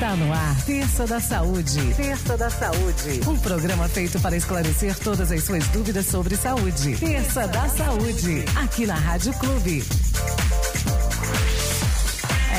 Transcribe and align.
Está 0.00 0.16
no 0.16 0.32
ar, 0.32 0.56
Terça 0.64 1.06
da 1.06 1.20
Saúde. 1.20 1.94
Terça 1.94 2.34
da 2.34 2.48
Saúde. 2.48 3.20
Um 3.28 3.36
programa 3.36 3.86
feito 3.86 4.18
para 4.18 4.34
esclarecer 4.34 4.98
todas 4.98 5.30
as 5.30 5.44
suas 5.44 5.68
dúvidas 5.68 6.06
sobre 6.06 6.36
saúde. 6.36 6.96
Terça 6.96 7.46
da 7.46 7.68
Saúde. 7.68 8.46
Aqui 8.56 8.86
na 8.86 8.94
Rádio 8.94 9.34
Clube. 9.34 9.84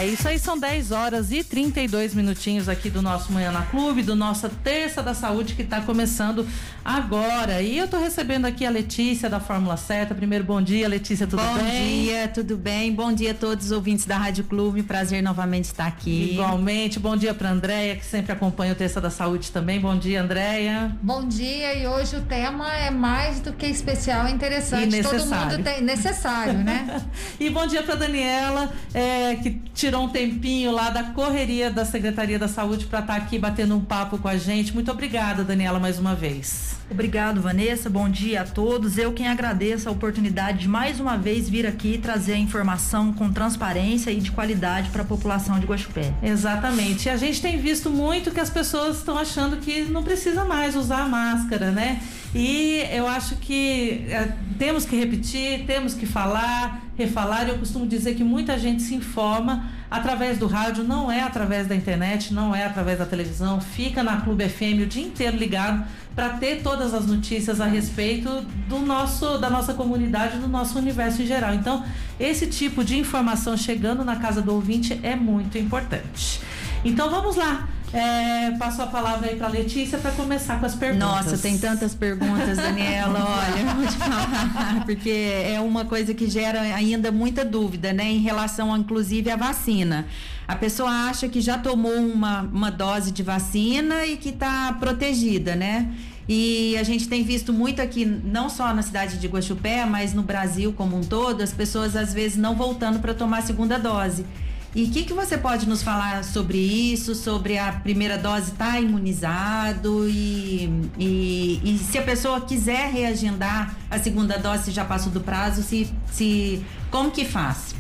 É 0.02 0.08
isso 0.08 0.28
aí, 0.28 0.40
são 0.40 0.58
10 0.58 0.92
horas 0.92 1.32
e 1.32 1.44
32 1.44 2.16
minutinhos 2.16 2.68
aqui 2.68 2.90
do 2.90 3.04
nosso 3.04 3.32
Manhã 3.32 3.52
na 3.52 3.62
Clube, 3.62 4.02
do 4.02 4.16
nossa 4.16 4.50
Terça 4.50 5.04
da 5.04 5.14
Saúde 5.14 5.54
que 5.54 5.62
está 5.62 5.80
começando 5.80 6.44
agora. 6.84 7.62
E 7.62 7.78
eu 7.78 7.86
estou 7.86 8.00
recebendo 8.00 8.46
aqui 8.46 8.66
a 8.66 8.72
Letícia 8.72 9.30
da 9.30 9.40
Fórmula 9.40 9.78
Seta. 9.78 10.16
Primeiro, 10.16 10.44
bom 10.44 10.60
dia, 10.60 10.88
Letícia, 10.88 11.28
tudo 11.28 11.44
bom 11.44 11.54
bem? 11.54 11.64
Bom 11.64 12.04
dia, 12.04 12.28
tudo 12.30 12.58
bem? 12.58 12.92
Bom 12.92 13.14
dia 13.14 13.30
a 13.30 13.34
todos 13.36 13.68
os 13.68 13.72
ouvintes 13.72 14.06
da 14.06 14.18
Rádio 14.18 14.44
Clube. 14.46 14.82
Prazer 14.82 15.22
novamente 15.22 15.66
estar 15.66 15.86
aqui. 15.86 16.32
Igualmente, 16.32 17.00
bom 17.00 17.16
dia 17.16 17.36
para 17.36 17.52
Andréia, 17.52 17.96
que 17.96 18.04
sempre 18.04 18.32
acompanha 18.32 18.74
o 18.74 18.76
Terça 18.76 19.00
da 19.00 19.12
Saúde 19.12 19.52
também. 19.52 19.80
Bom 19.80 19.96
dia, 19.96 20.24
Andréia. 20.24 20.98
Bom 21.04 21.28
dia, 21.28 21.76
e 21.76 21.86
hoje 21.86 22.16
o 22.16 22.22
tema 22.22 22.74
é 22.74 22.90
mais 22.90 23.40
do 23.40 23.54
que 23.54 23.68
especial, 23.68 24.26
é 24.26 24.32
interessante. 24.32 24.96
E 24.96 25.04
Todo 25.04 25.28
mundo 25.28 25.64
tem 25.64 25.80
necessário, 25.84 26.58
né? 26.58 27.04
e 27.40 27.52
bom 27.52 27.68
dia 27.68 27.84
para 27.84 27.94
Daniela, 27.94 28.74
é, 28.96 29.36
que 29.36 29.62
tirou 29.92 30.06
um 30.06 30.10
tempinho 30.10 30.72
lá 30.72 30.90
da 30.90 31.04
correria 31.04 31.70
da 31.70 31.84
Secretaria 31.84 32.40
da 32.40 32.48
Saúde 32.48 32.86
para 32.86 33.00
estar 33.00 33.14
tá 33.14 33.20
aqui 33.20 33.38
batendo 33.38 33.76
um 33.76 33.82
papo 33.82 34.18
com 34.18 34.30
a 34.30 34.38
gente. 34.38 34.74
Muito 34.74 34.90
obrigada, 34.90 35.44
Daniela, 35.44 35.82
mais 35.82 36.00
uma 36.00 36.16
vez. 36.16 36.78
Obrigado, 36.90 37.42
Vanessa. 37.42 37.90
Bom 37.90 38.08
dia 38.08 38.42
a 38.42 38.46
todos. 38.46 38.98
Eu 38.98 39.12
quem 39.12 39.28
agradeço 39.28 39.90
a 39.90 39.92
oportunidade 39.92 40.60
de 40.60 40.68
mais 40.70 40.98
uma 40.98 41.18
vez 41.18 41.50
vir 41.50 41.68
aqui 41.68 41.98
trazer 41.98 42.34
a 42.34 42.38
informação 42.38 43.12
com 43.12 43.34
transparência 43.34 44.12
e 44.12 44.22
de 44.22 44.32
qualidade 44.32 44.90
para 44.92 45.02
a 45.02 45.06
população 45.06 45.60
de 45.60 45.66
Guaxupé. 45.66 46.14
Exatamente. 46.24 47.08
E 47.08 47.10
a 47.10 47.18
gente 47.18 47.42
tem 47.42 47.58
visto 47.58 47.90
muito 47.90 48.32
que 48.32 48.40
as 48.40 48.50
pessoas 48.50 49.00
estão 49.00 49.18
achando 49.18 49.58
que 49.58 49.82
não 49.84 50.04
precisa 50.04 50.46
mais 50.46 50.74
usar 50.74 51.10
máscara, 51.10 51.70
né? 51.70 52.02
E 52.34 52.86
eu 52.94 53.08
acho 53.08 53.36
que 53.38 54.06
é, 54.10 54.32
temos 54.58 54.86
que 54.86 54.96
repetir, 54.96 55.66
temos 55.66 55.94
que 55.94 56.06
falar, 56.06 56.82
refalar. 57.02 57.48
Eu 57.48 57.58
costumo 57.58 57.88
dizer 57.88 58.16
que 58.16 58.24
muita 58.24 58.58
gente 58.58 58.82
se 58.82 58.96
informa 58.96 59.66
através 59.90 60.38
do 60.38 60.48
rádio, 60.48 60.84
não 60.84 61.12
é 61.12 61.22
através 61.22 61.68
da 61.68 61.76
internet, 61.76 62.34
não 62.34 62.56
é 62.56 62.66
através 62.66 63.00
da 63.00 63.06
televisão. 63.06 63.60
Fica 63.60 64.02
na 64.02 64.22
Clube 64.22 64.48
FM 64.48 64.84
o 64.84 64.86
dia 64.86 65.04
inteiro 65.04 65.38
ligado 65.38 65.86
para 66.16 66.30
ter 66.30 66.62
todas 66.62 66.94
as 66.94 67.06
notícias 67.06 67.60
a 67.60 67.66
respeito 67.66 68.42
do 68.68 68.80
nosso, 68.80 69.38
da 69.38 69.50
nossa 69.50 69.74
comunidade, 69.74 70.38
do 70.38 70.48
nosso 70.48 70.78
universo 70.78 71.22
em 71.22 71.26
geral. 71.26 71.54
Então, 71.54 71.84
esse 72.20 72.48
tipo 72.48 72.84
de 72.84 72.98
informação 72.98 73.58
chegando 73.58 74.04
na 74.04 74.16
casa 74.16 74.42
do 74.42 74.54
ouvinte 74.54 75.00
é 75.04 75.16
muito 75.16 75.58
importante. 75.58 76.42
Então, 76.84 77.10
vamos 77.10 77.36
lá. 77.36 77.68
É, 77.94 78.52
passo 78.52 78.82
a 78.82 78.88
palavra 78.88 79.30
aí 79.30 79.36
para 79.36 79.50
Letícia 79.50 79.98
para 79.98 80.12
começar 80.12 80.60
com 80.60 80.66
as 80.66 80.76
perguntas. 80.76 81.08
Nossa, 81.08 81.38
tem 81.38 81.58
tantas 81.58 81.94
perguntas, 81.94 82.58
Daniela. 82.58 83.20
Olha, 83.20 83.74
vou 83.74 83.86
te 83.86 83.98
falar, 83.98 84.86
porque 84.86 85.10
é 85.10 85.60
uma 85.60 85.84
coisa 85.84 86.14
que 86.14 86.30
gera 86.30 86.62
ainda 86.62 87.12
muita 87.12 87.44
dúvida, 87.44 87.92
né, 87.92 88.06
em 88.06 88.20
relação, 88.20 88.76
inclusive, 88.78 89.30
à 89.30 89.36
vacina. 89.36 90.06
A 90.48 90.56
pessoa 90.56 90.90
acha 91.10 91.28
que 91.28 91.42
já 91.42 91.58
tomou 91.58 91.94
uma, 91.94 92.42
uma 92.42 92.72
dose 92.72 93.12
de 93.12 93.24
vacina 93.24 94.06
e 94.06 94.16
que 94.16 94.30
está 94.30 94.74
protegida, 94.80 95.56
né? 95.56 95.90
E 96.28 96.78
a 96.78 96.84
gente 96.84 97.10
tem 97.10 97.24
visto 97.24 97.52
muito 97.52 97.82
aqui, 97.82 98.06
não 98.06 98.50
só 98.50 98.74
na 98.74 98.82
cidade 98.82 99.18
de 99.18 99.28
Guaxupé, 99.28 99.86
mas 99.86 100.14
no 100.14 100.22
Brasil 100.22 100.72
como 100.72 100.98
um 100.98 101.02
todo, 101.02 101.42
as 101.42 101.52
pessoas 101.52 101.96
às 101.96 102.14
vezes 102.14 102.38
não 102.38 102.56
voltando 102.56 103.00
para 103.00 103.14
tomar 103.14 103.40
a 103.40 103.42
segunda 103.42 103.78
dose. 103.78 104.26
E 104.74 104.84
o 104.84 104.90
que, 104.90 105.04
que 105.04 105.14
você 105.14 105.38
pode 105.38 105.68
nos 105.68 105.84
falar 105.84 106.24
sobre 106.24 106.58
isso, 106.58 107.14
sobre 107.14 107.58
a 107.58 107.74
primeira 107.74 108.18
dose 108.18 108.52
estar 108.52 108.74
tá 108.74 108.80
imunizado 108.80 110.08
e, 110.08 110.90
e, 110.98 111.62
e, 111.64 111.78
se 111.78 111.98
a 111.98 112.02
pessoa 112.02 112.40
quiser 112.40 112.90
reagendar 112.90 113.76
a 113.90 114.00
segunda 114.00 114.38
dose, 114.40 114.66
se 114.66 114.72
já 114.72 114.86
passou 114.86 115.12
do 115.12 115.20
prazo, 115.20 115.62
se, 115.62 115.94
se 116.10 116.66
como 116.90 117.12
que 117.12 117.26
faz? 117.26 117.76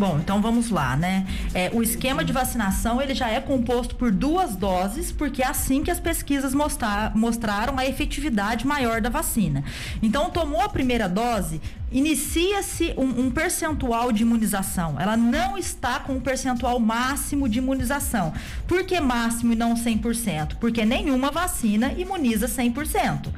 Bom, 0.00 0.18
então 0.18 0.40
vamos 0.40 0.70
lá, 0.70 0.96
né? 0.96 1.26
É, 1.52 1.70
o 1.74 1.82
esquema 1.82 2.24
de 2.24 2.32
vacinação 2.32 3.02
ele 3.02 3.14
já 3.14 3.28
é 3.28 3.38
composto 3.38 3.94
por 3.96 4.10
duas 4.10 4.56
doses, 4.56 5.12
porque 5.12 5.42
é 5.42 5.46
assim 5.46 5.82
que 5.82 5.90
as 5.90 6.00
pesquisas 6.00 6.54
mostrar, 6.54 7.14
mostraram 7.14 7.78
a 7.78 7.84
efetividade 7.84 8.66
maior 8.66 9.02
da 9.02 9.10
vacina. 9.10 9.62
Então, 10.02 10.30
tomou 10.30 10.62
a 10.62 10.70
primeira 10.70 11.06
dose, 11.06 11.60
inicia-se 11.90 12.94
um, 12.96 13.26
um, 13.26 13.30
percentual 13.30 14.12
de 14.12 14.22
imunização. 14.22 14.98
Ela 14.98 15.16
não 15.16 15.58
está 15.58 15.98
com 16.00 16.14
um 16.14 16.20
percentual 16.20 16.78
máximo 16.78 17.48
de 17.48 17.58
imunização. 17.58 18.32
Por 18.66 18.84
que 18.84 19.00
máximo 19.00 19.52
e 19.52 19.56
não 19.56 19.74
100%? 19.74 20.56
Porque 20.60 20.84
nenhuma 20.84 21.30
vacina 21.30 21.92
imuniza 21.92 22.46
100%. 22.46 23.28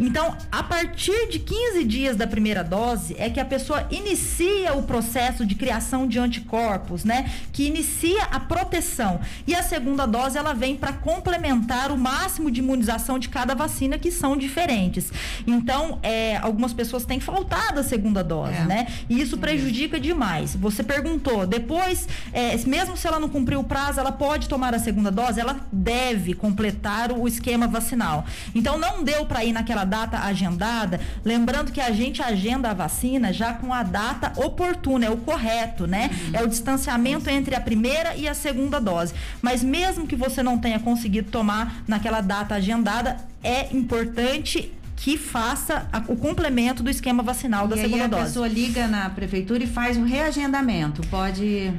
Então, 0.00 0.36
a 0.50 0.62
partir 0.62 1.28
de 1.28 1.38
15 1.38 1.84
dias 1.84 2.16
da 2.16 2.26
primeira 2.26 2.64
dose 2.64 3.14
é 3.18 3.28
que 3.28 3.40
a 3.40 3.44
pessoa 3.44 3.86
inicia 3.90 4.74
o 4.74 4.82
processo 4.82 5.44
de 5.44 5.54
criação 5.54 6.06
de 6.06 6.18
anticorpos, 6.18 7.04
né? 7.04 7.30
Que 7.52 7.66
inicia 7.66 8.24
a 8.24 8.40
proteção. 8.40 9.20
E 9.46 9.54
a 9.54 9.62
segunda 9.62 10.06
dose 10.06 10.38
ela 10.38 10.54
vem 10.54 10.76
para 10.76 10.92
complementar 10.92 11.92
o 11.92 11.98
máximo 11.98 12.50
de 12.50 12.60
imunização 12.60 13.18
de 13.18 13.28
cada 13.28 13.54
vacina 13.54 13.98
que 13.98 14.10
são 14.10 14.36
diferentes. 14.36 15.12
Então, 15.46 15.98
é, 16.02 16.36
algumas 16.38 16.72
pessoas 16.72 17.04
têm 17.04 17.20
faltado 17.20 17.80
a 17.80 17.82
segunda 17.98 18.22
dose, 18.22 18.54
é. 18.54 18.64
né? 18.64 18.86
E 19.08 19.20
isso 19.20 19.36
prejudica 19.36 19.98
demais. 19.98 20.54
Você 20.54 20.84
perguntou, 20.84 21.46
depois, 21.46 22.08
é, 22.32 22.56
mesmo 22.58 22.96
se 22.96 23.06
ela 23.06 23.18
não 23.18 23.28
cumpriu 23.28 23.60
o 23.60 23.64
prazo, 23.64 23.98
ela 23.98 24.12
pode 24.12 24.48
tomar 24.48 24.72
a 24.74 24.78
segunda 24.78 25.10
dose? 25.10 25.40
Ela 25.40 25.60
deve 25.72 26.32
completar 26.32 27.10
o 27.10 27.26
esquema 27.26 27.66
vacinal. 27.66 28.24
Então, 28.54 28.78
não 28.78 29.02
deu 29.02 29.26
para 29.26 29.44
ir 29.44 29.52
naquela 29.52 29.84
data 29.84 30.20
agendada, 30.20 31.00
lembrando 31.24 31.72
que 31.72 31.80
a 31.80 31.90
gente 31.90 32.22
agenda 32.22 32.70
a 32.70 32.74
vacina 32.74 33.32
já 33.32 33.52
com 33.52 33.74
a 33.74 33.82
data 33.82 34.32
oportuna, 34.36 35.06
é 35.06 35.10
o 35.10 35.16
correto, 35.16 35.86
né? 35.86 36.10
Uhum. 36.12 36.30
É 36.34 36.42
o 36.42 36.46
distanciamento 36.46 37.28
entre 37.28 37.54
a 37.54 37.60
primeira 37.60 38.14
e 38.14 38.28
a 38.28 38.34
segunda 38.34 38.80
dose. 38.80 39.12
Mas 39.42 39.62
mesmo 39.62 40.06
que 40.06 40.14
você 40.14 40.42
não 40.42 40.56
tenha 40.56 40.78
conseguido 40.78 41.30
tomar 41.30 41.82
naquela 41.88 42.20
data 42.20 42.54
agendada, 42.54 43.16
é 43.42 43.74
importante 43.74 44.72
que 44.98 45.16
faça 45.16 45.88
a, 45.92 45.98
o 46.08 46.16
complemento 46.16 46.82
do 46.82 46.90
esquema 46.90 47.22
vacinal 47.22 47.66
e 47.66 47.68
da 47.68 47.76
segunda 47.76 48.08
dose. 48.08 48.22
A 48.22 48.26
pessoa 48.26 48.48
liga 48.48 48.86
na 48.88 49.08
prefeitura 49.08 49.62
e 49.62 49.66
faz 49.66 49.96
um 49.96 50.04
reagendamento. 50.04 51.02
Pode 51.08 51.72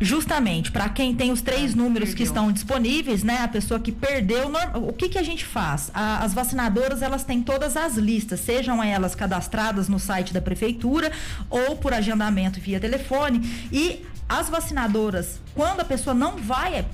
Justamente, 0.00 0.72
para 0.72 0.88
quem 0.88 1.14
tem 1.14 1.30
os 1.30 1.40
três 1.40 1.72
ah, 1.72 1.76
números 1.76 2.08
perdeu. 2.08 2.16
que 2.16 2.22
estão 2.24 2.52
disponíveis, 2.52 3.22
né? 3.22 3.38
A 3.42 3.48
pessoa 3.48 3.78
que 3.78 3.92
perdeu, 3.92 4.50
o 4.74 4.92
que 4.92 5.08
que 5.08 5.18
a 5.18 5.22
gente 5.22 5.44
faz? 5.44 5.90
A, 5.94 6.24
as 6.24 6.34
vacinadoras, 6.34 7.02
elas 7.02 7.24
têm 7.24 7.42
todas 7.42 7.76
as 7.76 7.96
listas, 7.96 8.40
sejam 8.40 8.82
elas 8.82 9.14
cadastradas 9.14 9.88
no 9.88 9.98
site 9.98 10.34
da 10.34 10.40
prefeitura 10.40 11.12
ou 11.48 11.76
por 11.76 11.94
agendamento 11.94 12.60
via 12.60 12.80
telefone 12.80 13.68
e 13.72 14.04
as 14.28 14.50
vacinadoras, 14.50 15.40
quando 15.56 15.80
a 15.80 15.84
pessoa 15.84 16.14
não 16.14 16.36
vai 16.36 16.84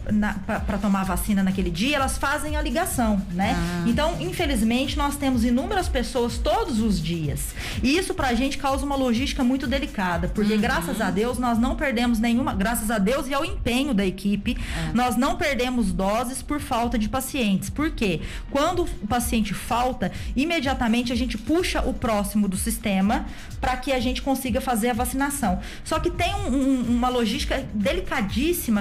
para 0.47 0.79
tomar 0.79 1.01
a 1.01 1.05
vacina 1.05 1.43
naquele 1.43 1.71
dia, 1.71 1.97
elas 1.97 2.17
fazem 2.17 2.57
a 2.57 2.63
ligação, 2.63 3.21
né? 3.33 3.57
Ah. 3.57 3.85
Então, 3.87 4.17
infelizmente, 4.21 4.97
nós 4.97 5.17
temos 5.17 5.45
inúmeras 5.45 5.89
pessoas 5.89 6.39
todos 6.39 6.81
os 6.81 7.03
dias. 7.03 7.55
E 7.83 7.99
isso 7.99 8.15
para 8.15 8.29
a 8.29 8.35
gente 8.35 8.59
causa 8.59 8.87
uma 8.87 8.95
logística 8.95 9.43
muito 9.43 9.67
delicada, 9.67 10.29
porque 10.29 10.55
uhum. 10.55 10.61
graças 10.61 11.01
a 11.01 11.11
Deus 11.11 11.39
nós 11.39 11.59
não 11.59 11.75
perdemos 11.75 12.21
nenhuma, 12.21 12.55
graças 12.55 12.91
a 12.91 12.99
Deus 12.99 13.27
e 13.27 13.35
ao 13.35 13.45
empenho 13.45 13.93
da 13.93 14.07
equipe, 14.07 14.57
é. 14.57 14.93
nós 14.95 15.17
não 15.17 15.37
perdemos 15.37 15.93
doses 15.93 16.41
por 16.41 16.61
falta 16.61 16.97
de 16.99 17.09
pacientes. 17.09 17.69
Por 17.69 17.91
quê? 17.91 18.21
Quando 18.51 18.85
o 19.03 19.07
paciente 19.07 19.53
falta, 19.53 20.13
imediatamente 20.37 21.13
a 21.13 21.17
gente 21.17 21.37
puxa 21.37 21.83
o 21.83 21.93
próximo 21.93 22.47
do 22.47 22.57
sistema 22.57 23.27
para 23.61 23.77
que 23.77 23.93
a 23.93 23.99
gente 23.99 24.23
consiga 24.23 24.61
fazer 24.61 24.91
a 24.91 24.95
vacinação. 24.95 25.61
Só 25.85 25.99
que 25.99 26.11
tem 26.11 26.33
um, 26.35 26.55
um, 26.55 26.81
uma 26.83 27.09
logística 27.09 27.33
logística 27.33 27.65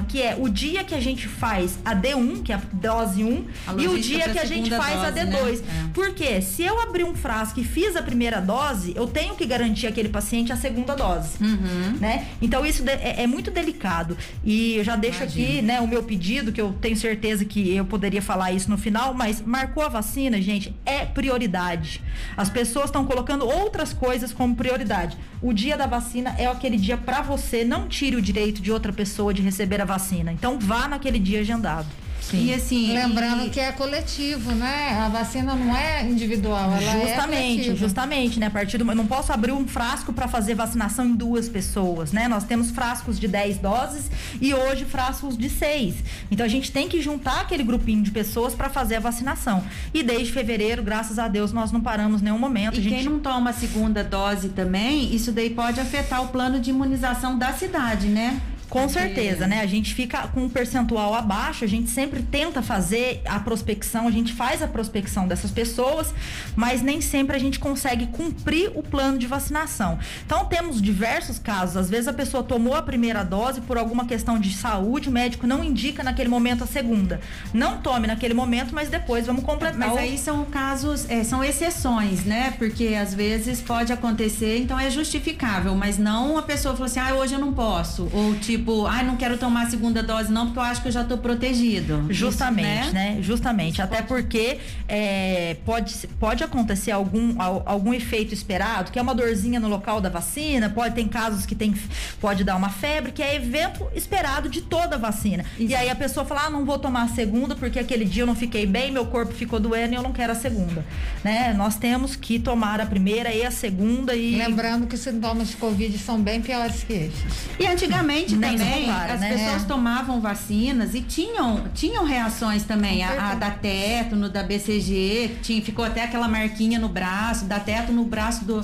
que 0.08 0.22
é 0.22 0.36
o 0.38 0.50
dia 0.50 0.84
que 0.84 0.94
a 0.94 1.00
gente 1.00 1.28
faz 1.28 1.80
a 1.84 1.96
D1, 1.96 2.44
que 2.44 2.52
é 2.52 2.56
a 2.56 2.62
dose 2.74 3.24
1, 3.24 3.46
a 3.68 3.74
e 3.82 3.88
o 3.88 4.00
dia 4.00 4.30
que 4.30 4.40
a 4.40 4.46
gente 4.46 4.70
faz 4.70 4.96
dose, 4.96 5.20
a 5.20 5.26
D2. 5.26 5.62
Né? 5.62 5.86
É. 5.88 5.90
Porque 5.94 6.42
se 6.42 6.64
eu 6.64 6.80
abrir 6.82 7.04
um 7.04 7.16
frasco 7.16 7.60
e 7.60 7.64
fiz 7.64 7.96
a 7.96 8.02
primeira 8.02 8.40
dose, 8.40 8.94
eu 8.96 9.08
tenho 9.08 9.36
que 9.36 9.46
garantir 9.46 9.88
aquele 9.88 10.10
paciente 10.10 10.52
a 10.52 10.56
segunda 10.56 10.96
dose. 10.96 11.42
Uhum. 11.42 11.98
Né? 12.00 12.28
Então 12.42 12.66
isso 12.66 12.84
é, 12.88 13.24
é, 13.24 13.28
muito 13.28 13.52
delicado. 13.52 14.18
E 14.44 14.76
eu 14.76 14.84
já 14.84 14.96
deixo 14.96 15.24
Imagina. 15.24 15.48
aqui 15.48 15.62
né, 15.62 15.82
o 15.82 15.88
meu 15.88 16.04
pedido, 16.04 16.52
que 16.52 16.62
eu 16.62 16.74
tenho 16.82 16.96
certeza 16.96 17.46
que 17.46 17.76
eu 17.76 17.86
poderia 17.86 18.22
falar 18.22 18.52
isso 18.52 18.70
no 18.70 18.78
final, 18.78 19.14
mas 19.14 19.42
marcou 19.42 19.84
a 19.84 19.90
vacina, 19.90 20.42
gente, 20.42 20.76
é 20.86 21.06
prioridade. 21.06 22.02
As 22.36 22.50
pessoas 22.50 22.86
estão 22.86 23.06
colocando 23.06 23.48
outras 23.48 23.94
coisas 23.94 24.34
como 24.34 24.56
prioridade. 24.56 25.18
O 25.42 25.54
dia 25.54 25.76
da 25.76 25.88
vacina 25.88 26.36
é 26.38 26.46
aquele 26.46 26.78
dia 26.78 26.98
para 26.98 27.22
você, 27.22 27.64
não 27.64 27.88
tire 27.88 28.16
o 28.16 28.22
direito 28.22 28.62
de 28.62 28.72
outra 28.72 28.94
pessoa 28.94 29.34
de 29.34 29.42
receber 29.42 29.61
a 29.82 29.86
vacina. 29.86 30.32
Então 30.32 30.60
vá 30.60 30.88
naquele 30.88 31.20
dia 31.20 31.42
agendado. 31.42 31.88
Sim. 32.22 32.46
E 32.46 32.54
assim. 32.54 32.94
Lembrando 32.94 33.48
e... 33.48 33.50
que 33.50 33.60
é 33.60 33.72
coletivo, 33.72 34.52
né? 34.52 34.98
A 35.00 35.10
vacina 35.10 35.56
não 35.56 35.76
é 35.76 36.08
individual, 36.08 36.72
ela 36.72 36.98
é 36.98 37.08
justamente, 37.08 37.70
é 37.70 37.76
justamente, 37.76 38.40
né? 38.40 38.46
A 38.46 38.52
partir 38.52 38.78
do. 38.78 38.90
Eu 38.90 38.96
não 38.96 39.08
posso 39.08 39.34
abrir 39.34 39.52
um 39.52 39.68
frasco 39.68 40.14
para 40.14 40.28
fazer 40.28 40.56
vacinação 40.56 41.06
em 41.06 41.16
duas 41.16 41.50
pessoas, 41.50 42.12
né? 42.12 42.28
Nós 42.28 42.44
temos 42.44 42.72
frascos 42.72 43.20
de 43.20 43.28
10 43.28 43.58
doses 43.58 44.10
e 44.40 44.54
hoje 44.54 44.86
frascos 44.86 45.38
de 45.38 45.50
6. 45.50 45.96
Então 46.30 46.46
a 46.46 46.50
gente 46.50 46.72
tem 46.72 46.88
que 46.88 47.02
juntar 47.02 47.42
aquele 47.42 47.64
grupinho 47.64 48.04
de 48.04 48.12
pessoas 48.12 48.54
para 48.54 48.70
fazer 48.70 48.96
a 48.96 49.00
vacinação. 49.00 49.64
E 49.94 50.04
desde 50.04 50.32
fevereiro, 50.32 50.84
graças 50.84 51.20
a 51.20 51.28
Deus, 51.28 51.52
nós 51.52 51.72
não 51.72 51.82
paramos 51.82 52.22
nenhum 52.22 52.40
momento. 52.40 52.80
E 52.80 52.84
gente... 52.84 52.96
quem 52.96 53.04
não 53.04 53.20
toma 53.20 53.50
a 53.50 53.54
segunda 53.54 54.04
dose 54.04 54.50
também, 54.50 55.14
isso 55.14 55.32
daí 55.32 55.50
pode 55.50 55.80
afetar 55.80 56.24
o 56.24 56.28
plano 56.28 56.60
de 56.60 56.70
imunização 56.70 57.38
da 57.38 57.52
cidade, 57.54 58.08
né? 58.08 58.40
Com 58.72 58.88
certeza, 58.88 59.46
né? 59.46 59.60
A 59.60 59.66
gente 59.66 59.94
fica 59.94 60.30
com 60.30 60.46
um 60.46 60.50
percentual 60.50 61.14
abaixo, 61.14 61.66
a 61.66 61.68
gente 61.68 61.90
sempre 61.90 62.24
tenta 62.24 62.62
fazer 62.62 63.22
a 63.26 63.38
prospecção, 63.38 64.08
a 64.08 64.12
gente 64.12 64.32
faz 64.32 64.62
a 64.62 64.68
prospecção 64.68 65.28
dessas 65.28 65.52
pessoas, 65.52 66.14
mas 66.56 66.82
nem 66.82 67.02
sempre 67.02 67.36
a 67.36 67.40
gente 67.40 67.60
consegue 67.60 68.08
cumprir 68.08 68.72
o 68.74 68.82
plano 68.82 69.18
de 69.18 69.28
vacinação. 69.28 70.00
Então 70.26 70.46
temos 70.46 70.82
diversos 70.82 71.38
casos, 71.38 71.76
às 71.76 71.90
vezes 71.90 72.08
a 72.08 72.14
pessoa 72.14 72.44
tomou 72.44 72.74
a 72.74 72.82
primeira 72.82 73.26
dose 73.26 73.60
por 73.60 73.78
alguma 73.78 74.06
questão 74.06 74.40
de 74.40 74.54
saúde, 74.54 75.10
o 75.10 75.12
médico 75.12 75.46
não 75.46 75.62
indica 75.62 76.02
naquele 76.02 76.30
momento 76.30 76.64
a 76.64 76.68
segunda. 76.68 77.20
Não 77.54 77.80
tome 77.80 78.08
naquele 78.08 78.34
momento, 78.34 78.74
mas 78.74 78.88
depois 78.88 79.28
vamos 79.28 79.44
completar. 79.44 79.78
Mas 79.78 79.98
aí 79.98 80.18
são 80.18 80.46
casos, 80.46 81.10
é, 81.10 81.26
são 81.26 81.44
exceções, 81.44 82.24
né? 82.24 82.54
Porque 82.58 82.96
às 82.96 83.14
vezes 83.14 83.60
pode 83.60 83.92
acontecer, 83.92 84.60
então 84.60 84.80
é 84.80 84.90
justificável, 84.90 85.76
mas 85.76 85.98
não 85.98 86.38
a 86.38 86.42
pessoa 86.42 86.74
falou 86.74 86.86
assim, 86.86 87.02
ah, 87.02 87.16
hoje 87.16 87.34
eu 87.34 87.40
não 87.40 87.52
posso, 87.52 88.08
ou 88.14 88.34
tipo 88.36 88.61
tipo, 88.62 88.86
ai, 88.86 89.02
ah, 89.02 89.04
não 89.04 89.18
quero 89.18 89.38
tomar 89.38 89.64
a 89.64 89.70
segunda 89.70 90.02
dose 90.04 90.32
não, 90.32 90.46
porque 90.46 90.60
eu 90.60 90.64
acho 90.64 90.82
que 90.82 90.88
eu 90.88 90.92
já 90.92 91.02
estou 91.02 91.18
protegido. 91.18 92.06
Justamente, 92.10 92.86
Isso, 92.86 92.94
né? 92.94 93.16
né? 93.16 93.22
Justamente. 93.22 93.82
Até 93.82 94.02
porque 94.02 94.60
é, 94.88 95.58
pode, 95.66 96.08
pode 96.20 96.44
acontecer 96.44 96.92
algum, 96.92 97.36
algum 97.66 97.94
efeito 97.94 98.34
esperado, 98.34 98.92
que 98.92 99.00
é 99.00 99.02
uma 99.02 99.16
dorzinha 99.16 99.60
no 99.60 99.68
local 99.68 100.00
da 100.00 100.10
vacina, 100.10 100.70
pode 100.70 100.96
ter 100.96 101.08
casos 101.08 101.46
que 101.46 101.56
tem, 101.56 101.74
pode 102.20 102.44
dar 102.44 102.56
uma 102.56 102.70
febre, 102.70 103.12
que 103.12 103.24
é 103.24 103.36
evento 103.36 103.88
esperado 103.96 104.48
de 104.48 104.62
toda 104.62 104.96
a 104.96 105.00
vacina. 105.00 105.44
Exato. 105.58 105.72
E 105.72 105.76
aí 105.76 105.90
a 105.90 105.96
pessoa 105.96 106.26
fala, 106.26 106.46
ah, 106.46 106.50
não 106.50 106.64
vou 106.64 106.78
tomar 106.78 107.04
a 107.04 107.08
segunda 107.08 107.56
porque 107.56 107.80
aquele 107.80 108.06
dia 108.06 108.24
eu 108.24 108.28
não 108.28 108.36
fiquei 108.36 108.66
bem, 108.66 108.92
meu 108.92 109.06
corpo 109.08 109.34
ficou 109.34 109.60
doendo 109.60 109.94
e 109.94 109.96
eu 109.96 110.04
não 110.04 110.14
quero 110.14 110.32
a 110.32 110.36
segunda. 110.36 110.86
Né? 111.24 111.54
Nós 111.54 111.76
temos 111.76 112.16
que 112.16 112.40
tomar 112.40 112.80
a 112.80 112.86
primeira 112.86 113.34
e 113.34 113.44
a 113.44 113.52
segunda 113.52 114.16
e. 114.16 114.36
Lembrando 114.36 114.88
que 114.88 114.96
os 114.96 115.02
sintomas 115.02 115.50
de 115.50 115.58
Covid 115.58 115.98
são 115.98 116.22
bem 116.22 116.42
piores 116.42 116.84
que 116.84 116.94
esses. 116.94 117.50
E 117.60 117.66
antigamente, 117.66 118.36
né? 118.36 118.51
Também 118.58 118.90
as 118.90 119.20
né? 119.20 119.30
pessoas 119.30 119.64
é. 119.64 119.66
tomavam 119.66 120.22
vacinas 120.22 120.94
e 120.96 121.02
tinham, 121.02 121.66
tinham 121.74 122.06
reações 122.06 122.64
também. 122.64 123.04
A, 123.04 123.32
a, 123.32 123.36
da 123.36 123.52
tétano, 123.52 124.30
da 124.30 124.44
BCG, 124.44 125.38
tinha, 125.42 125.62
ficou 125.62 125.86
até 125.86 126.04
aquela 126.04 126.28
marquinha 126.28 126.80
no 126.80 126.90
braço, 126.90 127.46
da 127.46 127.60
tétano 127.60 128.02
no 128.02 128.06
braço 128.06 128.46
do. 128.46 128.62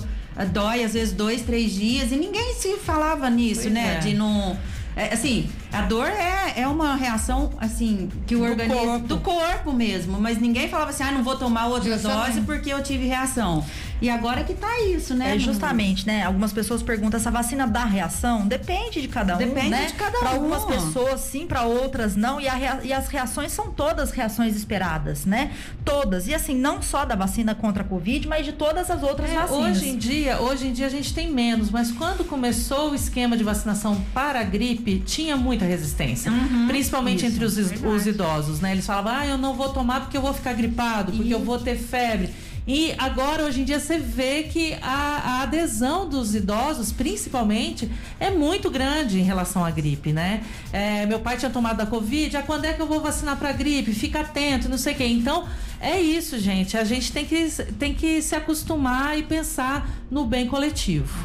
Dói 0.54 0.84
às 0.84 0.94
vezes 0.94 1.14
dois, 1.14 1.42
três 1.42 1.72
dias, 1.72 2.12
e 2.12 2.16
ninguém 2.16 2.54
se 2.54 2.78
falava 2.78 3.28
nisso, 3.28 3.62
pois 3.64 3.74
né? 3.74 3.96
É. 3.96 4.00
De 4.00 4.14
não. 4.14 4.58
É, 4.96 5.14
assim, 5.14 5.48
a 5.72 5.84
dor 5.84 6.08
é, 6.08 6.62
é 6.62 6.68
uma 6.68 6.96
reação, 6.96 7.52
assim, 7.60 8.10
que 8.26 8.36
o 8.36 8.40
do 8.40 8.46
organismo. 8.46 8.84
Corpo. 8.84 9.08
Do 9.08 9.20
corpo 9.20 9.72
mesmo. 9.72 10.20
Mas 10.20 10.40
ninguém 10.40 10.68
falava 10.68 10.90
assim, 10.90 11.04
ah, 11.04 11.12
não 11.12 11.24
vou 11.24 11.38
tomar 11.38 11.68
outra 11.68 11.98
dose 12.00 12.42
porque 12.42 12.74
eu 12.74 12.82
tive 12.82 13.06
reação. 13.06 13.64
E 14.02 14.10
agora 14.10 14.44
que 14.44 14.54
tá 14.54 14.80
isso, 14.82 15.14
né? 15.16 15.36
É 15.36 15.40
justamente, 15.40 16.06
né? 16.06 16.24
Algumas 16.24 16.54
pessoas 16.54 16.84
perguntam 16.84 17.20
essa 17.20 17.32
vacina 17.32 17.66
dá 17.66 17.84
reação? 17.84 18.48
Depende 18.48 19.02
de 19.02 19.08
cada 19.08 19.36
um. 19.36 19.38
Depende 19.38 19.70
né? 19.70 19.86
de 19.88 19.94
cada 19.94 20.18
um. 20.18 20.22
Para 20.22 20.30
algumas 20.32 20.66
pessoas 20.66 21.22
sim, 21.22 21.48
para 21.48 21.64
outras 21.64 22.16
não. 22.16 22.40
E, 22.40 22.48
rea... 22.48 22.80
e, 22.84 22.94
as 22.94 23.08
reações 23.08 23.52
são 23.52 23.72
todas 23.72 24.12
reações 24.12 24.56
esperadas, 24.56 25.26
né? 25.26 25.52
Todas. 25.84 26.28
E 26.28 26.34
assim, 26.34 26.56
não 26.56 26.82
só 26.82 27.06
da 27.06 27.16
vacina 27.16 27.56
contra 27.56 27.84
a 27.84 27.86
Covid, 27.86 28.28
mas 28.28 28.46
de 28.46 28.54
todas 28.54 28.92
as 28.92 29.02
outras 29.02 29.32
é, 29.32 29.36
vacinas. 29.36 29.78
Hoje 29.78 29.90
em 29.90 29.98
dia, 29.98 30.40
hoje 30.42 30.68
em 30.68 30.74
dia 30.74 30.86
a 30.86 30.90
gente 30.90 31.14
tem 31.14 31.32
menos, 31.32 31.72
mas 31.72 31.92
quando 31.92 32.24
começou 32.24 32.92
o 32.92 32.96
esquema 32.96 33.36
de 33.36 33.44
vacinação 33.44 34.00
para 34.14 34.42
a 34.42 34.44
gripe, 34.44 35.00
tinha 35.00 35.36
muita 35.36 35.66
resistência. 35.66 36.32
Uhum, 36.32 36.68
principalmente 36.68 37.26
isso, 37.26 37.34
entre 37.34 37.46
os, 37.46 37.58
os, 37.58 38.08
idosos, 38.08 38.60
né? 38.60 38.74
Eles 38.74 38.86
falavam, 38.86 39.14
ah, 39.14 39.26
eu 39.26 39.38
não 39.38 39.56
vou 39.56 39.70
tomar 39.70 40.02
porque 40.02 40.18
eu 40.18 40.22
vou 40.22 40.34
ficar 40.34 40.54
gripado, 40.54 41.12
porque 41.12 41.34
eu 41.34 41.40
vou 41.40 41.58
ter 41.58 41.76
febre. 41.76 42.30
E 42.68 42.94
agora, 42.98 43.44
hoje 43.44 43.62
em 43.62 43.64
dia, 43.64 43.80
você 43.80 43.98
vê 43.98 44.44
que 44.44 44.74
a, 44.82 45.40
a, 45.40 45.42
adesão 45.44 46.08
dos 46.08 46.36
idosos, 46.36 46.92
principalmente, 46.92 47.90
é 48.20 48.30
muito 48.30 48.70
grande 48.70 49.18
em 49.18 49.24
relação 49.24 49.64
à 49.64 49.72
gripe, 49.72 50.12
né? 50.12 50.44
É, 50.74 51.06
meu 51.06 51.22
pai 51.22 51.38
tinha 51.38 51.50
tomado 51.50 51.80
a 51.80 51.86
Covid, 51.86 52.36
ah, 52.36 52.44
quando 52.44 52.66
é 52.66 52.74
que 52.74 52.82
eu 52.82 52.86
vou 52.86 53.00
vacinar 53.00 53.38
para 53.38 53.54
gripe? 53.54 53.94
Fica 53.94 54.20
atento, 54.20 54.68
não 54.68 54.78
sei 54.78 54.94
o 54.94 54.98
quê. 54.98 55.06
Então, 55.06 55.48
é 55.80 55.98
isso, 55.98 56.38
gente. 56.38 56.78
A 56.78 56.84
gente 56.84 57.14
tem 57.14 57.26
que, 57.26 57.50
tem 57.80 57.94
que 57.94 58.22
se 58.22 58.36
acostumar 58.36 59.18
e 59.18 59.24
pensar 59.24 59.90
no 60.12 60.26
bem 60.26 60.46
coletivo. 60.46 61.18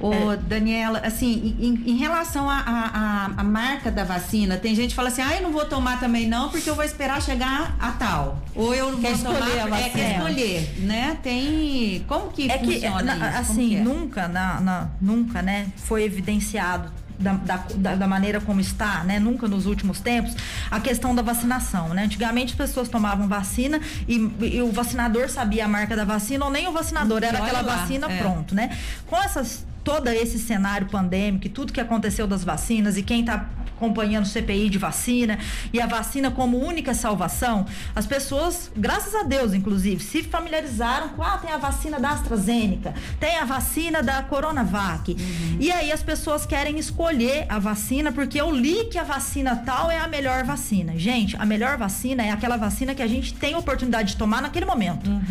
Ô, 0.00 0.32
é. 0.32 0.36
Daniela, 0.36 1.00
assim, 1.04 1.56
em, 1.60 1.90
em 1.92 1.96
relação 1.96 2.48
à 2.48 3.42
marca 3.44 3.90
da 3.90 4.02
vacina, 4.02 4.56
tem 4.56 4.74
gente 4.74 4.90
que 4.90 4.94
fala 4.94 5.08
assim, 5.08 5.22
ah, 5.22 5.36
eu 5.36 5.42
não 5.42 5.52
vou 5.52 5.66
tomar 5.66 6.00
também 6.00 6.26
não, 6.26 6.48
porque 6.48 6.68
eu 6.68 6.74
vou 6.74 6.84
esperar 6.84 7.20
chegar 7.20 7.76
a 7.78 7.92
tal. 7.92 8.42
Ou 8.54 8.74
eu 8.74 8.92
não 8.92 9.00
quer 9.00 9.14
vou 9.14 9.32
escolher 9.32 9.62
tomar, 9.62 9.62
a 9.62 9.68
vacina. 9.68 9.86
É, 9.86 9.90
quer 9.90 10.16
escolher, 10.16 10.74
né? 10.78 11.18
Tem, 11.22 12.04
como 12.08 12.30
que 12.30 12.50
é 12.50 12.58
funciona 12.58 13.16
que, 13.16 13.26
isso? 13.26 13.38
Assim, 13.38 13.76
é? 13.76 13.80
nunca, 13.80 14.26
na, 14.26 14.60
na, 14.60 14.88
nunca, 15.00 15.42
né, 15.42 15.68
foi 15.76 16.04
evidenciado 16.04 16.90
da, 17.20 17.34
da, 17.76 17.94
da, 17.96 18.06
maneira 18.06 18.40
como 18.40 18.60
está, 18.60 19.04
né? 19.04 19.18
Nunca 19.20 19.46
nos 19.46 19.66
últimos 19.66 20.00
tempos, 20.00 20.34
a 20.70 20.80
questão 20.80 21.14
da 21.14 21.20
vacinação, 21.20 21.90
né? 21.90 22.04
Antigamente 22.04 22.52
as 22.52 22.56
pessoas 22.56 22.88
tomavam 22.88 23.28
vacina 23.28 23.78
e, 24.08 24.16
e 24.40 24.62
o 24.62 24.72
vacinador 24.72 25.28
sabia 25.28 25.66
a 25.66 25.68
marca 25.68 25.94
da 25.94 26.04
vacina 26.04 26.46
ou 26.46 26.50
nem 26.50 26.66
o 26.66 26.72
vacinador, 26.72 27.22
era 27.22 27.38
aquela 27.38 27.60
lá, 27.60 27.76
vacina 27.76 28.10
é. 28.10 28.18
pronto, 28.18 28.54
né? 28.54 28.74
Com 29.06 29.16
essas 29.18 29.66
todo 29.82 30.08
esse 30.08 30.38
cenário 30.38 30.88
pandêmico 30.88 31.46
e 31.46 31.50
tudo 31.50 31.72
que 31.72 31.80
aconteceu 31.80 32.26
das 32.26 32.44
vacinas 32.44 32.96
e 32.96 33.02
quem 33.02 33.20
está 33.20 33.48
acompanhando 33.80 34.24
o 34.24 34.28
CPI 34.28 34.68
de 34.68 34.76
vacina 34.76 35.38
e 35.72 35.80
a 35.80 35.86
vacina 35.86 36.30
como 36.30 36.58
única 36.58 36.92
salvação, 36.92 37.64
as 37.96 38.06
pessoas, 38.06 38.70
graças 38.76 39.14
a 39.14 39.22
Deus, 39.22 39.54
inclusive, 39.54 40.04
se 40.04 40.22
familiarizaram 40.22 41.08
com, 41.10 41.22
ah, 41.22 41.38
tem 41.38 41.50
a 41.50 41.56
vacina 41.56 41.98
da 41.98 42.10
AstraZeneca, 42.10 42.94
tem 43.18 43.38
a 43.38 43.44
vacina 43.46 44.02
da 44.02 44.22
Coronavac. 44.22 45.12
Uhum. 45.12 45.56
E 45.58 45.72
aí 45.72 45.90
as 45.90 46.02
pessoas 46.02 46.44
querem 46.44 46.78
escolher 46.78 47.46
a 47.48 47.58
vacina 47.58 48.12
porque 48.12 48.38
eu 48.38 48.50
li 48.50 48.84
que 48.84 48.98
a 48.98 49.02
vacina 49.02 49.56
tal 49.56 49.90
é 49.90 49.98
a 49.98 50.06
melhor 50.06 50.44
vacina. 50.44 50.98
Gente, 50.98 51.36
a 51.36 51.46
melhor 51.46 51.78
vacina 51.78 52.22
é 52.22 52.30
aquela 52.30 52.58
vacina 52.58 52.94
que 52.94 53.02
a 53.02 53.06
gente 53.06 53.32
tem 53.32 53.54
oportunidade 53.54 54.10
de 54.10 54.16
tomar 54.16 54.42
naquele 54.42 54.66
momento. 54.66 55.08
Uhum. 55.08 55.22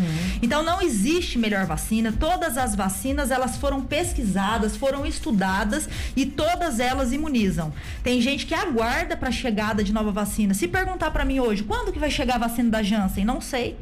Então 0.42 0.62
não 0.64 0.82
existe 0.82 1.38
melhor 1.38 1.66
vacina, 1.66 2.12
todas 2.18 2.58
as 2.58 2.74
vacinas 2.74 3.30
elas 3.30 3.56
foram 3.56 3.80
pesquisadas, 3.82 4.76
foram 4.76 5.06
estudadas 5.06 5.88
e 6.16 6.26
todas 6.26 6.80
elas 6.80 7.12
imunizam. 7.12 7.72
Tem 8.02 8.20
gente 8.20 8.39
gente 8.40 8.46
que 8.46 8.54
aguarda 8.54 9.16
para 9.16 9.28
a 9.28 9.32
chegada 9.32 9.84
de 9.84 9.92
nova 9.92 10.10
vacina. 10.10 10.54
Se 10.54 10.66
perguntar 10.66 11.10
para 11.10 11.24
mim 11.24 11.40
hoje, 11.40 11.62
quando 11.62 11.92
que 11.92 11.98
vai 11.98 12.10
chegar 12.10 12.36
a 12.36 12.38
vacina 12.38 12.70
da 12.70 12.82
Janssen? 12.82 13.24
Não 13.24 13.40
sei. 13.40 13.78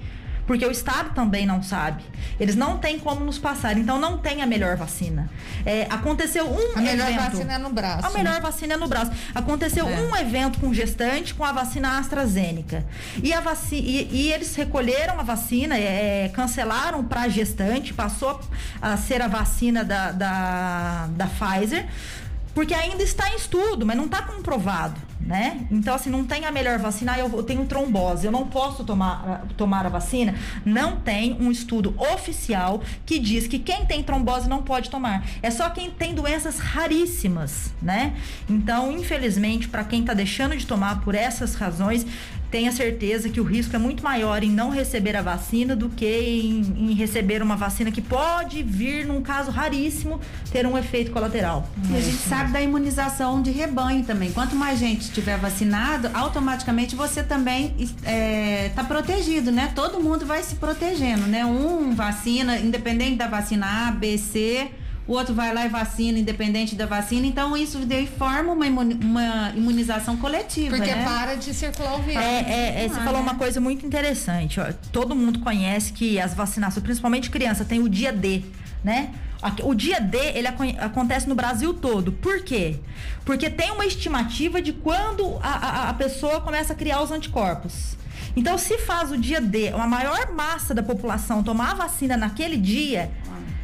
Porque 0.47 0.65
o 0.65 0.71
Estado 0.71 1.11
também 1.15 1.45
não 1.45 1.63
sabe. 1.63 2.03
Eles 2.41 2.57
não 2.57 2.79
têm 2.79 2.99
como 2.99 3.23
nos 3.23 3.39
passar. 3.39 3.77
Então 3.77 4.01
não 4.01 4.17
tem 4.17 4.41
a 4.41 4.47
melhor 4.47 4.79
vacina. 4.79 5.29
É, 5.65 5.87
aconteceu 5.91 6.51
um 6.51 6.79
A 6.79 6.81
melhor 6.81 7.07
evento, 7.07 7.33
vacina 7.33 7.53
é 7.53 7.59
no 7.59 7.69
braço. 7.69 8.07
A 8.07 8.11
melhor 8.11 8.35
né? 8.35 8.41
vacina 8.41 8.73
é 8.73 8.77
no 8.79 8.89
braço. 8.89 9.13
Aconteceu 9.35 9.87
é. 9.87 10.01
um 10.01 10.17
evento 10.17 10.59
com 10.59 10.73
gestante 10.73 11.35
com 11.35 11.45
a 11.45 11.53
vacina 11.53 11.99
AstraZeneca. 11.99 12.83
E, 13.23 13.31
a 13.31 13.41
vaci 13.41 13.77
e, 13.77 14.09
e 14.11 14.33
eles 14.33 14.57
recolheram 14.57 15.21
a 15.21 15.23
vacina, 15.23 15.77
é, 15.77 16.31
cancelaram 16.33 17.05
para 17.05 17.29
gestante, 17.29 17.93
passou 17.93 18.41
a 18.81 18.97
ser 18.97 19.21
a 19.21 19.29
vacina 19.29 19.85
da, 19.85 20.13
da, 20.13 21.09
da 21.11 21.27
Pfizer 21.27 21.87
porque 22.59 22.75
ainda 22.75 23.05
está 23.05 23.33
em 23.33 23.37
estudo, 23.37 23.87
mas 23.87 23.97
não 23.97 24.07
está 24.07 24.21
comprovado, 24.21 25.01
né? 25.21 25.65
Então, 25.71 25.95
assim, 25.95 26.11
não 26.11 26.25
tem 26.25 26.45
a 26.45 26.51
melhor 26.51 26.77
vacina, 26.81 27.13
ah, 27.13 27.19
eu 27.21 27.41
tenho 27.45 27.65
trombose, 27.67 28.27
eu 28.27 28.33
não 28.33 28.49
posso 28.49 28.83
tomar, 28.83 29.47
tomar 29.57 29.87
a 29.87 29.89
vacina. 29.89 30.35
Não 30.65 30.97
tem 30.97 31.37
um 31.41 31.53
estudo 31.53 31.95
oficial 31.97 32.83
que 33.07 33.21
diz 33.21 33.47
que 33.47 33.61
quem 33.61 33.87
tem 33.87 34.03
trombose 34.03 34.49
não 34.49 34.61
pode 34.61 34.91
tomar. 34.91 35.25
É 35.41 35.53
só 35.53 35.71
quem 35.71 35.89
tem 35.89 36.17
doenças 36.17 36.59
raríssimas, 36.59 37.73
né? 37.81 38.17
Então, 38.51 38.91
infelizmente, 38.91 39.69
para 39.69 39.85
quem 39.85 40.01
está 40.01 40.13
deixando 40.13 40.57
de 40.57 40.67
tomar 40.67 41.01
por 41.03 41.15
essas 41.15 41.55
razões, 41.55 42.05
tenha 42.51 42.73
certeza 42.73 43.29
que 43.29 43.41
o 43.41 43.45
risco 43.45 43.75
é 43.77 43.79
muito 43.79 44.03
maior 44.03 44.43
em 44.43 44.51
não 44.51 44.71
receber 44.71 45.17
a 45.17 45.23
vacina 45.23 45.77
do 45.77 45.89
que 45.89 46.07
em, 46.07 46.91
em, 46.91 46.95
receber 46.95 47.43
uma 47.43 47.57
vacina 47.57 47.91
que 47.91 48.01
pode 48.01 48.63
vir, 48.63 49.07
num 49.07 49.21
caso 49.21 49.51
raríssimo, 49.51 50.21
ter 50.51 50.67
um 50.67 50.77
efeito 50.77 51.11
colateral. 51.11 51.69
E 51.91 51.97
a 51.97 52.01
gente 52.01 52.17
sabe 52.17 52.53
da 52.53 52.61
imunização 52.61 53.43
de 53.43 53.51
rebanho 53.51 54.05
também. 54.05 54.33
Quanto 54.33 54.57
mais 54.57 54.79
gente 54.79 55.03
estiver 55.03 55.39
vacinado, 55.39 56.11
automaticamente 56.15 56.97
você 56.97 57.23
também 57.23 57.75
está 57.79 58.11
é, 58.11 58.73
tá 58.75 58.85
protegido, 58.85 59.53
né? 59.53 59.73
Todo 59.75 60.01
mundo 60.01 60.25
vai 60.25 60.43
se 60.43 60.55
protegendo, 60.55 61.27
né? 61.27 61.45
Um 61.45 61.95
vacina, 61.95 62.59
independente 62.59 63.17
da 63.17 63.27
vacina 63.27 63.89
A, 63.89 63.91
B, 63.91 64.17
C 64.17 64.71
o 65.09 65.13
outro 65.15 65.35
vai 65.35 65.53
lá 65.55 65.65
e 65.65 65.69
vacina, 65.71 66.19
independente 66.19 66.77
da 66.77 66.85
vacina. 66.87 67.27
Então, 67.27 67.57
isso 67.57 67.79
daí 67.81 68.07
forma 68.07 68.53
uma, 68.53 68.67
imuni- 68.67 68.99
uma 69.03 69.53
imunização 69.57 70.17
coletiva. 70.19 70.77
Porque 70.77 70.95
né? 70.95 71.03
para 71.05 71.35
de 71.35 71.53
circular 71.55 71.95
o 71.99 72.03
vírus. 72.03 72.23
É, 72.23 72.41
é, 72.41 72.85
é, 72.85 72.89
você 72.89 73.01
Ah, 73.01 73.05
falou 73.05 73.23
né? 73.23 73.31
uma 73.31 73.35
coisa 73.37 73.61
muito 73.61 73.85
interessante. 73.87 74.61
ó. 74.61 74.67
Todo 74.93 75.17
mundo 75.17 75.41
conhece 75.41 75.93
que 75.93 76.21
as 76.21 76.35
vacinações, 76.35 76.83
principalmente 76.85 77.31
criança, 77.31 77.65
tem 77.65 77.81
o 77.81 77.89
dia 77.89 78.13
D, 78.13 78.43
né? 78.85 79.11
O 79.63 79.73
dia 79.73 80.01
D, 80.01 80.19
ele 80.35 80.49
acon- 80.49 80.75
acontece 80.79 81.29
no 81.29 81.35
Brasil 81.35 81.73
todo. 81.73 82.11
Por 82.13 82.43
quê? 82.43 82.77
Porque 83.25 83.49
tem 83.49 83.71
uma 83.71 83.87
estimativa 83.87 84.61
de 84.61 84.73
quando 84.73 85.39
a, 85.43 85.49
a- 85.49 85.89
a 85.91 85.95
pessoa 85.95 86.41
começa 86.41 86.73
a 86.73 86.77
criar 86.77 87.01
os 87.03 87.11
anticorpos. 87.13 87.97
Então, 88.37 88.59
se 88.59 88.79
faz 88.79 89.11
o 89.11 89.17
dia 89.17 89.41
D, 89.41 89.69
a 89.69 89.87
maior 89.87 90.33
massa 90.35 90.75
da 90.75 90.83
população 90.83 91.43
tomar 91.43 91.71
a 91.71 91.75
vacina 91.75 92.17
naquele 92.17 92.57
dia, 92.57 93.11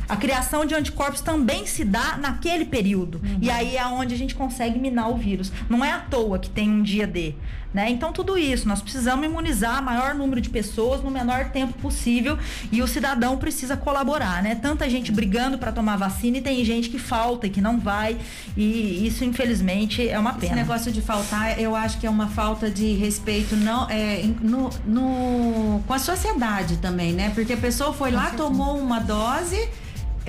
a 0.09 0.17
criação 0.17 0.65
de 0.65 0.75
anticorpos 0.75 1.21
também 1.21 1.67
se 1.67 1.85
dá 1.85 2.17
naquele 2.17 2.65
período. 2.65 3.21
E 3.41 3.51
aí 3.51 3.77
é 3.77 3.87
onde 3.87 4.15
a 4.15 4.19
gente 4.19 4.35
consegue 4.35 4.79
minar 4.79 5.11
o 5.11 5.17
vírus. 5.17 5.53
Não 5.69 5.85
é 5.85 5.93
à 5.93 5.99
toa 5.99 6.39
que 6.39 6.51
tem 6.51 6.71
um 6.71 6.83
dia 6.83 7.07
D. 7.07 7.35
Né? 7.75 7.91
Então, 7.91 8.13
tudo 8.13 8.39
isso, 8.39 8.69
nós 8.69 8.81
precisamos 8.81 9.27
imunizar 9.27 9.83
o 9.83 9.85
maior 9.85 10.15
número 10.15 10.41
de 10.41 10.49
pessoas 10.49 11.03
no 11.03 11.11
menor 11.11 11.47
tempo 11.51 11.73
possível 11.81 12.39
e 12.71 12.81
o 12.81 12.87
cidadão 12.87 13.37
precisa 13.37 13.77
colaborar, 13.77 14.41
né? 14.45 14.55
Tanta 14.55 14.89
gente 14.89 15.11
brigando 15.11 15.59
para 15.59 15.73
tomar 15.73 15.97
vacina 15.97 16.39
e 16.39 16.41
tem 16.41 16.65
gente 16.65 16.89
que 16.89 17.01
falta 17.01 17.49
e 17.49 17.51
que 17.51 17.61
não 17.61 17.81
vai, 17.81 18.17
e 18.57 19.05
isso, 19.05 19.25
infelizmente, 19.25 20.09
é 20.09 20.17
uma 20.17 20.31
Esse 20.31 20.39
pena. 20.41 20.55
negócio 20.55 20.93
de 20.93 21.03
faltar, 21.03 21.59
eu 21.59 21.75
acho 21.75 21.99
que 21.99 22.07
é 22.07 22.11
uma 22.11 22.29
falta 22.29 22.71
de 22.71 22.93
respeito 22.95 23.57
não, 23.57 23.91
é, 23.91 24.23
no, 24.41 24.71
no- 24.87 25.83
com 25.85 25.95
a 25.95 25.99
sociedade 25.99 26.77
também, 26.77 27.13
né? 27.13 27.33
Porque 27.35 27.55
a 27.55 27.57
pessoa 27.57 27.93
foi 27.93 28.13
lá, 28.13 28.31
tomou 28.31 28.79
uma 28.79 29.01
dose. 29.01 29.69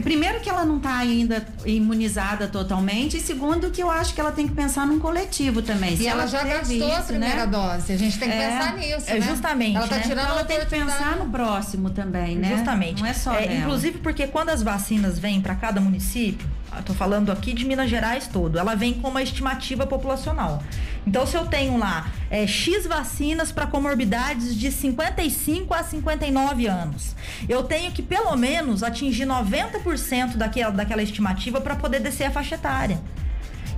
Primeiro 0.03 0.39
que 0.41 0.49
ela 0.49 0.65
não 0.65 0.77
está 0.77 0.97
ainda 0.97 1.45
imunizada 1.65 2.47
totalmente, 2.47 3.17
e 3.17 3.21
segundo 3.21 3.71
que 3.71 3.81
eu 3.81 3.89
acho 3.89 4.13
que 4.13 4.19
ela 4.19 4.31
tem 4.31 4.47
que 4.47 4.53
pensar 4.53 4.85
num 4.85 4.99
coletivo 4.99 5.61
também. 5.61 5.93
E 5.93 5.97
Se 5.97 6.07
ela 6.07 6.27
já 6.27 6.43
gastou 6.43 6.91
a 6.91 6.99
isso, 6.99 7.07
primeira 7.07 7.45
né? 7.45 7.47
dose. 7.47 7.93
A 7.93 7.97
gente 7.97 8.19
tem 8.19 8.29
que 8.29 8.35
É, 8.35 8.49
pensar 8.49 8.75
nisso, 8.75 9.05
é 9.09 9.19
né? 9.19 9.21
justamente, 9.27 9.77
Ela 9.77 9.87
tá 9.87 9.95
né? 9.95 10.01
tirando 10.01 10.19
Então 10.25 10.31
ela 10.37 10.43
tem 10.43 10.59
que 10.59 10.65
pensar 10.65 11.15
no 11.17 11.29
próximo 11.29 11.89
também, 11.89 12.35
né? 12.35 12.49
Justamente. 12.55 13.01
Não 13.01 13.09
é 13.09 13.13
só 13.13 13.33
É, 13.35 13.57
inclusive 13.57 13.99
porque 13.99 14.27
quando 14.27 14.49
as 14.49 14.61
vacinas 14.61 15.17
vêm 15.17 15.39
para 15.41 15.55
cada 15.55 15.79
município, 15.79 16.45
tô 16.85 16.93
falando 16.93 17.31
aqui 17.31 17.53
de 17.53 17.65
Minas 17.65 17.89
Gerais 17.89 18.27
todo, 18.27 18.59
ela 18.59 18.75
vem 18.75 18.93
com 18.95 19.07
uma 19.09 19.23
estimativa 19.23 19.87
populacional. 19.87 20.61
Então, 21.07 21.25
se 21.27 21.37
eu 21.37 21.45
tenho 21.45 21.77
lá 21.77 22.07
é, 22.31 22.47
X 22.47 22.87
vacinas 22.87 23.51
para 23.51 23.67
comorbidades 23.67 24.55
de 24.55 24.71
55 24.71 25.73
a 25.73 25.83
59 25.83 26.65
anos, 26.67 27.15
eu 27.47 27.63
tenho 27.63 27.91
que 27.91 28.01
pelo 28.01 28.35
menos 28.35 28.81
atingir 28.81 29.25
90% 29.27 30.35
daquela, 30.35 30.71
daquela 30.71 31.03
estimativa 31.03 31.61
para 31.61 31.75
poder 31.75 31.99
descer 31.99 32.25
a 32.25 32.31
faixa 32.31 32.55
etária. 32.55 32.99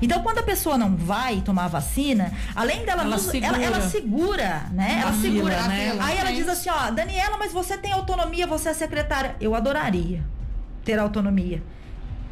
Então, 0.02 0.22
quando 0.22 0.38
a 0.38 0.44
pessoa 0.44 0.78
não 0.78 0.96
vai 0.96 1.42
tomar 1.42 1.66
a 1.66 1.68
vacina, 1.68 2.32
além 2.56 2.86
dela 2.86 3.02
Ela 3.02 3.16
nos- 3.16 3.24
segura. 3.24 3.48
ela, 3.48 3.64
ela 3.64 3.90
segura, 3.90 4.64
né? 4.72 5.00
Ela 5.02 5.14
segura. 5.14 5.56
fila, 5.56 5.68
né? 5.68 5.98
Aí 6.00 6.18
ela 6.18 6.32
diz 6.32 6.48
assim, 6.48 6.70
ó, 6.70 6.92
Daniela, 6.92 7.36
mas 7.38 7.52
você 7.52 7.78
tem 7.78 7.92
autonomia, 7.92 8.46
você 8.46 8.70
é 8.70 8.74
secretária. 8.74 9.36
Eu 9.42 9.56
adoraria 9.56 10.24
ter 10.86 11.00
autonomia. 11.00 11.64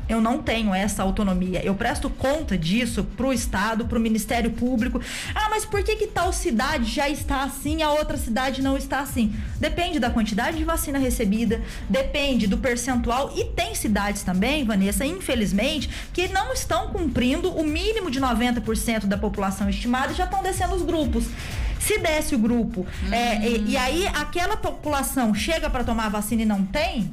Eu 0.07 0.21
não 0.21 0.41
tenho 0.41 0.74
essa 0.74 1.01
autonomia. 1.03 1.63
Eu 1.63 1.75
presto 1.75 2.09
conta 2.09 2.57
disso 2.57 3.03
pro 3.17 3.33
Estado, 3.33 3.85
pro 3.85 4.00
Ministério 4.00 4.51
Público. 4.51 5.01
Ah, 5.33 5.47
mas 5.50 5.65
por 5.65 5.83
que 5.83 5.95
que 5.95 6.07
tal 6.07 6.31
cidade 6.31 6.91
já 6.91 7.09
está 7.09 7.43
assim, 7.43 7.81
a 7.81 7.91
outra 7.91 8.17
cidade 8.17 8.62
não 8.62 8.77
está 8.77 9.00
assim? 9.00 9.33
Depende 9.59 10.00
da 10.00 10.09
quantidade 10.09 10.57
de 10.57 10.63
vacina 10.63 11.00
recebida, 11.00 11.62
depende 11.89 12.47
do 12.47 12.57
percentual 12.57 13.31
e 13.35 13.45
tem 13.45 13.74
cidades 13.74 14.24
também, 14.24 14.63
Vanessa, 14.63 15.05
infelizmente, 15.05 15.89
que 16.13 16.27
não 16.27 16.53
estão 16.53 16.89
cumprindo 16.89 17.51
o 17.51 17.63
mínimo 17.63 18.12
de 18.12 18.19
90% 18.19 19.05
da 19.05 19.17
população 19.17 19.69
estimada 19.69 20.12
e 20.13 20.15
já 20.15 20.25
estão 20.25 20.43
descendo 20.43 20.75
os 20.75 20.83
grupos. 20.83 21.25
Se 21.79 22.00
desce 22.00 22.33
o 22.33 22.39
grupo 22.39 22.85
é, 23.12 23.47
e, 23.47 23.71
e 23.71 23.77
aí 23.77 24.07
aquela 24.07 24.57
população 24.57 25.35
chega 25.35 25.69
para 25.69 25.83
tomar 25.83 26.05
a 26.05 26.09
vacina 26.09 26.41
e 26.41 26.45
não 26.45 26.65
tem, 26.65 27.12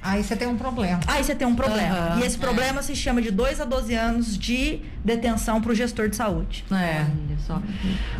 Aí 0.00 0.22
você 0.22 0.36
tem 0.36 0.48
um 0.48 0.56
problema. 0.56 1.00
Aí 1.06 1.22
você 1.22 1.34
tem 1.34 1.46
um 1.46 1.54
problema. 1.54 1.94
Aham, 1.94 2.20
e 2.20 2.26
esse 2.26 2.38
problema 2.38 2.82
se 2.82 2.94
chama 2.94 3.20
de 3.20 3.30
2 3.30 3.60
a 3.60 3.64
12 3.64 3.94
anos 3.94 4.38
de 4.38 4.80
detenção 5.04 5.60
para 5.60 5.72
o 5.72 5.74
gestor 5.74 6.08
de 6.08 6.16
saúde. 6.16 6.64
É. 6.70 7.00
Olha 7.00 7.38
só. 7.46 7.62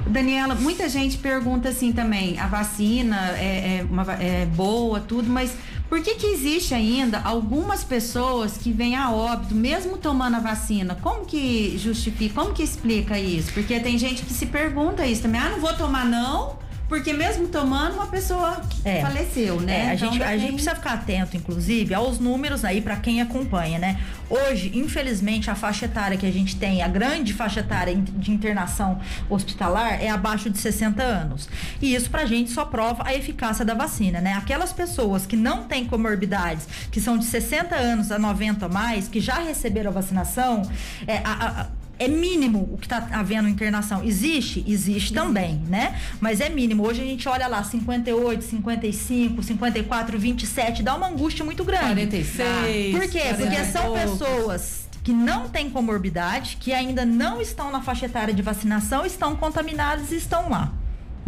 Daniela, 0.07 0.55
muita 0.55 0.89
gente 0.89 1.19
pergunta 1.19 1.69
assim 1.69 1.93
também, 1.93 2.39
a 2.39 2.47
vacina 2.47 3.33
é, 3.37 3.79
é 3.79 3.87
uma 3.89 4.05
é 4.15 4.47
boa, 4.47 5.01
tudo, 5.01 5.29
mas 5.31 5.57
por 5.89 6.03
que 6.03 6.17
que 6.17 6.27
existe 6.27 6.75
ainda 6.75 7.21
algumas 7.21 7.83
pessoas 7.83 8.59
que 8.59 8.71
vêm 8.71 8.95
a 8.95 9.11
óbito, 9.11 9.55
mesmo 9.55 9.97
tomando 9.97 10.37
a 10.37 10.41
vacina? 10.41 10.95
Como 11.01 11.25
que 11.25 11.79
justifica, 11.79 12.35
como 12.35 12.53
que 12.53 12.63
explica 12.63 13.19
isso? 13.19 13.53
Porque 13.53 13.81
tem 13.81 13.97
gente 13.97 14.23
que 14.23 14.33
se 14.33 14.47
pergunta 14.47 15.07
isso 15.07 15.23
também, 15.23 15.41
ah, 15.41 15.49
não 15.49 15.61
vou 15.61 15.73
tomar 15.75 16.05
não, 16.05 16.59
porque 16.89 17.13
mesmo 17.13 17.49
tomando, 17.49 17.95
uma 17.95 18.07
pessoa 18.07 18.61
É. 18.85 19.03
faleceu, 19.03 19.61
né? 19.61 19.87
É, 19.87 19.91
a, 19.91 19.95
Então, 19.95 20.13
gente, 20.13 20.23
a 20.23 20.37
gente 20.39 20.53
precisa 20.55 20.75
ficar 20.75 20.95
atento, 20.95 21.37
inclusive, 21.37 21.93
aos 21.95 22.19
números 22.19 22.65
aí 22.65 22.81
para 22.81 22.97
quem 22.97 23.21
acompanha, 23.21 23.79
né? 23.79 24.01
Hoje, 24.31 24.73
infelizmente, 24.75 25.51
a 25.51 25.55
faixa 25.55 25.85
etária 25.85 26.17
que 26.17 26.27
a 26.27 26.31
gente 26.33 26.57
tem, 26.57 26.83
a 26.83 26.89
grande 26.89 27.33
faixa 27.35 27.61
etária 27.61 27.95
de 27.95 28.31
internação 28.31 29.01
hospitalar 29.29 30.03
é 30.03 30.09
abaixo 30.09 30.49
de 30.49 30.59
60 30.59 31.03
anos. 31.03 31.49
E 31.81 31.95
isso 31.95 32.11
pra 32.11 32.25
gente 32.25 32.51
só 32.51 32.65
prova 32.65 33.03
a 33.07 33.15
eficácia 33.15 33.65
da 33.65 33.75
vacina, 33.75 34.21
né? 34.21 34.33
Aquelas 34.35 34.73
pessoas 34.73 35.27
que 35.27 35.37
não 35.37 35.65
têm 35.65 35.85
comorbidades, 35.85 36.67
que 36.91 37.01
são 37.01 37.19
de 37.19 37.25
60 37.27 37.75
anos 37.77 38.11
a 38.11 38.19
90 38.19 38.67
a 38.67 38.69
mais, 38.69 39.09
que 39.09 39.21
já 39.21 39.35
receberam 39.35 39.91
a 39.91 39.95
vacinação, 39.95 40.63
é, 41.07 41.19
a- 41.19 41.47
a- 41.63 41.67
é 41.99 42.09
mínimo 42.09 42.69
o 42.73 42.79
que 42.79 42.87
está 42.87 43.09
havendo 43.13 43.49
internação. 43.49 44.05
Existe? 44.05 44.65
Existe 44.67 45.13
também, 45.13 45.57
né? 45.69 45.99
Mas 46.21 46.41
é 46.41 46.49
mínimo. 46.49 46.87
Hoje 46.87 47.03
a 47.03 47.05
gente 47.05 47.29
olha 47.29 47.47
lá, 47.47 47.63
58, 47.63 48.45
55, 48.45 49.43
54, 49.43 50.19
27, 50.19 50.83
dá 50.83 50.95
uma 50.95 51.09
angústia 51.09 51.45
muito 51.45 51.65
grande. 51.65 52.07
46. 52.07 52.97
Por 52.97 53.11
quê? 53.11 53.21
40 53.21 53.37
Porque 53.37 53.65
são 53.65 53.93
pessoas 53.93 54.89
que 55.03 55.13
não 55.13 55.49
têm 55.49 55.71
comorbidade, 55.71 56.59
que 56.61 56.73
ainda 56.73 57.05
não 57.05 57.41
estão 57.41 57.71
na 57.73 57.81
faixa 57.81 58.07
etária 58.07 58.35
de 58.35 58.43
vacinação, 58.43 59.07
estão 59.07 59.35
contaminadas 59.35 60.13
e 60.13 60.17
estão 60.17 60.51
lá. 60.51 60.73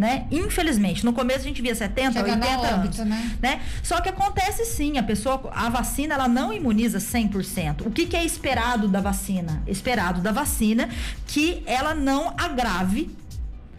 Né? 0.01 0.25
Infelizmente, 0.31 1.05
no 1.05 1.13
começo 1.13 1.41
a 1.41 1.43
gente 1.43 1.61
via 1.61 1.75
70, 1.75 2.13
Chega 2.13 2.35
na 2.35 2.47
80 2.47 2.67
anos, 2.67 2.85
óbito, 2.87 3.05
né? 3.05 3.31
né? 3.39 3.61
Só 3.83 4.01
que 4.01 4.09
acontece 4.09 4.65
sim, 4.65 4.97
a 4.97 5.03
pessoa, 5.03 5.51
a 5.53 5.69
vacina 5.69 6.15
ela 6.15 6.27
não 6.27 6.51
imuniza 6.51 6.97
100%. 6.97 7.85
O 7.85 7.91
que, 7.91 8.07
que 8.07 8.17
é 8.17 8.25
esperado 8.25 8.87
da 8.87 8.99
vacina? 8.99 9.61
Esperado 9.67 10.19
da 10.19 10.31
vacina 10.31 10.89
que 11.27 11.61
ela 11.67 11.93
não 11.93 12.33
agrave 12.35 13.15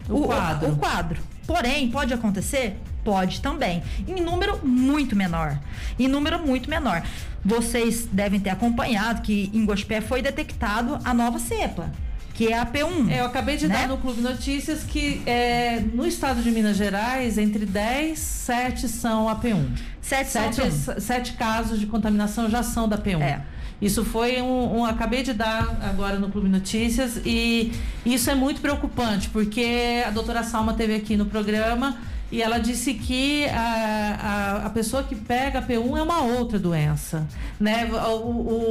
O 0.07 0.23
quadro. 0.27 0.71
o 0.71 0.75
quadro. 0.77 1.21
Porém, 1.45 1.91
pode 1.91 2.13
acontecer? 2.13 2.79
Pode 3.03 3.41
também. 3.41 3.83
Em 4.07 4.21
número 4.21 4.65
muito 4.65 5.17
menor. 5.17 5.59
Em 5.99 6.07
número 6.07 6.39
muito 6.39 6.69
menor. 6.69 7.03
Vocês 7.43 8.07
devem 8.09 8.39
ter 8.39 8.51
acompanhado 8.51 9.21
que 9.23 9.51
em 9.53 9.65
Gospé 9.65 9.99
foi 9.99 10.21
detectado 10.21 10.97
a 11.03 11.13
nova 11.13 11.37
cepa, 11.37 11.91
que 12.33 12.47
é 12.47 12.57
a 12.57 12.65
P1. 12.65 13.09
É, 13.11 13.19
eu 13.21 13.25
acabei 13.25 13.57
de 13.57 13.67
né? 13.67 13.75
dar 13.81 13.87
no 13.87 13.97
Clube 13.97 14.21
Notícias 14.21 14.83
que 14.83 15.21
é, 15.25 15.79
no 15.93 16.05
estado 16.05 16.41
de 16.41 16.49
Minas 16.51 16.75
Gerais, 16.77 17.37
entre 17.37 17.65
10, 17.65 18.17
7 18.17 18.87
são 18.89 19.27
AP1. 19.27 19.65
Sete 20.01 20.29
são 20.29 20.51
Sete, 20.53 20.61
P1. 20.61 20.99
sete 20.99 21.33
casos 21.33 21.79
de 21.79 21.85
contaminação 21.85 22.49
já 22.49 22.61
são 22.63 22.89
da 22.89 22.97
P1. 22.97 23.21
É. 23.21 23.41
Isso 23.81 24.03
foi 24.05 24.41
um, 24.41 24.79
um- 24.79 24.85
Acabei 24.85 25.23
de 25.23 25.33
dar 25.33 25.77
agora 25.83 26.17
no 26.17 26.29
Clube 26.29 26.47
Notícias 26.49 27.21
e 27.25 27.71
isso 28.05 28.29
é 28.29 28.35
muito 28.35 28.61
preocupante, 28.61 29.29
porque 29.29 30.03
a 30.05 30.09
doutora 30.09 30.41
Salma 30.43 30.73
teve 30.73 30.95
aqui 30.95 31.15
no 31.17 31.25
programa 31.25 31.97
e 32.33 32.41
ela 32.41 32.57
disse 32.57 32.93
que 32.95 33.45
a, 33.45 34.59
a, 34.63 34.65
a 34.65 34.69
pessoa 34.71 35.03
que 35.03 35.15
pega 35.15 35.59
a 35.59 35.61
P1 35.61 35.97
é 35.97 36.01
uma 36.01 36.21
outra 36.21 36.57
doença. 36.57 37.27
Né? 37.59 37.85
O, 37.93 38.27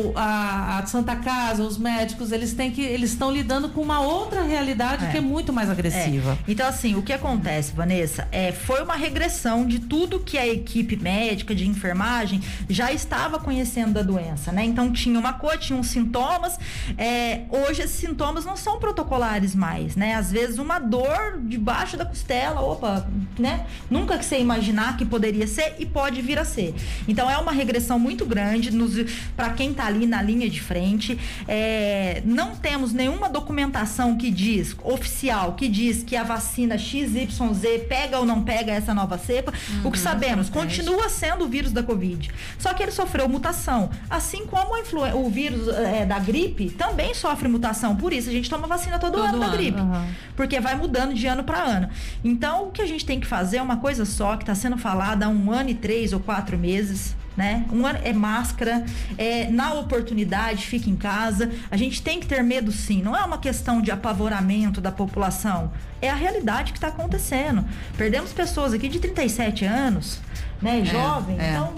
o- 0.08 0.12
a, 0.16 0.78
a 0.80 0.86
Santa 0.86 1.14
Casa, 1.16 1.62
os 1.62 1.78
médicos, 1.78 2.32
eles 2.32 2.52
têm 2.52 2.70
que. 2.70 2.82
Eles 2.82 3.10
estão 3.12 3.30
lidando 3.30 3.68
com 3.68 3.80
uma 3.80 4.00
outra 4.00 4.42
realidade 4.42 5.04
É. 5.06 5.08
que 5.10 5.16
é 5.18 5.20
muito 5.20 5.52
mais 5.52 5.70
agressiva. 5.70 6.32
É. 6.46 6.50
Então, 6.50 6.66
assim, 6.66 6.94
o 6.96 7.02
que 7.02 7.12
acontece, 7.12 7.72
Vanessa, 7.72 8.26
é, 8.32 8.50
foi 8.52 8.82
uma 8.82 8.96
regressão 8.96 9.64
de 9.64 9.78
tudo 9.78 10.18
que 10.20 10.36
a 10.36 10.46
equipe 10.46 10.96
médica 10.96 11.54
de 11.54 11.66
enfermagem 11.66 12.40
já 12.68 12.92
estava 12.92 13.38
conhecendo 13.38 13.92
da 13.92 14.02
doença, 14.02 14.50
né? 14.52 14.64
Então, 14.64 14.92
tinha 14.92 15.18
uma 15.18 15.32
cor, 15.34 15.56
tinha 15.56 15.78
uns 15.78 15.86
sintomas. 15.88 16.58
é, 16.98 17.42
hoje, 17.48 17.82
esses 17.82 17.96
sintomas 17.98 18.44
não 18.44 18.56
são 18.56 18.78
protocolares 18.80 19.54
mais, 19.54 19.94
né? 19.96 20.14
Às 20.16 20.30
vezes, 20.32 20.58
uma 20.58 20.78
dor 20.80 21.38
debaixo 21.44 21.96
da 21.96 22.04
costela, 22.04 22.60
opa, 22.60 23.06
né? 23.38 23.51
Né? 23.52 23.66
Nunca 23.90 24.18
que 24.18 24.24
você 24.24 24.38
imaginar 24.38 24.96
que 24.96 25.04
poderia 25.04 25.46
ser 25.46 25.76
e 25.78 25.86
pode 25.86 26.20
vir 26.22 26.38
a 26.38 26.44
ser. 26.44 26.74
Então 27.06 27.30
é 27.30 27.36
uma 27.36 27.52
regressão 27.52 27.98
muito 27.98 28.24
grande 28.24 28.70
para 29.36 29.50
quem 29.50 29.70
está 29.70 29.86
ali 29.86 30.06
na 30.06 30.22
linha 30.22 30.48
de 30.48 30.60
frente. 30.60 31.18
É, 31.46 32.22
não 32.24 32.56
temos 32.56 32.92
nenhuma 32.92 33.28
documentação 33.28 34.16
que 34.16 34.30
diz, 34.30 34.74
oficial, 34.82 35.52
que 35.54 35.68
diz 35.68 36.02
que 36.02 36.16
a 36.16 36.24
vacina 36.24 36.78
XYZ 36.78 37.28
pega 37.88 38.18
ou 38.18 38.24
não 38.24 38.42
pega 38.42 38.72
essa 38.72 38.94
nova 38.94 39.18
cepa. 39.18 39.52
Uhum, 39.52 39.88
o 39.88 39.90
que 39.90 39.98
uhum, 39.98 40.04
sabemos, 40.04 40.48
continua 40.48 41.08
sendo 41.08 41.44
o 41.44 41.48
vírus 41.48 41.72
da 41.72 41.82
Covid. 41.82 42.30
Só 42.58 42.72
que 42.72 42.82
ele 42.82 42.92
sofreu 42.92 43.28
mutação. 43.28 43.90
Assim 44.08 44.46
como 44.46 44.72
o 45.14 45.30
vírus 45.30 45.68
é, 45.68 46.06
da 46.06 46.18
gripe 46.18 46.70
também 46.70 47.14
sofre 47.14 47.48
mutação. 47.48 47.96
Por 47.96 48.12
isso 48.12 48.28
a 48.28 48.32
gente 48.32 48.48
toma 48.48 48.66
vacina 48.66 48.98
todo, 48.98 49.12
todo 49.12 49.24
ano, 49.24 49.36
ano 49.36 49.50
da 49.50 49.56
gripe. 49.56 49.80
Uhum. 49.80 50.06
Porque 50.36 50.58
vai 50.60 50.74
mudando 50.74 51.14
de 51.14 51.26
ano 51.26 51.44
para 51.44 51.58
ano. 51.58 51.88
Então, 52.24 52.68
o 52.68 52.70
que 52.70 52.80
a 52.80 52.86
gente 52.86 53.04
tem 53.04 53.20
que 53.20 53.26
fazer 53.32 53.56
é 53.56 53.62
uma 53.62 53.78
coisa 53.78 54.04
só, 54.04 54.36
que 54.36 54.42
está 54.42 54.54
sendo 54.54 54.76
falada 54.76 55.24
há 55.24 55.28
um 55.30 55.50
ano 55.50 55.70
e 55.70 55.74
três 55.74 56.12
ou 56.12 56.20
quatro 56.20 56.58
meses 56.58 57.16
né? 57.34 57.64
Um 57.72 57.88
é 57.88 58.12
máscara, 58.12 58.84
é 59.16 59.48
na 59.48 59.72
oportunidade 59.72 60.66
fica 60.66 60.90
em 60.90 60.96
casa. 60.96 61.50
A 61.70 61.78
gente 61.78 62.02
tem 62.02 62.20
que 62.20 62.26
ter 62.26 62.42
medo 62.42 62.70
sim. 62.70 63.00
Não 63.00 63.16
é 63.16 63.24
uma 63.24 63.38
questão 63.38 63.80
de 63.80 63.90
apavoramento 63.90 64.82
da 64.82 64.92
população. 64.92 65.72
É 66.02 66.10
a 66.10 66.14
realidade 66.14 66.72
que 66.72 66.76
está 66.76 66.88
acontecendo. 66.88 67.64
Perdemos 67.96 68.34
pessoas 68.34 68.74
aqui 68.74 68.86
de 68.86 69.00
37 69.00 69.64
anos, 69.64 70.20
né? 70.60 70.80
É, 70.80 70.84
jovem. 70.84 71.38
É. 71.40 71.52
Então 71.52 71.74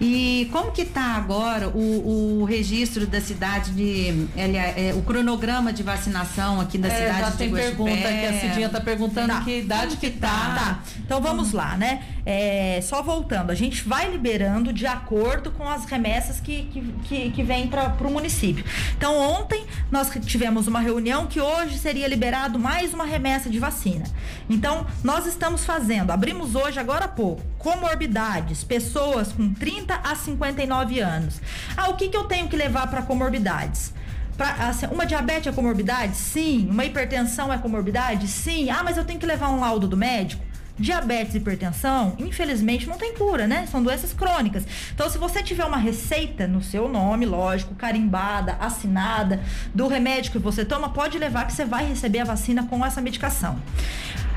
e 0.00 0.48
como 0.52 0.72
que 0.72 0.82
está 0.82 1.16
agora 1.16 1.68
o, 1.68 2.40
o, 2.40 2.44
registro 2.44 3.06
da 3.06 3.20
cidade 3.20 3.72
de 3.72 4.28
ele, 4.36 4.56
é, 4.56 4.92
o 4.96 5.02
cronograma 5.02 5.72
de 5.72 5.82
vacinação 5.82 6.60
aqui 6.60 6.78
da 6.78 6.88
é, 6.88 6.96
cidade 6.96 7.20
já 7.20 7.30
de 7.30 7.36
tem 7.36 7.52
pergunta 7.52 8.08
que 8.08 8.26
a 8.26 8.40
Cidinha 8.40 8.66
está 8.66 8.80
perguntando 8.80 9.28
tá. 9.28 9.40
que 9.42 9.58
idade 9.58 9.96
que, 9.96 10.10
que 10.10 10.18
tá. 10.18 10.28
tá. 10.28 10.82
Então 11.04 11.20
vamos 11.20 11.52
lá, 11.52 11.76
né? 11.76 12.02
É, 12.24 12.80
só 12.82 13.02
voltando, 13.02 13.50
a 13.50 13.54
gente 13.54 13.82
vai 13.86 14.08
liberando 14.10 14.72
de 14.72 14.86
acordo 14.86 15.50
com 15.50 15.68
as 15.68 15.84
remessas 15.84 16.38
que, 16.38 16.64
que, 16.64 16.80
que, 17.08 17.30
que 17.30 17.42
vêm 17.42 17.66
para 17.66 17.96
o 18.00 18.10
município. 18.10 18.64
Então, 18.96 19.16
ontem 19.16 19.64
nós 19.90 20.10
tivemos 20.24 20.68
uma 20.68 20.80
reunião 20.80 21.26
que 21.26 21.40
hoje 21.40 21.78
seria 21.78 22.06
liberado 22.06 22.58
mais 22.58 22.94
uma 22.94 23.04
remessa 23.04 23.50
de 23.50 23.58
vacina. 23.58 24.04
Então, 24.48 24.86
nós 25.02 25.26
estamos 25.26 25.64
fazendo, 25.64 26.12
abrimos 26.12 26.54
hoje, 26.54 26.78
agora 26.78 27.06
há 27.06 27.08
pouco, 27.08 27.42
comorbidades, 27.62 28.64
pessoas 28.64 29.32
com 29.32 29.54
30 29.54 29.94
a 29.94 30.14
59 30.16 31.00
anos. 31.00 31.40
Ah, 31.76 31.88
o 31.90 31.96
que, 31.96 32.08
que 32.08 32.16
eu 32.16 32.24
tenho 32.24 32.48
que 32.48 32.56
levar 32.56 32.88
para 32.88 33.02
comorbidades? 33.02 33.94
Pra, 34.36 34.68
assim, 34.68 34.86
uma 34.86 35.06
diabetes 35.06 35.46
é 35.46 35.52
comorbidade? 35.52 36.16
Sim. 36.16 36.68
Uma 36.68 36.84
hipertensão 36.84 37.52
é 37.52 37.58
comorbidade? 37.58 38.26
Sim. 38.26 38.68
Ah, 38.68 38.82
mas 38.82 38.96
eu 38.96 39.04
tenho 39.04 39.20
que 39.20 39.26
levar 39.26 39.48
um 39.50 39.60
laudo 39.60 39.86
do 39.86 39.96
médico? 39.96 40.44
Diabetes 40.76 41.34
e 41.34 41.36
hipertensão, 41.36 42.16
infelizmente, 42.18 42.88
não 42.88 42.96
tem 42.96 43.14
cura, 43.14 43.46
né? 43.46 43.68
São 43.70 43.82
doenças 43.82 44.12
crônicas. 44.12 44.64
Então, 44.92 45.08
se 45.08 45.18
você 45.18 45.42
tiver 45.42 45.64
uma 45.64 45.76
receita 45.76 46.48
no 46.48 46.62
seu 46.62 46.88
nome, 46.88 47.26
lógico, 47.26 47.74
carimbada, 47.74 48.56
assinada, 48.58 49.40
do 49.72 49.86
remédio 49.86 50.32
que 50.32 50.38
você 50.38 50.64
toma, 50.64 50.88
pode 50.88 51.18
levar 51.18 51.46
que 51.46 51.52
você 51.52 51.64
vai 51.64 51.86
receber 51.86 52.20
a 52.20 52.24
vacina 52.24 52.66
com 52.66 52.84
essa 52.84 53.00
medicação. 53.00 53.60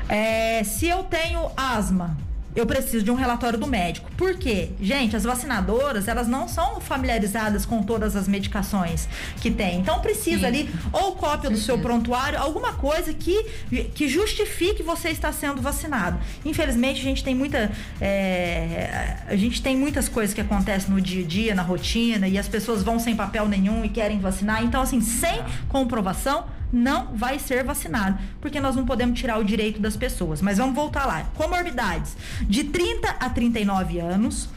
É, 0.08 0.62
se 0.62 0.86
eu 0.86 1.02
tenho 1.04 1.50
asma, 1.56 2.16
eu 2.56 2.66
preciso 2.66 3.04
de 3.04 3.10
um 3.10 3.14
relatório 3.14 3.58
do 3.58 3.66
médico. 3.66 4.10
Por 4.16 4.36
quê? 4.38 4.70
Gente, 4.80 5.14
as 5.14 5.24
vacinadoras, 5.24 6.08
elas 6.08 6.26
não 6.26 6.48
são 6.48 6.80
familiarizadas 6.80 7.66
com 7.66 7.82
todas 7.82 8.16
as 8.16 8.26
medicações 8.26 9.06
que 9.40 9.50
tem. 9.50 9.78
Então 9.78 10.00
precisa 10.00 10.40
Sim. 10.40 10.46
ali 10.46 10.70
ou 10.90 11.12
cópia 11.12 11.50
do 11.50 11.58
seu 11.58 11.78
prontuário, 11.78 12.38
alguma 12.38 12.72
coisa 12.72 13.12
que, 13.12 13.44
que 13.94 14.08
justifique 14.08 14.82
você 14.82 15.10
estar 15.10 15.32
sendo 15.32 15.60
vacinado. 15.60 16.18
Infelizmente, 16.44 17.00
a 17.00 17.04
gente 17.04 17.22
tem 17.22 17.34
muita 17.34 17.70
é, 18.00 19.18
a 19.28 19.36
gente 19.36 19.60
tem 19.60 19.76
muitas 19.76 20.08
coisas 20.08 20.34
que 20.34 20.40
acontecem 20.40 20.90
no 20.90 21.00
dia 21.00 21.22
a 21.22 21.26
dia, 21.26 21.54
na 21.54 21.62
rotina, 21.62 22.26
e 22.26 22.38
as 22.38 22.48
pessoas 22.48 22.82
vão 22.82 22.98
sem 22.98 23.14
papel 23.14 23.46
nenhum 23.46 23.84
e 23.84 23.88
querem 23.90 24.18
vacinar. 24.18 24.64
Então, 24.64 24.80
assim, 24.80 25.00
sem 25.00 25.42
comprovação, 25.68 26.44
não 26.76 27.16
vai 27.16 27.38
ser 27.38 27.64
vacinado, 27.64 28.18
porque 28.40 28.60
nós 28.60 28.76
não 28.76 28.84
podemos 28.84 29.18
tirar 29.18 29.38
o 29.38 29.44
direito 29.44 29.80
das 29.80 29.96
pessoas. 29.96 30.42
Mas 30.42 30.58
vamos 30.58 30.74
voltar 30.74 31.06
lá. 31.06 31.24
Comorbidades 31.34 32.16
de 32.42 32.64
30 32.64 33.08
a 33.08 33.30
39 33.30 33.98
anos. 33.98 34.48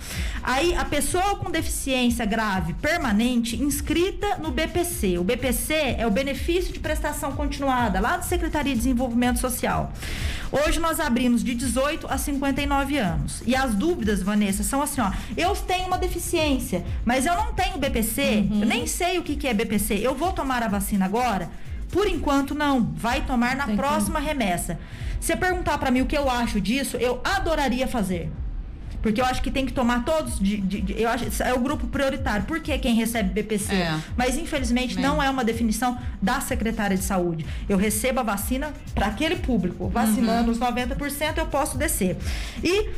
Aí 0.44 0.76
a 0.76 0.86
pessoa 0.86 1.38
com 1.38 1.50
deficiência 1.50 2.26
grave 2.26 2.74
permanente 2.76 3.62
inscrita 3.62 4.38
no 4.38 4.52
BPC. 4.52 5.18
O 5.18 5.24
BPC 5.24 5.96
é 5.98 6.06
o 6.06 6.12
benefício 6.12 6.74
de 6.74 6.80
prestação 6.80 7.32
continuada, 7.32 8.00
lá 8.00 8.18
da 8.18 8.24
Secretaria 8.24 8.74
de 8.74 8.80
Desenvolvimento 8.80 9.40
Social. 9.40 9.92
Hoje 10.52 10.80
nós 10.80 11.00
abrimos 11.00 11.44
de 11.44 11.54
18 11.54 12.08
a 12.10 12.18
59 12.18 12.98
anos. 12.98 13.44
E 13.46 13.56
as 13.56 13.76
dúvidas, 13.76 14.24
Vanessa, 14.24 14.64
são 14.64 14.82
assim, 14.82 15.00
ó, 15.00 15.12
eu 15.38 15.56
tenho 15.56 15.88
uma 15.88 15.98
deficiência, 15.98 16.84
mas 17.06 17.26
eu 17.26 17.36
não 17.36 17.54
tenho 17.54 17.78
BPC, 17.78 18.48
uhum. 18.50 18.62
eu 18.62 18.68
nem 18.68 18.88
sei 18.88 19.20
o 19.20 19.24
que, 19.24 19.36
que 19.36 19.48
é 19.48 19.54
BPC. 19.54 20.00
Eu 20.02 20.16
vou 20.16 20.34
tomar 20.34 20.64
a 20.64 20.68
vacina 20.68 21.06
agora? 21.06 21.50
Por 21.92 22.08
enquanto, 22.08 22.54
não. 22.54 22.84
Vai 22.96 23.22
tomar 23.22 23.56
na 23.56 23.66
Tem 23.66 23.76
próxima 23.76 24.20
que... 24.20 24.28
remessa. 24.28 24.80
Se 25.20 25.36
perguntar 25.36 25.78
para 25.78 25.92
mim 25.92 26.02
o 26.02 26.06
que 26.06 26.18
eu 26.18 26.30
acho 26.30 26.62
disso, 26.62 26.98
eu 26.98 27.22
adoraria 27.24 27.88
fazer. 27.88 28.32
Porque 29.02 29.22
eu 29.22 29.26
acho 29.26 29.42
que 29.42 29.50
tem 29.50 29.66
que 29.66 29.72
tomar 29.72 30.04
todos. 30.04 30.40
De, 30.40 30.58
de, 30.58 30.82
de, 30.82 31.02
eu 31.02 31.10
acho, 31.10 31.26
é 31.42 31.54
o 31.54 31.60
grupo 31.60 31.88
prioritário. 31.88 32.46
Por 32.46 32.60
que 32.60 32.78
quem 32.78 32.96
recebe 32.96 33.30
BPC? 33.30 33.74
É. 33.74 33.98
Mas, 34.16 34.38
infelizmente, 34.38 35.00
não 35.00 35.24
é 35.24 35.30
uma 35.30 35.44
definição 35.44 35.98
da 36.22 36.42
secretária 36.42 36.98
de 36.98 37.04
saúde. 37.04 37.46
Eu 37.68 37.78
recebo 37.78 38.20
a 38.20 38.24
vacina 38.24 38.74
para 38.94 39.08
aquele 39.08 39.38
público. 39.38 39.88
Vacinando 39.88 40.52
uhum. 40.52 40.52
os 40.52 40.60
90%, 40.60 41.38
eu 41.38 41.46
posso 41.46 41.78
descer. 41.78 42.18
E 42.64 42.90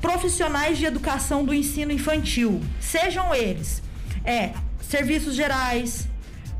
profissionais 0.00 0.78
de 0.78 0.86
educação 0.86 1.44
do 1.44 1.52
ensino 1.52 1.90
infantil, 1.90 2.60
sejam 2.80 3.34
eles 3.34 3.82
é, 4.24 4.52
serviços 4.80 5.34
gerais, 5.34 6.08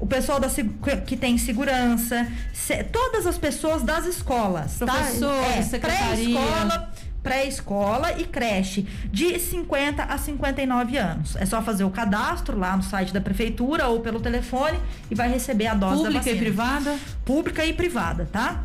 o 0.00 0.06
pessoal 0.06 0.38
da, 0.38 0.48
que 1.06 1.16
tem 1.16 1.36
segurança, 1.38 2.26
se, 2.52 2.84
todas 2.84 3.26
as 3.26 3.36
pessoas 3.36 3.82
das 3.82 4.06
escolas, 4.06 4.78
tá? 4.78 4.86
Professores, 4.86 5.68
tá? 5.70 5.76
É, 5.76 5.80
pré-escola, 5.80 6.92
pré-escola 7.22 8.18
e 8.18 8.24
creche 8.24 8.86
de 9.10 9.38
50 9.38 10.02
a 10.04 10.16
59 10.16 10.96
anos. 10.96 11.36
É 11.36 11.44
só 11.44 11.60
fazer 11.60 11.84
o 11.84 11.90
cadastro 11.90 12.58
lá 12.58 12.76
no 12.76 12.82
site 12.82 13.12
da 13.12 13.20
prefeitura 13.20 13.88
ou 13.88 14.00
pelo 14.00 14.20
telefone 14.20 14.78
e 15.10 15.14
vai 15.14 15.28
receber 15.28 15.66
a 15.66 15.74
dose 15.74 15.96
Pública 15.96 16.12
da 16.12 16.18
vacina. 16.18 16.36
e 16.36 16.38
privada? 16.38 16.98
Pública 17.24 17.64
e 17.64 17.72
privada, 17.72 18.28
tá? 18.30 18.64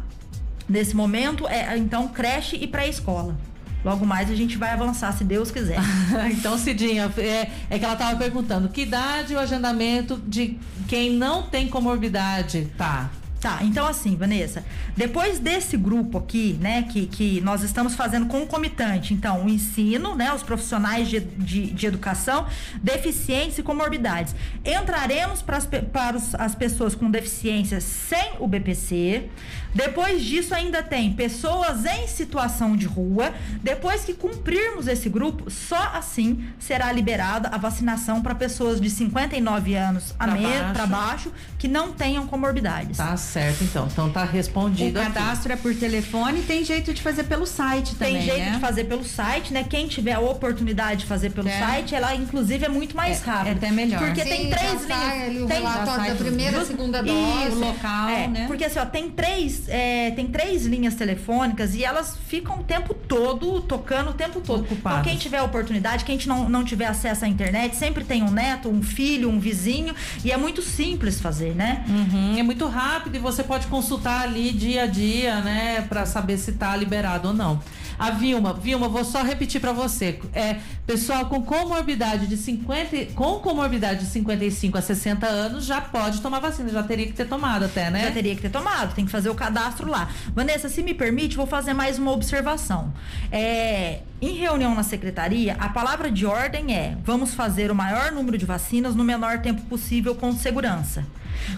Nesse 0.69 0.95
momento 0.95 1.47
é 1.47 1.77
então 1.77 2.07
creche 2.07 2.55
e 2.55 2.67
pré-escola. 2.67 3.35
Logo 3.83 4.05
mais 4.05 4.29
a 4.29 4.35
gente 4.35 4.57
vai 4.57 4.71
avançar, 4.71 5.11
se 5.13 5.23
Deus 5.23 5.51
quiser. 5.51 5.79
então, 6.31 6.57
Cidinha, 6.57 7.11
é, 7.17 7.49
é 7.69 7.79
que 7.79 7.83
ela 7.83 7.93
estava 7.93 8.17
perguntando 8.17 8.69
que 8.69 8.81
idade 8.81 9.33
o 9.35 9.39
agendamento 9.39 10.21
de 10.27 10.57
quem 10.87 11.11
não 11.11 11.43
tem 11.43 11.67
comorbidade 11.67 12.71
tá? 12.77 13.09
Tá, 13.43 13.59
então 13.61 13.85
assim, 13.85 14.15
Vanessa, 14.15 14.63
depois 14.95 15.37
desse 15.37 15.75
grupo 15.75 16.17
aqui, 16.17 16.57
né, 16.61 16.83
que, 16.83 17.05
que 17.05 17.41
nós 17.41 17.61
estamos 17.61 17.93
fazendo 17.93 18.25
concomitante, 18.27 19.13
então, 19.13 19.43
o 19.43 19.49
ensino, 19.49 20.15
né, 20.15 20.33
os 20.33 20.41
profissionais 20.41 21.09
de, 21.09 21.19
de, 21.19 21.65
de 21.71 21.85
educação, 21.85 22.47
deficiências 22.81 23.57
e 23.57 23.63
comorbidades. 23.63 24.33
Entraremos 24.63 25.41
para 25.41 25.57
as, 25.57 25.65
para 25.65 26.17
as 26.39 26.55
pessoas 26.55 26.95
com 26.95 27.11
deficiências 27.11 27.83
sem 27.83 28.31
o 28.39 28.47
BPC, 28.47 29.29
depois 29.73 30.23
disso, 30.23 30.53
ainda 30.53 30.83
tem 30.83 31.13
pessoas 31.13 31.85
em 31.85 32.07
situação 32.07 32.75
de 32.75 32.85
rua. 32.85 33.33
Depois 33.61 34.03
que 34.05 34.13
cumprirmos 34.13 34.87
esse 34.87 35.09
grupo, 35.09 35.49
só 35.49 35.91
assim 35.93 36.45
será 36.59 36.91
liberada 36.91 37.49
a 37.49 37.57
vacinação 37.57 38.21
para 38.21 38.35
pessoas 38.35 38.79
de 38.79 38.89
59 38.89 39.75
anos 39.75 40.13
a 40.19 40.27
menos 40.27 40.71
para 40.73 40.85
baixo 40.85 41.31
que 41.57 41.67
não 41.67 41.91
tenham 41.91 42.27
comorbidades. 42.27 42.97
Tá 42.97 43.15
certo, 43.17 43.63
então. 43.63 43.87
Então 43.91 44.09
tá 44.09 44.23
respondido. 44.23 44.99
O 44.99 45.03
cadastro 45.03 45.51
aqui. 45.51 45.61
é 45.61 45.63
por 45.63 45.79
telefone 45.79 46.39
e 46.41 46.43
tem 46.43 46.63
jeito 46.63 46.93
de 46.93 47.01
fazer 47.01 47.23
pelo 47.23 47.45
site 47.45 47.95
também. 47.95 48.15
Tem 48.15 48.25
jeito 48.25 48.45
né? 48.45 48.51
de 48.51 48.59
fazer 48.59 48.83
pelo 48.83 49.03
site, 49.03 49.53
né? 49.53 49.63
Quem 49.63 49.87
tiver 49.87 50.13
a 50.13 50.19
oportunidade 50.19 51.01
de 51.01 51.05
fazer 51.05 51.31
pelo 51.31 51.47
é. 51.47 51.59
site, 51.59 51.95
ela 51.95 52.13
inclusive 52.13 52.65
é 52.65 52.69
muito 52.69 52.95
mais 52.95 53.21
é, 53.21 53.25
rápido. 53.25 53.47
É 53.47 53.51
até 53.51 53.71
melhor. 53.71 53.99
Porque 53.99 54.21
Sim, 54.21 54.29
tem 54.29 54.49
três 54.49 54.85
linhas. 54.85 55.43
o 55.43 55.47
tem 55.47 55.57
relatório 55.57 56.13
da 56.13 56.15
primeira, 56.15 56.65
segunda 56.65 57.01
dose, 57.01 57.55
o 57.55 57.59
local, 57.59 58.09
é, 58.09 58.27
né? 58.27 58.47
Porque 58.47 58.65
assim, 58.65 58.79
ó, 58.79 58.85
tem 58.85 59.09
três 59.09 59.62
é, 59.67 60.11
tem 60.11 60.27
três 60.27 60.65
linhas 60.65 60.95
telefônicas 60.95 61.75
e 61.75 61.83
elas 61.83 62.17
ficam 62.27 62.59
o 62.59 62.63
tempo 62.63 62.93
todo 62.93 63.61
tocando 63.61 64.11
o 64.11 64.13
tempo 64.13 64.41
todo. 64.41 64.61
Ocupadas. 64.63 64.99
Então, 64.99 65.11
quem 65.11 65.17
tiver 65.17 65.41
oportunidade, 65.41 66.03
quem 66.03 66.17
não, 66.25 66.49
não 66.49 66.63
tiver 66.63 66.85
acesso 66.85 67.25
à 67.25 67.27
internet, 67.27 67.75
sempre 67.75 68.03
tem 68.03 68.23
um 68.23 68.31
neto, 68.31 68.69
um 68.69 68.81
filho, 68.81 69.29
um 69.29 69.39
vizinho, 69.39 69.93
e 70.23 70.31
é 70.31 70.37
muito 70.37 70.61
simples 70.61 71.19
fazer, 71.19 71.55
né? 71.55 71.85
Uhum, 71.87 72.37
é 72.37 72.43
muito 72.43 72.67
rápido 72.67 73.15
e 73.15 73.19
você 73.19 73.43
pode 73.43 73.67
consultar 73.67 74.21
ali 74.21 74.51
dia 74.51 74.83
a 74.83 74.85
dia, 74.85 75.41
né, 75.41 75.85
para 75.87 76.05
saber 76.05 76.37
se 76.37 76.51
está 76.51 76.75
liberado 76.75 77.29
ou 77.29 77.33
não. 77.33 77.61
A 77.97 78.11
Vilma, 78.11 78.53
Vilma, 78.53 78.87
vou 78.87 79.03
só 79.03 79.23
repetir 79.23 79.61
para 79.61 79.71
você. 79.71 80.19
É, 80.33 80.57
pessoal 80.85 81.25
com 81.27 81.41
comorbidade 81.41 82.27
de 82.27 82.37
50, 82.37 83.13
com 83.13 83.39
comorbidade 83.39 84.01
de 84.01 84.05
55 84.07 84.77
a 84.77 84.81
60 84.81 85.25
anos 85.25 85.65
já 85.65 85.79
pode 85.79 86.21
tomar 86.21 86.39
vacina, 86.39 86.69
já 86.69 86.83
teria 86.83 87.05
que 87.05 87.13
ter 87.13 87.27
tomado 87.27 87.65
até, 87.65 87.89
né? 87.89 88.05
Já 88.05 88.11
teria 88.11 88.35
que 88.35 88.41
ter 88.41 88.49
tomado, 88.49 88.93
tem 88.93 89.05
que 89.05 89.11
fazer 89.11 89.29
o 89.29 89.35
cadastro 89.35 89.89
lá. 89.89 90.09
Vanessa, 90.33 90.69
se 90.69 90.81
me 90.83 90.93
permite, 90.93 91.35
vou 91.35 91.45
fazer 91.45 91.73
mais 91.73 91.97
uma 91.97 92.11
observação. 92.11 92.93
É, 93.31 93.99
em 94.21 94.35
reunião 94.35 94.73
na 94.73 94.83
secretaria, 94.83 95.55
a 95.59 95.69
palavra 95.69 96.11
de 96.11 96.25
ordem 96.25 96.75
é: 96.75 96.97
vamos 97.03 97.33
fazer 97.33 97.71
o 97.71 97.75
maior 97.75 98.11
número 98.11 98.37
de 98.37 98.45
vacinas 98.45 98.95
no 98.95 99.03
menor 99.03 99.39
tempo 99.39 99.61
possível 99.63 100.15
com 100.15 100.31
segurança. 100.33 101.05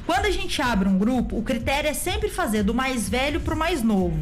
Quando 0.06 0.26
a 0.26 0.32
gente 0.32 0.62
abre 0.62 0.88
um 0.88 0.98
grupo, 0.98 1.38
o 1.38 1.44
critério 1.44 1.90
é 1.90 1.94
sempre 1.94 2.30
fazer 2.30 2.64
do 2.64 2.74
mais 2.74 3.08
velho 3.08 3.40
para 3.40 3.54
o 3.54 3.58
mais 3.58 3.84
novo. 3.84 4.20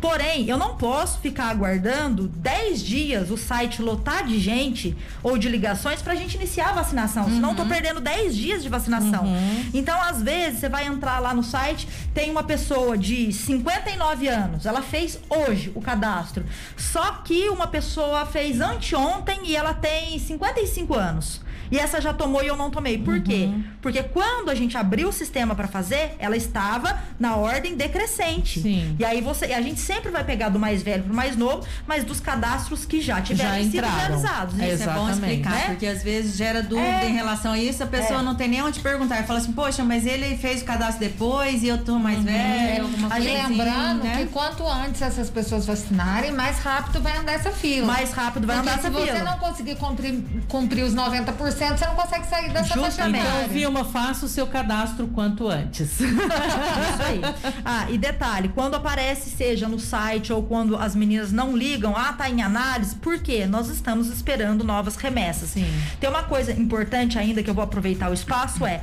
Porém, 0.00 0.48
eu 0.48 0.58
não 0.58 0.76
posso 0.76 1.18
ficar 1.20 1.48
aguardando 1.48 2.28
10 2.28 2.82
dias 2.82 3.30
o 3.30 3.36
site 3.36 3.80
lotar 3.80 4.26
de 4.26 4.38
gente 4.38 4.96
ou 5.22 5.38
de 5.38 5.48
ligações 5.48 6.02
para 6.02 6.12
a 6.12 6.16
gente 6.16 6.36
iniciar 6.36 6.70
a 6.70 6.72
vacinação. 6.72 7.24
Uhum. 7.24 7.30
Senão, 7.30 7.50
eu 7.50 7.56
tô 7.56 7.62
uhum. 7.62 7.68
perdendo 7.68 8.00
10 8.00 8.36
dias 8.36 8.62
de 8.62 8.68
vacinação. 8.68 9.24
Uhum. 9.24 9.70
Então, 9.72 10.00
às 10.00 10.22
vezes, 10.22 10.60
você 10.60 10.68
vai 10.68 10.86
entrar 10.86 11.18
lá 11.18 11.32
no 11.32 11.42
site, 11.42 11.88
tem 12.12 12.30
uma 12.30 12.42
pessoa 12.42 12.96
de 12.96 13.32
59 13.32 14.28
anos, 14.28 14.66
ela 14.66 14.82
fez 14.82 15.18
hoje 15.28 15.72
o 15.74 15.80
cadastro. 15.80 16.44
Só 16.76 17.12
que 17.24 17.48
uma 17.48 17.66
pessoa 17.66 18.26
fez 18.26 18.60
anteontem 18.60 19.40
e 19.44 19.56
ela 19.56 19.72
tem 19.74 20.18
55 20.18 20.94
anos. 20.94 21.45
E 21.70 21.78
essa 21.78 22.00
já 22.00 22.12
tomou 22.12 22.42
e 22.42 22.46
eu 22.46 22.56
não 22.56 22.70
tomei. 22.70 22.98
Por 22.98 23.14
uhum. 23.14 23.22
quê? 23.22 23.48
Porque 23.80 24.02
quando 24.02 24.50
a 24.50 24.54
gente 24.54 24.76
abriu 24.76 25.08
o 25.08 25.12
sistema 25.12 25.54
para 25.54 25.68
fazer, 25.68 26.14
ela 26.18 26.36
estava 26.36 26.98
na 27.18 27.36
ordem 27.36 27.76
decrescente. 27.76 28.60
Sim. 28.60 28.96
E 28.98 29.04
aí 29.04 29.20
você, 29.20 29.46
a 29.46 29.60
gente 29.60 29.80
sempre 29.80 30.10
vai 30.10 30.24
pegar 30.24 30.48
do 30.48 30.58
mais 30.58 30.82
velho 30.82 31.04
pro 31.04 31.14
mais 31.14 31.36
novo, 31.36 31.66
mas 31.86 32.04
dos 32.04 32.20
cadastros 32.20 32.84
que 32.84 33.00
já 33.00 33.20
tiveram 33.20 33.62
já 33.62 33.70
sido 33.70 33.86
realizados. 33.86 34.54
Isso 34.54 34.64
Exatamente. 34.64 34.82
é 34.82 35.00
bom 35.00 35.10
explicar, 35.10 35.50
né? 35.50 35.64
porque 35.66 35.86
às 35.86 36.02
vezes 36.02 36.36
gera 36.36 36.62
dúvida 36.62 36.86
é. 36.86 37.08
em 37.08 37.14
relação 37.14 37.52
a 37.52 37.58
isso, 37.58 37.82
a 37.82 37.86
pessoa 37.86 38.20
é. 38.20 38.22
não 38.22 38.34
tem 38.34 38.48
nem 38.48 38.62
onde 38.62 38.80
perguntar. 38.80 39.24
Fala 39.24 39.38
assim, 39.38 39.52
poxa, 39.52 39.84
mas 39.84 40.06
ele 40.06 40.36
fez 40.36 40.62
o 40.62 40.64
cadastro 40.64 41.00
depois 41.00 41.62
e 41.62 41.68
eu 41.68 41.78
tô 41.78 41.98
mais 41.98 42.18
uhum. 42.18 42.24
velho, 42.24 42.82
alguma 42.84 43.10
coisa 43.10 43.28
assim, 43.28 43.56
Lembrando 43.56 44.04
né? 44.04 44.16
que 44.18 44.26
quanto 44.26 44.66
antes 44.66 45.02
essas 45.02 45.30
pessoas 45.30 45.66
vacinarem, 45.66 46.32
mais 46.32 46.58
rápido 46.58 47.00
vai 47.00 47.16
andar 47.16 47.32
essa 47.32 47.50
fila. 47.50 47.86
Mais 47.86 48.12
rápido 48.12 48.46
vai 48.46 48.56
porque 48.56 48.70
andar 48.70 48.78
essa 48.78 48.90
fila. 48.90 49.06
se 49.06 49.12
você 49.12 49.24
não 49.24 49.38
conseguir 49.38 49.76
cumprir, 49.76 50.24
cumprir 50.48 50.84
os 50.84 50.94
90%, 50.94 51.55
você 51.56 51.86
não 51.86 51.94
consegue 51.94 52.26
sair 52.26 52.50
dessa 52.50 52.74
faixa 52.74 53.08
Então, 53.08 53.48
Vilma, 53.48 53.84
faça 53.84 54.26
o 54.26 54.28
seu 54.28 54.46
cadastro 54.46 55.08
quanto 55.08 55.48
antes. 55.48 56.00
Isso 56.00 57.02
aí. 57.06 57.20
Ah, 57.64 57.86
e 57.90 57.98
detalhe, 57.98 58.48
quando 58.48 58.74
aparece, 58.74 59.30
seja 59.30 59.68
no 59.68 59.78
site 59.78 60.32
ou 60.32 60.42
quando 60.42 60.76
as 60.76 60.94
meninas 60.94 61.32
não 61.32 61.56
ligam, 61.56 61.96
ah, 61.96 62.12
tá 62.12 62.28
em 62.28 62.42
análise, 62.42 62.96
por 62.96 63.18
quê? 63.18 63.46
Nós 63.46 63.68
estamos 63.68 64.08
esperando 64.08 64.64
novas 64.64 64.96
remessas. 64.96 65.50
Sim. 65.50 65.66
Tem 65.98 66.08
uma 66.08 66.24
coisa 66.24 66.52
importante 66.52 67.18
ainda 67.18 67.42
que 67.42 67.50
eu 67.50 67.54
vou 67.54 67.64
aproveitar 67.64 68.10
o 68.10 68.14
espaço, 68.14 68.66
é 68.66 68.82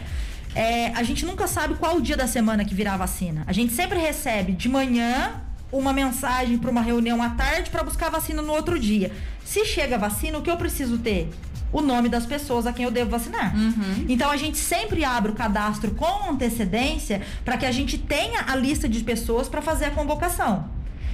é, 0.55 0.89
a 0.89 1.01
gente 1.01 1.25
nunca 1.25 1.47
sabe 1.47 1.75
qual 1.75 1.97
o 1.97 2.01
dia 2.01 2.15
da 2.15 2.27
semana 2.27 2.63
que 2.63 2.75
virá 2.75 2.93
a 2.93 2.97
vacina. 2.97 3.43
A 3.47 3.53
gente 3.53 3.73
sempre 3.73 3.97
recebe 3.97 4.51
de 4.51 4.69
manhã 4.69 5.41
uma 5.71 5.91
mensagem 5.91 6.57
para 6.59 6.69
uma 6.69 6.81
reunião 6.81 7.21
à 7.21 7.29
tarde 7.31 7.71
para 7.71 7.83
buscar 7.83 8.07
a 8.07 8.11
vacina 8.11 8.41
no 8.41 8.53
outro 8.53 8.77
dia. 8.77 9.11
Se 9.43 9.65
chega 9.65 9.95
a 9.95 9.97
vacina, 9.99 10.37
o 10.37 10.41
que 10.41 10.51
eu 10.51 10.57
preciso 10.57 10.99
ter? 10.99 11.29
O 11.73 11.81
nome 11.81 12.07
das 12.07 12.25
pessoas 12.25 12.65
a 12.65 12.71
quem 12.71 12.85
eu 12.85 12.91
devo 12.91 13.09
vacinar. 13.09 13.53
Uhum. 13.55 14.05
Então 14.07 14.29
a 14.29 14.37
gente 14.37 14.57
sempre 14.57 15.03
abre 15.03 15.31
o 15.31 15.35
cadastro 15.35 15.91
com 15.91 16.29
antecedência 16.29 17.21
para 17.43 17.57
que 17.57 17.65
a 17.65 17.71
gente 17.71 17.97
tenha 17.97 18.45
a 18.47 18.55
lista 18.55 18.87
de 18.87 19.03
pessoas 19.03 19.49
para 19.49 19.61
fazer 19.61 19.85
a 19.85 19.91
convocação. 19.91 20.69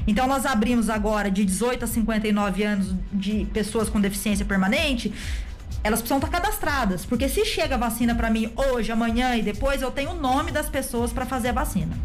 Então 0.05 0.27
nós 0.27 0.45
abrimos 0.45 0.89
agora 0.89 1.31
de 1.31 1.45
18 1.45 1.85
a 1.85 1.87
59 1.87 2.63
anos 2.63 2.95
de 3.11 3.45
pessoas 3.53 3.89
com 3.89 4.01
deficiência 4.01 4.45
permanente, 4.45 5.13
elas 5.83 5.99
precisam 5.99 6.17
estar 6.17 6.29
cadastradas, 6.29 7.05
porque 7.05 7.29
se 7.29 7.45
chega 7.45 7.75
a 7.75 7.77
vacina 7.77 8.13
para 8.13 8.29
mim 8.29 8.51
hoje, 8.55 8.91
amanhã 8.91 9.35
e 9.35 9.41
depois, 9.41 9.81
eu 9.81 9.91
tenho 9.91 10.11
o 10.11 10.15
nome 10.15 10.51
das 10.51 10.67
pessoas 10.67 11.13
para 11.13 11.25
fazer 11.25 11.49
a 11.49 11.53
vacina. 11.53 11.95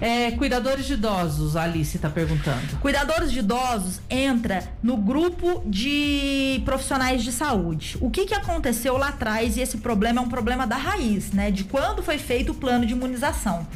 É, 0.00 0.30
cuidadores 0.30 0.86
de 0.86 0.94
idosos, 0.94 1.56
a 1.56 1.64
Alice 1.64 1.96
está 1.96 2.08
perguntando. 2.08 2.78
Cuidadores 2.80 3.30
de 3.30 3.40
idosos 3.40 4.00
entra 4.08 4.64
no 4.82 4.96
grupo 4.96 5.62
de 5.66 6.62
profissionais 6.64 7.22
de 7.22 7.30
saúde. 7.30 7.98
O 8.00 8.10
que, 8.10 8.24
que 8.24 8.34
aconteceu 8.34 8.96
lá 8.96 9.08
atrás 9.08 9.56
e 9.56 9.60
esse 9.60 9.78
problema 9.78 10.20
é 10.20 10.24
um 10.24 10.28
problema 10.28 10.66
da 10.66 10.76
raiz, 10.76 11.32
né? 11.32 11.50
De 11.50 11.64
quando 11.64 12.02
foi 12.02 12.16
feito 12.16 12.52
o 12.52 12.54
plano 12.54 12.86
de 12.86 12.92
imunização 12.94 13.66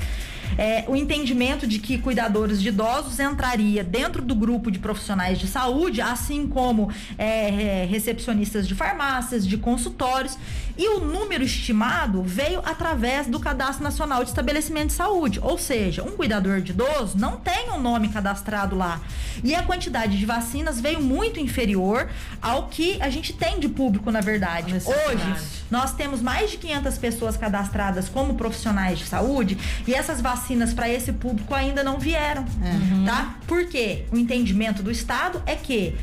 é, 0.57 0.85
o 0.87 0.97
entendimento 0.97 1.67
de 1.67 1.79
que 1.79 1.99
cuidadores 1.99 2.61
de 2.61 2.69
idosos 2.69 3.19
entraria 3.19 3.83
dentro 3.83 4.23
do 4.23 4.35
grupo 4.35 4.71
de 4.71 4.79
profissionais 4.79 5.39
de 5.39 5.47
saúde, 5.47 6.01
assim 6.01 6.47
como 6.47 6.91
é, 7.19 7.83
é, 7.83 7.87
recepcionistas 7.87 8.67
de 8.67 8.75
farmácias, 8.75 9.47
de 9.47 9.57
consultórios, 9.57 10.39
e 10.77 10.89
o 10.89 11.01
número 11.01 11.45
estimado 11.45 12.23
veio 12.23 12.61
através 12.65 13.27
do 13.27 13.39
Cadastro 13.39 13.85
Nacional 13.85 14.25
de 14.25 14.31
Estabelecimento 14.31 14.89
de 14.89 14.95
Saúde, 14.95 15.41
ou 15.41 15.57
seja, 15.57 16.03
um 16.03 16.13
cuidador 16.13 16.61
de 16.61 16.73
idoso 16.73 17.17
não 17.17 17.37
tem 17.37 17.71
um 17.71 17.81
nome 17.81 18.09
cadastrado 18.09 18.77
lá. 18.77 19.01
E 19.43 19.55
a 19.55 19.63
quantidade 19.63 20.19
de 20.19 20.27
vacinas 20.27 20.81
veio 20.81 21.01
muito 21.01 21.39
inferior 21.39 22.09
ao 22.43 22.67
que 22.67 23.01
a 23.01 23.09
gente 23.09 23.33
tem 23.33 23.61
de 23.61 23.69
público, 23.69 24.11
na 24.11 24.21
verdade. 24.21 24.75
Hoje, 24.75 25.35
nós 25.71 25.95
temos 25.95 26.21
mais 26.21 26.51
de 26.51 26.59
500 26.59 26.99
pessoas 26.99 27.37
cadastradas 27.37 28.09
como 28.09 28.35
profissionais 28.35 28.99
de 28.99 29.07
saúde 29.07 29.57
e 29.87 29.95
essas 29.95 30.21
vacinas 30.21 30.44
vacinas 30.45 30.75
para 30.75 30.89
esse 30.89 31.13
público 31.13 31.55
ainda 31.55 31.83
não 31.83 31.99
vieram, 31.99 32.43
uhum. 32.43 33.05
tá? 33.07 33.37
Porque 33.47 34.05
o 34.13 34.19
entendimento 34.19 34.83
do 34.83 34.91
Estado 34.91 35.43
é 35.47 35.57
que 35.57 35.95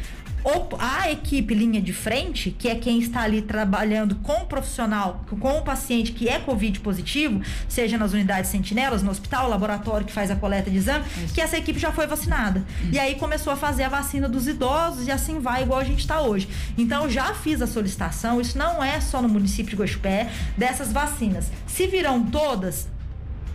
a 0.80 1.12
equipe 1.12 1.54
linha 1.54 1.80
de 1.80 1.93
frente, 1.93 2.49
que 2.49 2.67
é 2.67 2.73
quem 2.73 2.97
está 2.97 3.21
ali 3.21 3.43
trabalhando 3.43 4.15
com 4.15 4.34
o 4.41 4.45
profissional, 4.47 5.23
com 5.39 5.60
o 5.60 5.62
paciente 5.62 6.12
que 6.13 6.27
é 6.27 6.39
Covid 6.39 6.80
positivo, 6.80 7.41
seja 7.69 7.95
nas 7.95 8.13
unidades 8.13 8.49
sentinelas, 8.49 9.04
no 9.04 9.12
hospital, 9.12 9.47
laboratório 9.47 10.04
que 10.04 10.12
faz 10.12 10.32
a 10.32 10.36
coleta 10.36 10.71
de 10.71 10.77
exame, 10.77 11.06
Isso. 11.23 11.36
que 11.36 11.41
essa 11.41 11.60
equipe 11.60 11.77
já 11.77 11.91
foi 11.91 12.08
vacinada. 12.08 12.65
E 12.91 12.97
aí 12.97 13.13
começou 13.15 13.54
a 13.54 13.56
fazer 13.56 13.84
a 13.84 13.89
vacina 13.89 14.27
dos 14.27 14.47
idosos 14.47 15.06
e 15.06 15.12
assim 15.12 15.39
vai, 15.39 15.62
igual 15.62 15.80
a 15.80 15.84
gente 15.84 15.99
está 15.99 16.21
hoje. 16.21 16.49
Então, 16.75 17.08
já 17.08 17.36
fiz 17.36 17.62
a 17.62 17.67
solicitação, 17.67 18.41
isso 18.41 18.58
não 18.58 18.84
é 18.84 18.99
só 18.99 19.21
no 19.21 19.30
município 19.30 19.69
de 19.69 19.75
Guaxupé, 19.75 20.27
dessas 20.58 20.91
vacinas. 20.91 21.51
Se 21.67 21.86
virão 21.86 22.23
todas, 22.23 22.88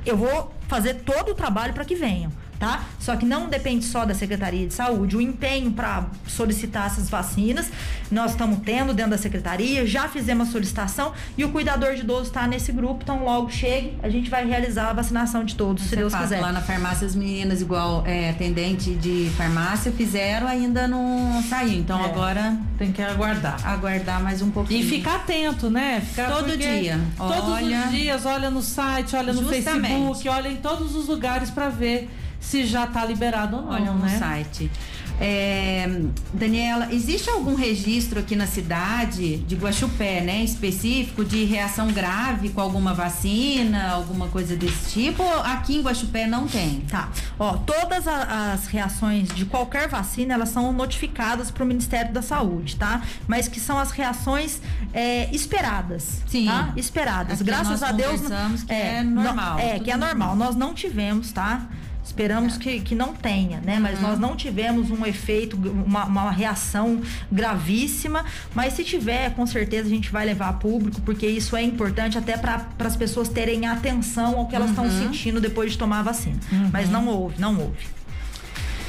eu 0.06 0.16
vou 0.16 0.52
fazer 0.68 0.94
todo 0.94 1.32
o 1.32 1.34
trabalho 1.34 1.74
para 1.74 1.84
que 1.84 1.94
venham 1.94 2.30
tá? 2.58 2.84
Só 2.98 3.16
que 3.16 3.24
não 3.24 3.48
depende 3.48 3.84
só 3.84 4.04
da 4.04 4.14
Secretaria 4.14 4.66
de 4.66 4.74
Saúde. 4.74 5.16
O 5.16 5.20
empenho 5.20 5.72
para 5.72 6.06
solicitar 6.26 6.86
essas 6.86 7.08
vacinas, 7.08 7.70
nós 8.10 8.32
estamos 8.32 8.60
tendo 8.64 8.92
dentro 8.94 9.12
da 9.12 9.18
Secretaria, 9.18 9.86
já 9.86 10.08
fizemos 10.08 10.48
a 10.48 10.52
solicitação 10.52 11.12
e 11.36 11.44
o 11.44 11.50
cuidador 11.50 11.94
de 11.94 12.00
idoso 12.00 12.24
está 12.24 12.46
nesse 12.46 12.72
grupo, 12.72 13.00
então 13.02 13.24
logo 13.24 13.50
chegue, 13.50 13.94
a 14.02 14.08
gente 14.08 14.30
vai 14.30 14.46
realizar 14.46 14.90
a 14.90 14.92
vacinação 14.92 15.44
de 15.44 15.54
todos, 15.54 15.82
Você 15.84 15.90
se 15.90 15.96
Deus 15.96 16.14
quiser. 16.14 16.40
Lá 16.40 16.52
na 16.52 16.60
farmácia, 16.60 17.06
as 17.06 17.14
meninas, 17.14 17.60
igual 17.60 18.04
é, 18.06 18.30
atendente 18.30 18.94
de 18.94 19.30
farmácia, 19.36 19.92
fizeram, 19.92 20.46
ainda 20.46 20.86
não 20.88 21.42
saiu. 21.48 21.78
Então 21.78 22.00
é. 22.00 22.04
agora 22.04 22.56
tem 22.78 22.92
que 22.92 23.02
aguardar. 23.02 23.56
Aguardar 23.66 24.22
mais 24.22 24.42
um 24.42 24.50
pouquinho. 24.50 24.80
E 24.80 24.88
ficar 24.88 25.16
atento, 25.16 25.70
né? 25.70 26.00
Ficar 26.00 26.30
Todo 26.30 26.56
dia. 26.56 27.00
Todos 27.16 27.50
olha... 27.50 27.84
os 27.84 27.90
dias, 27.90 28.26
olha 28.26 28.50
no 28.50 28.62
site, 28.62 29.16
olha 29.16 29.32
no 29.32 29.42
Justamente. 29.42 29.88
Facebook, 29.88 30.28
olha 30.28 30.48
em 30.48 30.56
todos 30.56 30.94
os 30.94 31.08
lugares 31.08 31.50
para 31.50 31.68
ver 31.68 32.08
se 32.46 32.64
já 32.64 32.84
está 32.84 33.04
liberado 33.04 33.56
ou 33.56 33.62
não. 33.62 33.72
Olha 33.72 33.92
no 33.92 33.98
né? 33.98 34.18
site. 34.18 34.70
É, 35.18 36.02
Daniela, 36.34 36.92
existe 36.92 37.30
algum 37.30 37.54
registro 37.54 38.20
aqui 38.20 38.36
na 38.36 38.46
cidade 38.46 39.38
de 39.38 39.56
Guaxupé, 39.56 40.20
né, 40.20 40.44
específico 40.44 41.24
de 41.24 41.44
reação 41.44 41.90
grave 41.90 42.50
com 42.50 42.60
alguma 42.60 42.92
vacina, 42.92 43.92
alguma 43.92 44.28
coisa 44.28 44.54
desse 44.54 44.90
tipo? 44.92 45.22
Aqui 45.42 45.76
em 45.76 45.80
Guaxupé 45.80 46.26
não 46.26 46.46
tem? 46.46 46.80
Tá. 46.82 47.08
Ó, 47.38 47.56
todas 47.56 48.06
a, 48.06 48.52
as 48.52 48.66
reações 48.66 49.28
de 49.28 49.46
qualquer 49.46 49.88
vacina 49.88 50.34
elas 50.34 50.50
são 50.50 50.70
notificadas 50.70 51.50
para 51.50 51.64
o 51.64 51.66
Ministério 51.66 52.12
da 52.12 52.20
Saúde, 52.20 52.76
tá? 52.76 53.00
Mas 53.26 53.48
que 53.48 53.58
são 53.58 53.78
as 53.78 53.92
reações 53.92 54.60
é, 54.92 55.34
esperadas, 55.34 56.22
Sim. 56.26 56.44
tá? 56.44 56.74
Esperadas. 56.76 57.40
Graças 57.40 57.82
a 57.82 57.90
Deus. 57.90 58.20
Que 58.66 58.72
é, 58.72 58.96
é 58.96 59.02
normal. 59.02 59.58
é 59.58 59.78
que 59.78 59.90
é 59.90 59.96
normal. 59.96 60.36
Nós 60.36 60.54
não 60.54 60.74
tivemos, 60.74 61.32
tá? 61.32 61.66
Esperamos 62.06 62.56
que, 62.56 62.78
que 62.80 62.94
não 62.94 63.12
tenha, 63.12 63.60
né? 63.60 63.80
Mas 63.80 63.96
uhum. 63.96 64.08
nós 64.08 64.18
não 64.18 64.36
tivemos 64.36 64.92
um 64.92 65.04
efeito, 65.04 65.56
uma, 65.56 66.04
uma 66.04 66.30
reação 66.30 67.02
gravíssima. 67.30 68.24
Mas 68.54 68.74
se 68.74 68.84
tiver, 68.84 69.34
com 69.34 69.44
certeza 69.44 69.88
a 69.88 69.90
gente 69.90 70.12
vai 70.12 70.24
levar 70.24 70.50
a 70.50 70.52
público, 70.52 71.00
porque 71.00 71.26
isso 71.26 71.56
é 71.56 71.62
importante 71.62 72.16
até 72.16 72.36
para 72.36 72.68
as 72.78 72.94
pessoas 72.94 73.28
terem 73.28 73.66
atenção 73.66 74.38
ao 74.38 74.46
que 74.46 74.54
elas 74.54 74.70
estão 74.70 74.84
uhum. 74.84 75.02
sentindo 75.02 75.40
depois 75.40 75.72
de 75.72 75.78
tomar 75.78 75.98
a 75.98 76.02
vacina. 76.04 76.38
Uhum. 76.52 76.70
Mas 76.72 76.88
não 76.88 77.08
houve, 77.08 77.40
não 77.40 77.58
houve. 77.58 77.96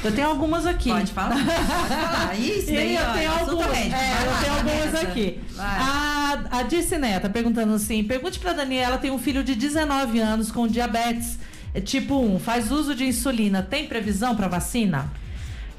Eu 0.04 0.12
tenho 0.12 0.28
algumas 0.28 0.64
aqui. 0.64 0.90
Pode 0.90 1.12
falar. 1.12 1.34
Pode 1.44 1.44
falar. 1.44 2.38
Isso 2.38 2.66
daí, 2.66 2.94
eu, 2.94 3.12
tenho 3.14 3.32
algumas, 3.32 3.76
é, 3.76 4.26
eu 4.26 4.40
tenho 4.40 4.54
algumas 4.54 4.94
aqui. 5.02 5.40
Vai. 5.56 5.80
A, 5.80 6.38
a 6.52 6.62
Dirce 6.62 6.96
Neta 6.96 7.28
perguntando 7.28 7.74
assim: 7.74 8.04
pergunte 8.04 8.38
para 8.38 8.52
Daniela, 8.52 8.96
tem 8.96 9.10
um 9.10 9.18
filho 9.18 9.42
de 9.42 9.56
19 9.56 10.20
anos 10.20 10.52
com 10.52 10.68
diabetes 10.68 11.36
é, 11.36 11.47
tipo 11.80 12.20
1, 12.20 12.38
faz 12.40 12.70
uso 12.70 12.94
de 12.94 13.04
insulina, 13.04 13.62
tem 13.62 13.86
previsão 13.86 14.34
para 14.34 14.48
vacina? 14.48 15.10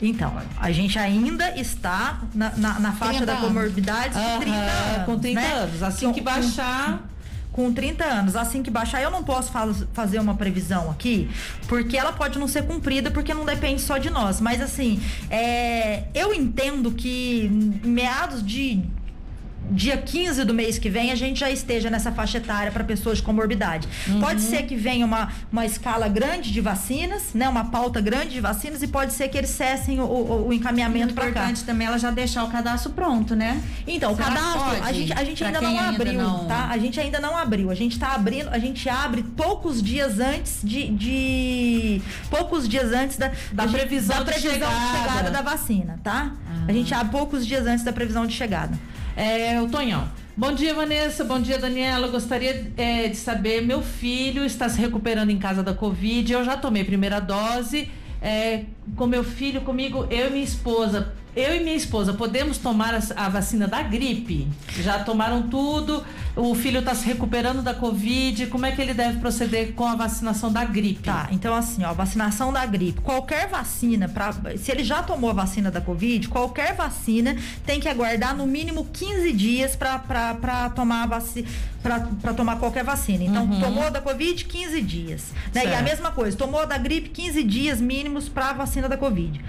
Então, 0.01 0.33
a 0.57 0.71
gente 0.71 0.97
ainda 0.97 1.57
está 1.59 2.21
na, 2.33 2.51
na, 2.55 2.79
na 2.79 2.91
faixa 2.93 3.25
da 3.25 3.35
comorbidade 3.35 4.13
de 4.13 4.39
30 4.39 4.57
anos. 4.57 5.05
Com 5.05 5.19
30 5.19 5.41
né? 5.41 5.53
anos. 5.53 5.83
Assim 5.83 6.13
que 6.13 6.21
baixar. 6.21 7.05
Com 7.51 7.73
30 7.73 8.05
anos, 8.05 8.35
assim 8.37 8.63
que 8.63 8.69
baixar, 8.69 9.01
eu 9.01 9.11
não 9.11 9.23
posso 9.23 9.51
faz, 9.51 9.83
fazer 9.91 10.19
uma 10.19 10.35
previsão 10.35 10.89
aqui, 10.89 11.29
porque 11.67 11.97
ela 11.97 12.13
pode 12.13 12.39
não 12.39 12.47
ser 12.47 12.63
cumprida, 12.63 13.11
porque 13.11 13.33
não 13.33 13.43
depende 13.43 13.81
só 13.81 13.97
de 13.97 14.09
nós. 14.09 14.39
Mas 14.39 14.61
assim, 14.61 15.01
é, 15.29 16.03
eu 16.13 16.33
entendo 16.33 16.91
que 16.91 17.49
meados 17.83 18.45
de 18.45 18.81
dia 19.69 19.97
15 19.97 20.43
do 20.43 20.53
mês 20.53 20.77
que 20.77 20.89
vem 20.89 21.11
a 21.11 21.15
gente 21.15 21.39
já 21.39 21.49
esteja 21.49 21.89
nessa 21.89 22.11
faixa 22.11 22.37
etária 22.37 22.71
para 22.71 22.83
pessoas 22.83 23.17
de 23.17 23.23
comorbidade. 23.23 23.87
Uhum. 24.07 24.19
Pode 24.19 24.41
ser 24.41 24.63
que 24.63 24.75
venha 24.75 25.05
uma, 25.05 25.31
uma 25.51 25.65
escala 25.65 26.07
grande 26.07 26.51
de 26.51 26.61
vacinas, 26.61 27.33
né? 27.33 27.47
Uma 27.47 27.65
pauta 27.65 28.01
grande 28.01 28.31
de 28.31 28.41
vacinas 28.41 28.81
e 28.81 28.87
pode 28.87 29.13
ser 29.13 29.27
que 29.27 29.37
eles 29.37 29.49
cessem 29.49 29.99
o, 29.99 30.03
o, 30.03 30.47
o 30.47 30.53
encaminhamento 30.53 31.13
para 31.13 31.25
cá. 31.25 31.29
importante 31.29 31.63
também 31.63 31.87
ela 31.87 31.97
já 31.97 32.11
deixar 32.11 32.43
o 32.43 32.49
cadastro 32.49 32.91
pronto, 32.91 33.35
né? 33.35 33.61
Então, 33.87 34.15
Será 34.15 34.27
o 34.27 34.33
cadastro, 34.33 34.83
a 34.83 34.91
gente, 34.91 35.13
a 35.13 35.23
gente 35.23 35.43
ainda 35.43 35.61
não 35.61 35.79
abriu, 35.79 36.11
ainda 36.11 36.23
não... 36.23 36.47
tá? 36.47 36.67
A 36.69 36.77
gente 36.77 36.99
ainda 36.99 37.19
não 37.19 37.37
abriu. 37.37 37.69
A 37.69 37.75
gente 37.75 37.93
está 37.93 38.13
abrindo, 38.13 38.49
a 38.49 38.59
gente 38.59 38.89
abre 38.89 39.23
poucos 39.23 39.81
dias 39.81 40.19
antes 40.19 40.59
de, 40.63 40.89
de 40.89 42.01
poucos 42.29 42.67
dias 42.67 42.91
antes 42.91 43.17
da, 43.17 43.31
da, 43.51 43.67
previsão, 43.67 44.17
da 44.17 44.25
previsão 44.25 44.51
de, 44.51 44.53
chegada. 44.53 44.75
de 44.75 44.97
chegada 44.97 45.31
da 45.31 45.41
vacina, 45.41 45.99
tá? 46.03 46.33
A 46.67 46.71
gente 46.71 46.93
abre 46.93 47.11
poucos 47.11 47.45
dias 47.47 47.65
antes 47.65 47.83
da 47.83 47.91
previsão 47.91 48.25
de 48.27 48.33
chegada. 48.33 48.77
É, 49.19 49.61
o 49.61 49.67
Tonhão. 49.67 50.07
Bom 50.37 50.53
dia, 50.53 50.73
Vanessa. 50.73 51.25
Bom 51.25 51.41
dia, 51.41 51.57
Daniela. 51.59 52.07
Gostaria 52.07 52.71
é, 52.77 53.09
de 53.09 53.17
saber, 53.17 53.61
meu 53.61 53.81
filho 53.81 54.45
está 54.45 54.69
se 54.69 54.79
recuperando 54.79 55.29
em 55.29 55.37
casa 55.37 55.61
da 55.61 55.73
Covid. 55.73 56.31
Eu 56.31 56.45
já 56.45 56.55
tomei 56.55 56.85
primeira 56.85 57.19
dose. 57.19 57.91
É, 58.21 58.63
com 58.95 59.07
meu 59.07 59.23
filho, 59.23 59.61
comigo, 59.61 60.07
eu 60.09 60.27
e 60.27 60.29
minha 60.31 60.43
esposa 60.43 61.13
eu 61.35 61.55
e 61.55 61.59
minha 61.59 61.75
esposa 61.75 62.13
podemos 62.13 62.57
tomar 62.57 62.93
a, 63.15 63.29
vacina 63.29 63.67
da 63.67 63.83
gripe? 63.83 64.47
Já 64.77 64.99
tomaram 64.99 65.43
tudo, 65.43 66.03
o 66.35 66.55
filho 66.55 66.79
está 66.79 66.95
se 66.95 67.05
recuperando 67.05 67.61
da 67.61 67.73
Covid, 67.73 68.47
como 68.47 68.65
é 68.65 68.71
que 68.71 68.81
ele 68.81 68.93
deve 68.93 69.19
proceder 69.19 69.73
com 69.73 69.85
a 69.85 69.95
vacinação 69.95 70.51
da 70.51 70.65
gripe? 70.65 71.03
Tá, 71.03 71.29
então 71.31 71.53
assim, 71.53 71.83
ó, 71.83 71.93
vacinação 71.93 72.51
da 72.51 72.65
gripe. 72.65 73.01
Qualquer 73.01 73.47
vacina, 73.47 74.09
pra, 74.09 74.33
se 74.57 74.71
ele 74.71 74.83
já 74.83 75.03
tomou 75.03 75.29
a 75.29 75.33
vacina 75.33 75.69
da 75.69 75.79
Covid, 75.79 76.27
qualquer 76.29 76.75
vacina 76.75 77.35
tem 77.65 77.79
que 77.79 77.87
aguardar 77.87 78.35
no 78.35 78.47
mínimo 78.47 78.87
15 78.91 79.31
dias 79.31 79.75
para 79.75 80.69
tomar 80.75 81.07
vacina 81.07 81.47
para 81.81 82.33
tomar 82.33 82.57
qualquer 82.57 82.83
vacina. 82.83 83.23
Então, 83.23 83.45
uhum. 83.45 83.59
tomou 83.59 83.89
da 83.89 84.01
Covid, 84.01 84.43
15 84.43 84.81
dias. 84.81 85.31
Né? 85.53 85.65
E 85.65 85.73
a 85.73 85.81
mesma 85.81 86.11
coisa, 86.11 86.35
tomou 86.35 86.65
da 86.67 86.77
gripe, 86.77 87.09
15 87.09 87.43
dias 87.43 87.79
mínimos 87.79 88.27
para 88.27 88.49
a 88.49 88.53
vacina 88.79 88.89
da 88.89 88.97
Covid. 88.97 89.41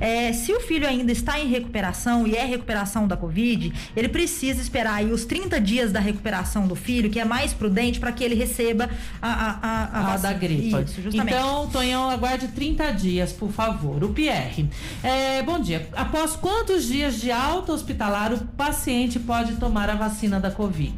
É, 0.00 0.32
se 0.32 0.52
o 0.52 0.60
filho 0.60 0.86
ainda 0.86 1.12
está 1.12 1.38
em 1.38 1.48
recuperação 1.48 2.26
e 2.26 2.34
é 2.34 2.44
recuperação 2.44 3.06
da 3.06 3.16
Covid, 3.16 3.72
ele 3.94 4.08
precisa 4.08 4.60
esperar 4.60 4.94
aí 4.94 5.12
os 5.12 5.24
30 5.24 5.60
dias 5.60 5.92
da 5.92 6.00
recuperação 6.00 6.66
do 6.66 6.74
filho, 6.74 7.10
que 7.10 7.20
é 7.20 7.24
mais 7.24 7.52
prudente 7.52 8.00
para 8.00 8.12
que 8.12 8.24
ele 8.24 8.34
receba 8.34 8.88
a, 9.20 9.28
a, 9.28 9.58
a, 9.62 9.84
a, 9.84 10.14
a 10.14 10.16
da 10.16 10.32
gripe. 10.32 10.68
Isso, 10.68 11.02
justamente. 11.02 11.34
Então, 11.34 11.68
Tonhão, 11.68 12.08
aguarde 12.08 12.48
30 12.48 12.90
dias, 12.92 13.32
por 13.32 13.50
favor. 13.50 14.02
O 14.02 14.08
Pierre. 14.10 14.68
É, 15.02 15.42
bom 15.42 15.60
dia. 15.60 15.88
Após 15.94 16.34
quantos 16.36 16.86
dias 16.86 17.20
de 17.20 17.30
alta 17.30 17.72
hospitalar 17.72 18.32
o 18.32 18.38
paciente 18.38 19.18
pode 19.18 19.56
tomar 19.56 19.90
a 19.90 19.94
vacina 19.94 20.40
da 20.40 20.50
Covid? 20.50 20.96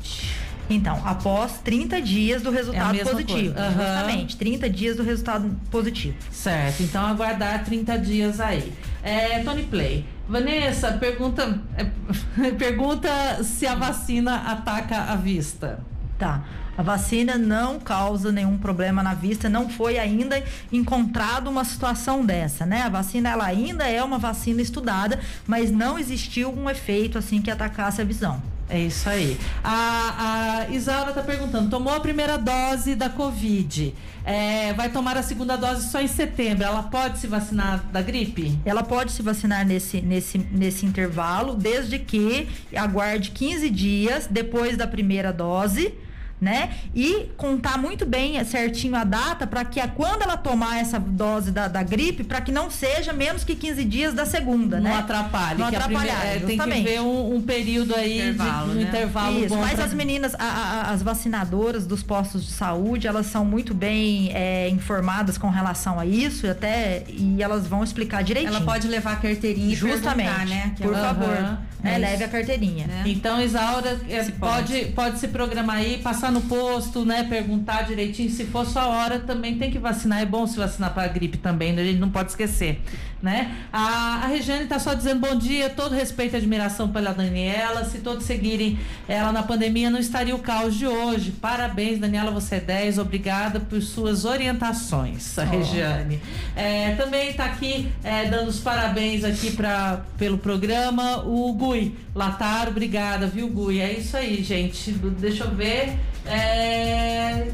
Então, 0.70 1.02
após 1.04 1.58
30 1.58 2.00
dias 2.00 2.42
do 2.42 2.50
resultado 2.50 2.96
é 2.98 3.04
positivo. 3.04 3.58
Uhum. 3.58 3.72
Justamente, 3.72 4.36
30 4.36 4.70
dias 4.70 4.96
do 4.96 5.02
resultado 5.02 5.50
positivo. 5.70 6.16
Certo, 6.30 6.82
então 6.82 7.04
aguardar 7.04 7.64
30 7.64 7.98
dias 7.98 8.40
aí. 8.40 8.72
É, 9.02 9.40
Tony 9.40 9.64
Play. 9.64 10.06
Vanessa, 10.28 10.92
pergunta, 10.92 11.60
é, 11.76 12.50
pergunta 12.56 13.42
se 13.42 13.66
a 13.66 13.74
vacina 13.74 14.36
ataca 14.36 14.96
a 14.96 15.16
vista. 15.16 15.80
Tá. 16.16 16.44
A 16.78 16.82
vacina 16.82 17.36
não 17.36 17.78
causa 17.78 18.30
nenhum 18.30 18.56
problema 18.56 19.02
na 19.02 19.12
vista, 19.12 19.48
não 19.48 19.68
foi 19.68 19.98
ainda 19.98 20.42
encontrado 20.72 21.50
uma 21.50 21.64
situação 21.64 22.24
dessa, 22.24 22.64
né? 22.64 22.82
A 22.82 22.88
vacina 22.88 23.28
ela 23.28 23.44
ainda 23.44 23.86
é 23.86 24.02
uma 24.02 24.18
vacina 24.18 24.62
estudada, 24.62 25.20
mas 25.46 25.70
não 25.70 25.98
existiu 25.98 26.50
um 26.50 26.70
efeito 26.70 27.18
assim 27.18 27.42
que 27.42 27.50
atacasse 27.50 28.00
a 28.00 28.04
visão. 28.04 28.40
É 28.70 28.78
isso 28.78 29.08
aí. 29.08 29.36
A, 29.64 30.66
a 30.68 30.70
Isaura 30.70 31.10
está 31.10 31.22
perguntando: 31.22 31.68
tomou 31.68 31.92
a 31.92 31.98
primeira 31.98 32.38
dose 32.38 32.94
da 32.94 33.10
Covid, 33.10 33.92
é, 34.24 34.72
vai 34.74 34.88
tomar 34.90 35.16
a 35.16 35.22
segunda 35.22 35.56
dose 35.56 35.90
só 35.90 36.00
em 36.00 36.06
setembro. 36.06 36.64
Ela 36.64 36.84
pode 36.84 37.18
se 37.18 37.26
vacinar 37.26 37.84
da 37.92 38.00
gripe? 38.00 38.56
Ela 38.64 38.84
pode 38.84 39.10
se 39.10 39.22
vacinar 39.22 39.66
nesse, 39.66 40.00
nesse, 40.00 40.38
nesse 40.38 40.86
intervalo, 40.86 41.54
desde 41.54 41.98
que 41.98 42.48
aguarde 42.74 43.32
15 43.32 43.68
dias 43.70 44.28
depois 44.30 44.76
da 44.76 44.86
primeira 44.86 45.32
dose 45.32 45.92
né? 46.40 46.70
E 46.94 47.28
contar 47.36 47.76
muito 47.76 48.06
bem 48.06 48.42
certinho 48.44 48.96
a 48.96 49.04
data 49.04 49.46
para 49.46 49.64
que 49.64 49.78
a, 49.78 49.86
quando 49.88 50.22
ela 50.22 50.36
tomar 50.36 50.78
essa 50.80 50.98
dose 50.98 51.50
da, 51.50 51.68
da 51.68 51.82
gripe, 51.82 52.24
para 52.24 52.40
que 52.40 52.50
não 52.50 52.70
seja 52.70 53.12
menos 53.12 53.44
que 53.44 53.54
15 53.54 53.84
dias 53.84 54.14
da 54.14 54.24
segunda, 54.24 54.76
não 54.76 54.90
né? 54.90 54.96
Atrapalhe, 54.96 55.58
não 55.58 55.66
atrapalhe. 55.66 56.08
É, 56.08 56.38
tem 56.40 56.58
que 56.58 56.80
ver 56.80 57.00
um, 57.00 57.34
um 57.36 57.42
período 57.42 57.94
aí 57.94 58.30
intervalo, 58.30 58.72
de, 58.72 58.78
um 58.78 58.80
né? 58.80 58.88
intervalo 58.88 59.44
Isso, 59.44 59.56
mas 59.56 59.74
pra... 59.74 59.84
as 59.84 59.92
meninas, 59.92 60.34
a, 60.38 60.44
a, 60.44 60.90
as 60.90 61.02
vacinadoras 61.02 61.86
dos 61.86 62.02
postos 62.02 62.46
de 62.46 62.52
saúde, 62.52 63.06
elas 63.06 63.26
são 63.26 63.44
muito 63.44 63.74
bem 63.74 64.30
é, 64.32 64.68
informadas 64.68 65.36
com 65.36 65.50
relação 65.50 65.98
a 65.98 66.06
isso, 66.06 66.48
até 66.48 67.04
e 67.08 67.42
elas 67.42 67.66
vão 67.66 67.84
explicar 67.84 68.22
direitinho. 68.22 68.56
Ela 68.56 68.64
pode 68.64 68.88
levar 68.88 69.12
a 69.12 69.16
carteirinha 69.16 69.76
Justamente, 69.76 70.48
né? 70.48 70.74
Por 70.80 70.94
favor, 70.94 71.58
né? 71.82 71.98
leve 71.98 72.24
a 72.24 72.28
carteirinha. 72.28 72.86
Né? 72.86 73.02
Então, 73.06 73.40
Isaura, 73.40 73.98
é, 74.08 74.22
se 74.22 74.32
pode, 74.32 74.72
pode, 74.72 74.92
pode 74.92 75.18
se 75.18 75.28
programar 75.28 75.76
aí, 75.76 75.98
passar 75.98 76.29
no 76.30 76.40
posto, 76.42 77.04
né? 77.04 77.24
Perguntar 77.24 77.82
direitinho. 77.82 78.30
Se 78.30 78.44
for 78.44 78.66
sua 78.66 78.86
hora, 78.86 79.18
também 79.18 79.58
tem 79.58 79.70
que 79.70 79.78
vacinar. 79.78 80.20
É 80.20 80.26
bom 80.26 80.46
se 80.46 80.56
vacinar 80.56 80.92
para 80.92 81.04
a 81.04 81.08
gripe 81.08 81.38
também, 81.38 81.72
né? 81.72 81.82
a 81.82 81.84
gente 81.84 81.98
não 81.98 82.10
pode 82.10 82.30
esquecer, 82.30 82.80
né? 83.22 83.56
A, 83.72 84.20
a 84.24 84.26
Regiane 84.26 84.64
está 84.64 84.78
só 84.78 84.94
dizendo 84.94 85.20
bom 85.20 85.36
dia, 85.36 85.70
todo 85.70 85.94
respeito 85.94 86.34
e 86.34 86.36
admiração 86.36 86.88
pela 86.88 87.12
Daniela. 87.12 87.84
Se 87.84 87.98
todos 87.98 88.24
seguirem 88.24 88.78
ela 89.08 89.32
na 89.32 89.42
pandemia, 89.42 89.90
não 89.90 89.98
estaria 89.98 90.34
o 90.34 90.38
caos 90.38 90.74
de 90.74 90.86
hoje. 90.86 91.32
Parabéns, 91.32 91.98
Daniela, 91.98 92.30
você 92.30 92.56
é 92.56 92.60
10. 92.60 92.98
Obrigada 92.98 93.60
por 93.60 93.80
suas 93.82 94.24
orientações, 94.24 95.38
a 95.38 95.42
oh. 95.42 95.46
Regiane. 95.46 96.20
É, 96.56 96.94
também 96.94 97.30
está 97.30 97.46
aqui 97.46 97.88
é, 98.02 98.26
dando 98.26 98.48
os 98.48 98.60
parabéns 98.60 99.24
aqui 99.24 99.52
pra, 99.52 100.02
pelo 100.18 100.38
programa, 100.38 101.24
o 101.24 101.52
Gui 101.54 101.94
Lataro. 102.14 102.70
Obrigada, 102.70 103.26
viu, 103.26 103.48
Gui? 103.48 103.80
É 103.80 103.92
isso 103.92 104.16
aí, 104.16 104.42
gente. 104.42 104.90
Deixa 104.92 105.44
eu 105.44 105.54
ver. 105.54 105.98
É... 106.26 107.48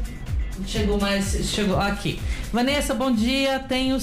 Chegou 0.65 0.99
mais. 0.99 1.25
Chegou 1.49 1.79
aqui. 1.79 2.19
Vanessa, 2.51 2.93
bom 2.93 3.11
dia. 3.11 3.59
Tenho. 3.59 3.97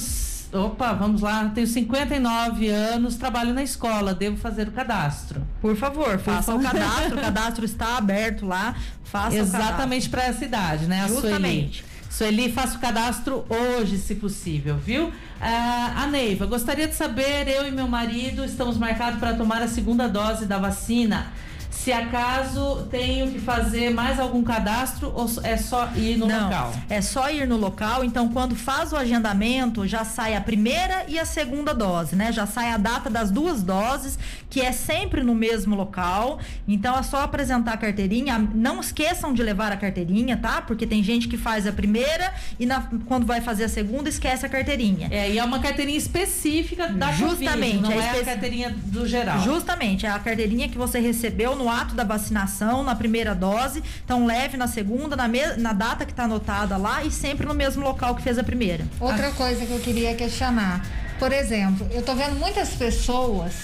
Opa, 0.52 0.92
vamos 0.92 1.20
lá. 1.20 1.50
Tenho 1.54 1.66
59 1.66 2.68
anos, 2.68 3.16
trabalho 3.16 3.52
na 3.52 3.62
escola. 3.62 4.14
Devo 4.14 4.36
fazer 4.36 4.68
o 4.68 4.72
cadastro. 4.72 5.42
Por 5.60 5.76
favor, 5.76 6.18
faça 6.18 6.52
Por 6.52 6.60
o 6.60 6.62
cadastro. 6.62 7.18
o 7.18 7.20
cadastro 7.22 7.64
está 7.64 7.96
aberto 7.96 8.46
lá. 8.46 8.76
Faça 9.02 9.36
Exatamente 9.36 10.08
para 10.08 10.24
essa 10.24 10.44
idade, 10.44 10.86
né? 10.86 11.02
A 11.02 11.08
Justamente. 11.08 11.84
Sueli. 11.84 11.94
Sueli, 12.14 12.52
faça 12.52 12.78
o 12.78 12.80
cadastro 12.80 13.44
hoje, 13.48 13.98
se 13.98 14.14
possível, 14.14 14.76
viu? 14.76 15.12
Ah, 15.40 16.04
a 16.04 16.06
Neiva, 16.06 16.46
gostaria 16.46 16.86
de 16.86 16.94
saber, 16.94 17.48
eu 17.48 17.66
e 17.66 17.72
meu 17.72 17.88
marido 17.88 18.44
estamos 18.44 18.78
marcados 18.78 19.18
para 19.18 19.34
tomar 19.34 19.60
a 19.60 19.66
segunda 19.66 20.08
dose 20.08 20.46
da 20.46 20.56
vacina. 20.56 21.32
Se 21.74 21.92
acaso 21.92 22.86
tenho 22.90 23.30
que 23.30 23.38
fazer 23.38 23.90
mais 23.90 24.18
algum 24.18 24.42
cadastro 24.42 25.12
ou 25.14 25.28
é 25.42 25.56
só 25.56 25.90
ir 25.94 26.16
no 26.16 26.26
Não, 26.26 26.44
local? 26.44 26.72
É 26.88 27.02
só 27.02 27.30
ir 27.30 27.46
no 27.46 27.56
local. 27.56 28.02
Então, 28.04 28.28
quando 28.28 28.54
faz 28.54 28.92
o 28.92 28.96
agendamento, 28.96 29.86
já 29.86 30.04
sai 30.04 30.34
a 30.34 30.40
primeira 30.40 31.04
e 31.08 31.18
a 31.18 31.26
segunda 31.26 31.74
dose, 31.74 32.16
né? 32.16 32.32
Já 32.32 32.46
sai 32.46 32.70
a 32.70 32.78
data 32.78 33.10
das 33.10 33.30
duas 33.30 33.62
doses, 33.62 34.18
que 34.48 34.60
é 34.60 34.72
sempre 34.72 35.22
no 35.22 35.34
mesmo 35.34 35.74
local. 35.74 36.38
Então, 36.66 36.96
é 36.96 37.02
só 37.02 37.22
apresentar 37.22 37.74
a 37.74 37.76
carteirinha. 37.76 38.38
Não 38.54 38.80
esqueçam 38.80 39.34
de 39.34 39.42
levar 39.42 39.72
a 39.72 39.76
carteirinha, 39.76 40.36
tá? 40.36 40.62
Porque 40.62 40.86
tem 40.86 41.02
gente 41.02 41.28
que 41.28 41.36
faz 41.36 41.66
a 41.66 41.72
primeira 41.72 42.32
e 42.58 42.64
na, 42.64 42.88
quando 43.06 43.26
vai 43.26 43.40
fazer 43.40 43.64
a 43.64 43.68
segunda 43.68 44.08
esquece 44.08 44.46
a 44.46 44.48
carteirinha. 44.48 45.08
É, 45.10 45.30
e 45.30 45.38
é 45.38 45.44
uma 45.44 45.58
carteirinha 45.58 45.98
específica 45.98 46.88
da 46.88 47.12
Justamente, 47.12 47.78
COVID, 47.78 47.82
não 47.82 48.00
é, 48.00 48.06
é 48.06 48.20
a 48.20 48.24
carteirinha 48.24 48.70
do 48.70 49.06
geral. 49.06 49.40
Justamente, 49.40 50.06
é 50.06 50.10
a 50.10 50.18
carteirinha 50.18 50.68
que 50.68 50.78
você 50.78 50.98
recebeu 50.98 51.56
no 51.56 51.63
ato 51.68 51.94
da 51.94 52.04
vacinação, 52.04 52.82
na 52.82 52.94
primeira 52.94 53.34
dose. 53.34 53.82
Então, 54.04 54.26
leve 54.26 54.56
na 54.56 54.66
segunda, 54.66 55.16
na, 55.16 55.28
me, 55.28 55.44
na 55.56 55.72
data 55.72 56.04
que 56.04 56.12
está 56.12 56.24
anotada 56.24 56.76
lá 56.76 57.04
e 57.04 57.10
sempre 57.10 57.46
no 57.46 57.54
mesmo 57.54 57.82
local 57.82 58.14
que 58.14 58.22
fez 58.22 58.38
a 58.38 58.44
primeira. 58.44 58.86
Outra 59.00 59.28
ah. 59.28 59.32
coisa 59.32 59.64
que 59.64 59.72
eu 59.72 59.80
queria 59.80 60.14
questionar. 60.14 60.84
Por 61.18 61.32
exemplo, 61.32 61.86
eu 61.92 62.00
estou 62.00 62.14
vendo 62.14 62.34
muitas 62.38 62.70
pessoas 62.70 63.54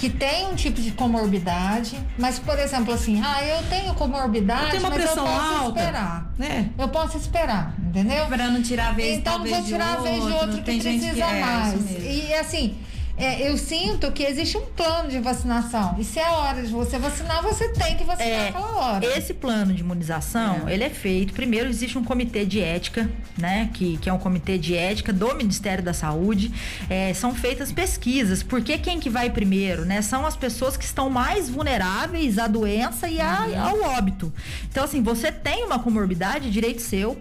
que 0.00 0.08
tem 0.08 0.46
um 0.46 0.54
tipo 0.54 0.80
de 0.80 0.92
comorbidade, 0.92 1.98
mas, 2.18 2.38
por 2.38 2.58
exemplo, 2.58 2.94
assim, 2.94 3.20
ah, 3.22 3.44
eu 3.44 3.62
tenho 3.68 3.92
comorbidade, 3.92 4.64
Eu 4.64 4.70
tenho 4.70 4.82
uma 4.82 4.88
mas 4.88 4.98
eu 5.00 5.04
pressão 5.04 5.26
posso 5.26 5.54
alta. 5.54 5.78
esperar. 5.78 6.30
Né? 6.38 6.70
Eu 6.78 6.88
posso 6.88 7.18
esperar, 7.18 7.74
entendeu? 7.78 8.26
Pra 8.26 8.48
não 8.48 8.62
tirar 8.62 8.88
a 8.88 8.92
vez, 8.92 9.18
Então 9.18 9.44
vou 9.44 9.62
tirar 9.62 9.96
de 9.96 9.98
a 9.98 10.00
vez 10.00 10.24
de 10.24 10.32
outro 10.32 10.62
que 10.62 10.62
precisa 10.62 11.06
é, 11.06 11.10
isso 11.10 11.40
mais. 11.46 11.90
E 12.02 12.32
assim, 12.32 12.78
é, 13.20 13.48
eu 13.50 13.56
sinto 13.58 14.10
que 14.12 14.22
existe 14.22 14.56
um 14.56 14.66
plano 14.66 15.08
de 15.10 15.18
vacinação. 15.20 15.96
E 15.98 16.04
se 16.04 16.18
é 16.18 16.28
hora 16.30 16.62
de 16.62 16.68
você 16.72 16.98
vacinar, 16.98 17.42
você 17.42 17.68
tem 17.68 17.96
que 17.96 18.04
vacinar 18.04 18.28
É, 18.28 18.48
aquela 18.48 18.76
hora. 18.76 19.04
Esse 19.18 19.34
plano 19.34 19.72
de 19.74 19.80
imunização, 19.82 20.68
ele 20.68 20.84
é 20.84 20.90
feito. 20.90 21.32
Primeiro, 21.32 21.68
existe 21.68 21.96
um 21.98 22.04
comitê 22.04 22.44
de 22.46 22.60
ética, 22.60 23.10
né? 23.38 23.70
Que, 23.74 23.96
que 23.98 24.08
é 24.08 24.12
um 24.12 24.18
comitê 24.18 24.56
de 24.58 24.74
ética 24.76 25.12
do 25.12 25.34
Ministério 25.34 25.84
da 25.84 25.92
Saúde. 25.92 26.52
É, 26.88 27.12
são 27.14 27.34
feitas 27.34 27.70
pesquisas. 27.70 28.42
Porque 28.42 28.78
quem 28.78 28.98
que 28.98 29.10
vai 29.10 29.30
primeiro, 29.30 29.84
né? 29.84 30.02
São 30.02 30.24
as 30.26 30.36
pessoas 30.36 30.76
que 30.76 30.84
estão 30.84 31.10
mais 31.10 31.48
vulneráveis 31.50 32.38
à 32.38 32.46
doença 32.46 33.08
e 33.08 33.20
a- 33.20 33.46
Uhum. 33.46 33.60
ao 33.84 33.96
óbito. 33.98 34.32
Então, 34.70 34.84
assim, 34.84 35.02
você 35.02 35.30
tem 35.30 35.64
uma 35.64 35.78
comorbidade, 35.78 36.48
é 36.48 36.50
direito 36.50 36.80
seu. 36.82 37.16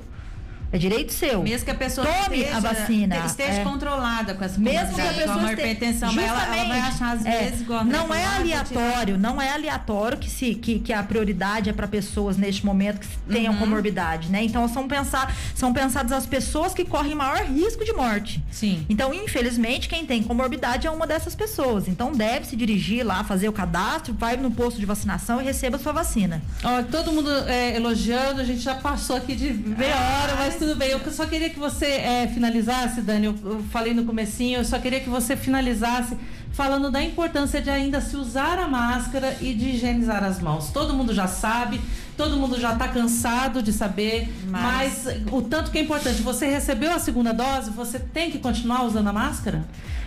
É 0.72 0.78
direito 0.78 1.12
seu. 1.14 1.42
Mesmo 1.42 1.66
que 1.66 1.72
a 1.72 1.76
pessoa 1.76 2.06
Tome 2.06 2.38
esteja, 2.40 2.58
a 2.58 2.60
vacina. 2.60 3.18
esteja 3.26 3.52
É. 3.60 3.64
controlada 3.64 4.34
com 4.36 4.44
essa 4.44 4.60
Mesmo 4.60 4.94
que 4.96 5.02
a 5.02 5.14
pessoa 5.14 5.36
esteja- 5.38 5.54
hipertensão, 5.54 6.14
mas 6.14 6.26
ela, 6.28 6.56
ela 6.56 6.68
vai 6.68 6.80
achar 6.80 7.16
às 7.18 7.26
É, 7.26 7.40
vezes, 7.44 7.62
igual 7.62 7.84
não 7.86 8.14
é 8.14 8.24
ah, 8.24 8.36
aleatório, 8.36 9.18
não 9.18 9.42
é 9.42 9.50
aleatório 9.52 10.18
que, 10.18 10.30
se, 10.30 10.54
que, 10.56 10.80
que 10.80 10.94
a 10.94 11.02
prioridade 11.02 11.70
é 11.70 11.74
para 11.74 11.88
pessoas 11.88 12.38
neste 12.38 12.66
momento 12.66 13.00
que 13.00 13.08
tenham 13.32 13.54
Uhum. 13.54 13.60
comorbidade, 13.60 14.30
né? 14.30 14.44
Então 14.44 14.68
são, 14.68 14.88
pensar, 14.88 15.36
são 15.56 15.74
pensadas 15.74 16.12
as 16.12 16.26
pessoas 16.26 16.74
que 16.74 16.86
correm 16.86 17.16
maior 17.16 17.44
risco 17.46 17.84
de 17.84 17.94
morte. 17.94 18.44
Sim. 18.52 18.86
Então, 18.90 19.12
infelizmente, 19.14 19.88
quem 19.90 20.06
tem 20.06 20.22
comorbidade 20.22 20.86
é 20.86 20.92
uma 20.92 21.08
dessas 21.08 21.34
pessoas. 21.36 21.88
Então, 21.88 22.12
deve 22.12 22.46
se 22.46 22.56
dirigir 22.56 23.04
lá, 23.06 23.24
fazer 23.24 23.50
o 23.50 23.54
cadastro, 23.54 24.14
vai 24.14 24.38
no 24.38 24.52
posto 24.52 24.80
de 24.80 24.86
vacinação 24.86 25.42
e 25.42 25.44
receba 25.46 25.78
a 25.78 25.80
sua 25.80 25.94
vacina. 25.94 26.42
Ó, 26.64 26.84
todo 26.84 27.12
mundo 27.12 27.32
é, 27.48 27.76
elogiando, 27.76 28.42
a 28.42 28.44
gente 28.44 28.60
já 28.62 28.76
passou 28.76 29.16
aqui 29.16 29.34
de 29.36 29.52
meia 29.54 29.96
hora, 29.96 30.36
mas 30.36 30.59
tudo 30.60 30.76
bem. 30.76 30.90
Eu 30.90 31.00
só 31.12 31.26
queria 31.26 31.50
que 31.50 31.58
você 31.58 31.86
é, 31.86 32.28
finalizasse, 32.28 33.02
Dani, 33.02 33.28
eu, 33.28 33.36
eu 33.44 33.64
falei 33.72 33.94
no 33.94 34.04
comecinho, 34.06 34.60
eu 34.60 34.66
só 34.66 34.78
queria 34.78 35.00
que 35.00 35.10
você 35.10 35.36
finalizasse 35.36 36.18
falando 36.52 36.92
da 36.92 37.02
importância 37.02 37.62
de 37.62 37.70
ainda 37.70 38.02
se 38.02 38.18
usar 38.18 38.60
a 38.60 38.68
máscara 38.68 39.38
e 39.40 39.54
de 39.54 39.70
higienizar 39.70 40.24
as 40.24 40.42
mãos. 40.42 40.72
Todo 40.72 40.94
mundo 40.94 41.14
já 41.14 41.28
sabe, 41.28 41.80
todo 42.18 42.36
mundo 42.36 42.60
já 42.60 42.74
está 42.74 42.88
cansado 42.90 43.64
de 43.64 43.72
saber, 43.72 44.28
mas... 44.50 45.06
Mas- 45.06 45.22
o 45.32 45.42
tanto 45.42 45.72
que 45.72 45.78
é 45.78 45.82
importante. 45.82 46.22
Você 46.22 46.48
recebeu 46.48 46.92
a 46.92 47.00
segunda 47.00 47.34
dose, 47.34 47.72
você 47.72 47.98
tem 47.98 48.30
que 48.30 48.40
continuar 48.40 48.84
usando 48.84 49.08
a 49.08 49.14
máscara? 49.14 49.66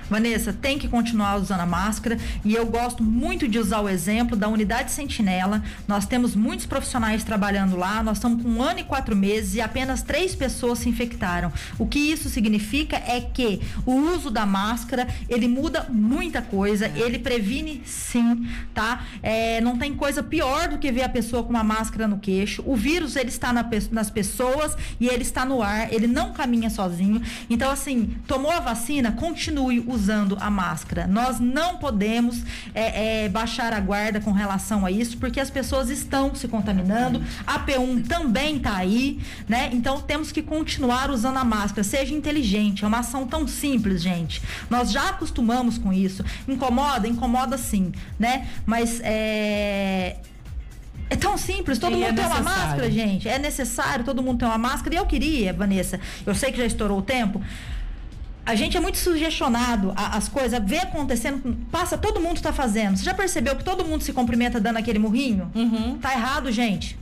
Vanessa, 0.08 0.52
tem 0.52 0.78
que 0.78 0.88
continuar 0.88 1.36
usando 1.36 1.60
a 1.60 1.66
máscara 1.66 2.18
e 2.44 2.54
eu 2.54 2.66
gosto 2.66 3.02
muito 3.02 3.48
de 3.48 3.58
usar 3.58 3.80
o 3.80 3.88
exemplo 3.88 4.36
da 4.36 4.48
unidade 4.48 4.92
Sentinela. 4.92 5.62
Nós 5.88 6.06
temos 6.06 6.34
muitos 6.34 6.66
profissionais 6.66 7.24
trabalhando 7.24 7.76
lá, 7.76 8.02
nós 8.02 8.18
estamos 8.18 8.42
com 8.42 8.48
um 8.48 8.62
ano 8.62 8.80
e 8.80 8.84
quatro 8.84 9.16
meses 9.16 9.54
e 9.54 9.60
apenas 9.60 10.02
três 10.02 10.34
pessoas 10.34 10.80
se 10.80 10.88
infectaram. 10.88 11.52
O 11.78 11.86
que 11.86 11.98
isso 11.98 12.28
significa 12.28 12.96
é 12.96 13.20
que 13.20 13.60
o 13.84 13.92
uso 13.92 14.30
da 14.30 14.46
máscara 14.46 15.08
ele 15.28 15.48
muda 15.48 15.86
muita 15.90 16.42
coisa, 16.42 16.90
ele 16.94 17.18
previne 17.18 17.82
sim, 17.84 18.46
tá? 18.74 19.04
É, 19.22 19.60
não 19.60 19.76
tem 19.76 19.94
coisa 19.94 20.22
pior 20.22 20.68
do 20.68 20.78
que 20.78 20.92
ver 20.92 21.02
a 21.02 21.08
pessoa 21.08 21.42
com 21.42 21.50
uma 21.50 21.64
máscara 21.64 22.06
no 22.06 22.18
queixo. 22.18 22.62
O 22.66 22.76
vírus 22.76 23.16
ele 23.16 23.28
está 23.28 23.52
na 23.52 23.62
nas 23.90 24.10
pessoas 24.10 24.76
e 25.00 25.08
ele 25.08 25.22
está 25.22 25.44
no 25.44 25.62
ar, 25.62 25.92
ele 25.92 26.06
não 26.06 26.32
caminha 26.32 26.68
sozinho. 26.68 27.22
Então, 27.48 27.70
assim, 27.70 28.16
tomou 28.26 28.50
a 28.50 28.60
vacina, 28.60 29.12
continue 29.12 29.80
usando 29.92 30.36
a 30.40 30.50
máscara. 30.50 31.06
Nós 31.06 31.38
não 31.38 31.76
podemos 31.76 32.42
é, 32.74 33.24
é, 33.24 33.28
baixar 33.28 33.72
a 33.72 33.80
guarda 33.80 34.20
com 34.20 34.32
relação 34.32 34.84
a 34.84 34.90
isso, 34.90 35.18
porque 35.18 35.38
as 35.38 35.50
pessoas 35.50 35.90
estão 35.90 36.34
se 36.34 36.48
contaminando. 36.48 37.22
A 37.46 37.58
P1 37.60 38.06
também 38.06 38.56
está 38.56 38.76
aí, 38.76 39.20
né? 39.48 39.70
Então 39.72 40.00
temos 40.00 40.32
que 40.32 40.42
continuar 40.42 41.10
usando 41.10 41.36
a 41.36 41.44
máscara. 41.44 41.84
Seja 41.84 42.14
inteligente, 42.14 42.84
é 42.84 42.88
uma 42.88 43.00
ação 43.00 43.26
tão 43.26 43.46
simples, 43.46 44.02
gente. 44.02 44.42
Nós 44.70 44.90
já 44.90 45.10
acostumamos 45.10 45.78
com 45.78 45.92
isso. 45.92 46.24
Incomoda? 46.48 47.06
Incomoda 47.06 47.58
sim, 47.58 47.92
né? 48.18 48.48
Mas 48.66 49.00
é. 49.02 50.16
É 51.10 51.16
tão 51.16 51.36
simples, 51.36 51.78
todo 51.78 51.92
E 51.92 51.96
mundo 51.96 52.08
é 52.08 52.12
tem 52.14 52.24
uma 52.24 52.40
máscara, 52.40 52.90
gente. 52.90 53.28
É 53.28 53.38
necessário, 53.38 54.02
todo 54.02 54.22
mundo 54.22 54.38
tem 54.38 54.48
uma 54.48 54.56
máscara. 54.56 54.94
E 54.94 54.98
eu 54.98 55.04
queria, 55.04 55.52
Vanessa, 55.52 56.00
eu 56.24 56.34
sei 56.34 56.50
que 56.50 56.56
já 56.56 56.64
estourou 56.64 57.00
o 57.00 57.02
tempo. 57.02 57.42
A 58.44 58.54
gente 58.54 58.76
é 58.76 58.80
muito 58.80 58.98
sugestionado 58.98 59.92
as 59.96 60.28
coisas, 60.28 60.60
vê 60.64 60.78
acontecendo, 60.78 61.56
passa, 61.70 61.96
todo 61.96 62.20
mundo 62.20 62.40
tá 62.40 62.52
fazendo. 62.52 62.96
Você 62.96 63.04
já 63.04 63.14
percebeu 63.14 63.54
que 63.54 63.62
todo 63.62 63.84
mundo 63.84 64.02
se 64.02 64.12
cumprimenta 64.12 64.60
dando 64.60 64.78
aquele 64.78 64.98
murrinho? 64.98 65.50
Uhum. 65.54 65.98
Tá 65.98 66.12
errado, 66.12 66.50
gente. 66.50 66.98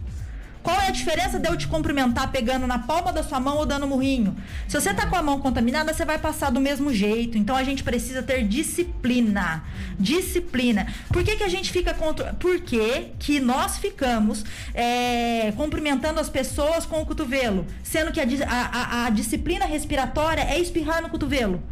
Qual 0.62 0.78
é 0.80 0.88
a 0.88 0.90
diferença 0.90 1.38
de 1.38 1.48
eu 1.48 1.56
te 1.56 1.66
cumprimentar 1.66 2.30
pegando 2.30 2.66
na 2.66 2.78
palma 2.78 3.12
da 3.12 3.22
sua 3.22 3.40
mão 3.40 3.56
ou 3.56 3.64
dando 3.66 3.86
murrinho? 3.86 4.36
Se 4.68 4.78
você 4.78 4.92
tá 4.92 5.06
com 5.06 5.16
a 5.16 5.22
mão 5.22 5.40
contaminada, 5.40 5.92
você 5.94 6.04
vai 6.04 6.18
passar 6.18 6.50
do 6.50 6.60
mesmo 6.60 6.92
jeito. 6.92 7.38
Então 7.38 7.56
a 7.56 7.64
gente 7.64 7.82
precisa 7.82 8.22
ter 8.22 8.46
disciplina. 8.46 9.64
Disciplina. 9.98 10.86
Por 11.12 11.22
que, 11.24 11.36
que 11.36 11.42
a 11.42 11.48
gente 11.48 11.70
fica 11.72 11.94
contra. 11.94 12.34
Por 12.34 12.60
que, 12.60 13.06
que 13.18 13.40
nós 13.40 13.78
ficamos 13.78 14.44
é, 14.74 15.52
cumprimentando 15.56 16.20
as 16.20 16.28
pessoas 16.28 16.84
com 16.84 17.00
o 17.00 17.06
cotovelo? 17.06 17.66
Sendo 17.82 18.12
que 18.12 18.20
a, 18.20 18.24
a- 18.46 19.06
a- 19.06 19.10
disciplina 19.10 19.64
respiratória 19.64 20.42
é 20.42 20.58
espirrar 20.58 21.00
no 21.02 21.08
cotovelo. 21.08 21.62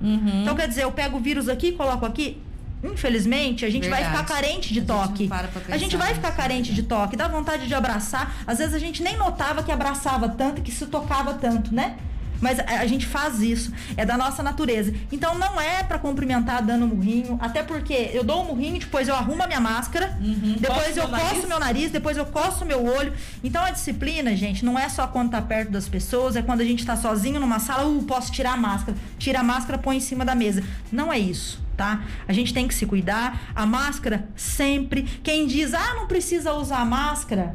Então 0.43 0.55
quer 0.57 0.67
dizer, 0.69 0.85
eu 0.85 0.93
pego 0.93 1.19
o 1.19 1.21
vírus 1.21 1.49
aqui, 1.49 1.73
coloco 1.73 2.07
aqui. 2.07 2.39
Infelizmente, 2.83 3.65
a 3.65 3.71
gente 3.71 3.89
vai 3.89 4.03
Verdade. 4.03 4.23
ficar 4.23 4.35
carente 4.35 4.73
de 4.73 4.81
A 4.81 4.83
gente 4.83 4.87
toque. 4.87 5.29
para 5.29 5.49
pra 5.49 5.75
A 5.75 5.79
gente 5.79 5.97
vai 5.97 6.15
ficar 6.15 6.33
carente 6.33 6.73
de 6.73 6.83
toque, 6.83 7.17
dá 7.17 7.27
vontade 7.27 7.67
de 7.67 7.75
abraçar. 7.75 8.37
Às 8.47 8.59
vezes 8.59 8.75
a 8.75 8.79
gente 8.79 9.03
nem 9.03 9.17
notava 9.17 9.63
que 9.63 9.73
abraçava 9.73 10.29
tanto, 10.29 10.63
que 10.63 10.71
se 10.71 10.87
tocava 10.87 11.35
tanto, 11.35 11.75
né? 11.75 11.97
Mas 12.41 12.61
a, 12.61 12.87
gente 12.87 13.05
faz 13.05 13.41
isso, 13.41 13.73
é 13.97 14.07
da 14.07 14.17
nossa 14.17 14.43
natureza. 14.43 14.95
Então 15.11 15.37
não 15.37 15.61
é 15.61 15.83
pra 15.83 15.99
cumprimentar 15.99 16.63
dando 16.63 16.87
murrinho, 16.87 17.37
até 17.43 17.63
porque 17.63 18.11
eu 18.13 18.23
dou 18.23 18.43
um 18.43 18.47
murrinho, 18.47 18.79
depois 18.79 19.09
eu 19.09 19.15
arrumo 19.15 19.43
a 19.43 19.47
minha 19.47 19.61
máscara, 19.61 20.17
depois 20.61 20.87
Coço 20.87 21.01
eu 21.01 21.09
meu 21.09 21.09
nariz. 21.09 21.29
coço 21.31 21.49
meu 21.49 21.59
nariz, 21.61 21.91
depois 21.91 22.17
eu 22.17 22.27
coço 22.27 22.65
meu 22.65 22.85
olho. 22.85 23.13
Então 23.43 23.65
a 23.65 23.71
disciplina, 23.71 24.37
gente, 24.37 24.65
não 24.65 24.79
é 24.79 24.89
só 24.89 25.07
quando 25.09 25.31
tá 25.33 25.43
perto 25.43 25.73
das 25.73 25.89
pessoas, 25.89 26.37
é 26.37 26.43
quando 26.43 26.61
a 26.61 26.65
gente 26.65 26.87
tá 26.87 26.97
sozinho 26.97 27.41
numa 27.41 27.59
sala, 27.59 27.89
uh, 27.89 28.03
posso 28.05 28.31
tirar 28.31 28.53
a 28.53 28.57
máscara. 28.57 28.97
Tira 29.19 29.41
a 29.41 29.43
máscara, 29.43 29.77
põe 29.77 29.97
em 29.97 30.01
cima 30.01 30.25
da 30.25 30.35
mesa. 30.37 30.63
Não 30.93 31.13
é 31.13 31.19
isso. 31.19 31.61
Tá? 31.79 32.03
A 32.27 32.33
gente 32.33 32.53
tem 32.53 32.67
que 32.67 32.75
se 32.75 32.85
cuidar. 32.87 33.53
A 33.55 33.65
máscara 33.65 34.29
sempre. 34.35 35.05
Quem 35.23 35.47
diz, 35.47 35.73
ah, 35.73 35.95
não 35.95 36.09
precisa 36.09 36.53
usar 36.53 36.85
máscara. 36.85 37.55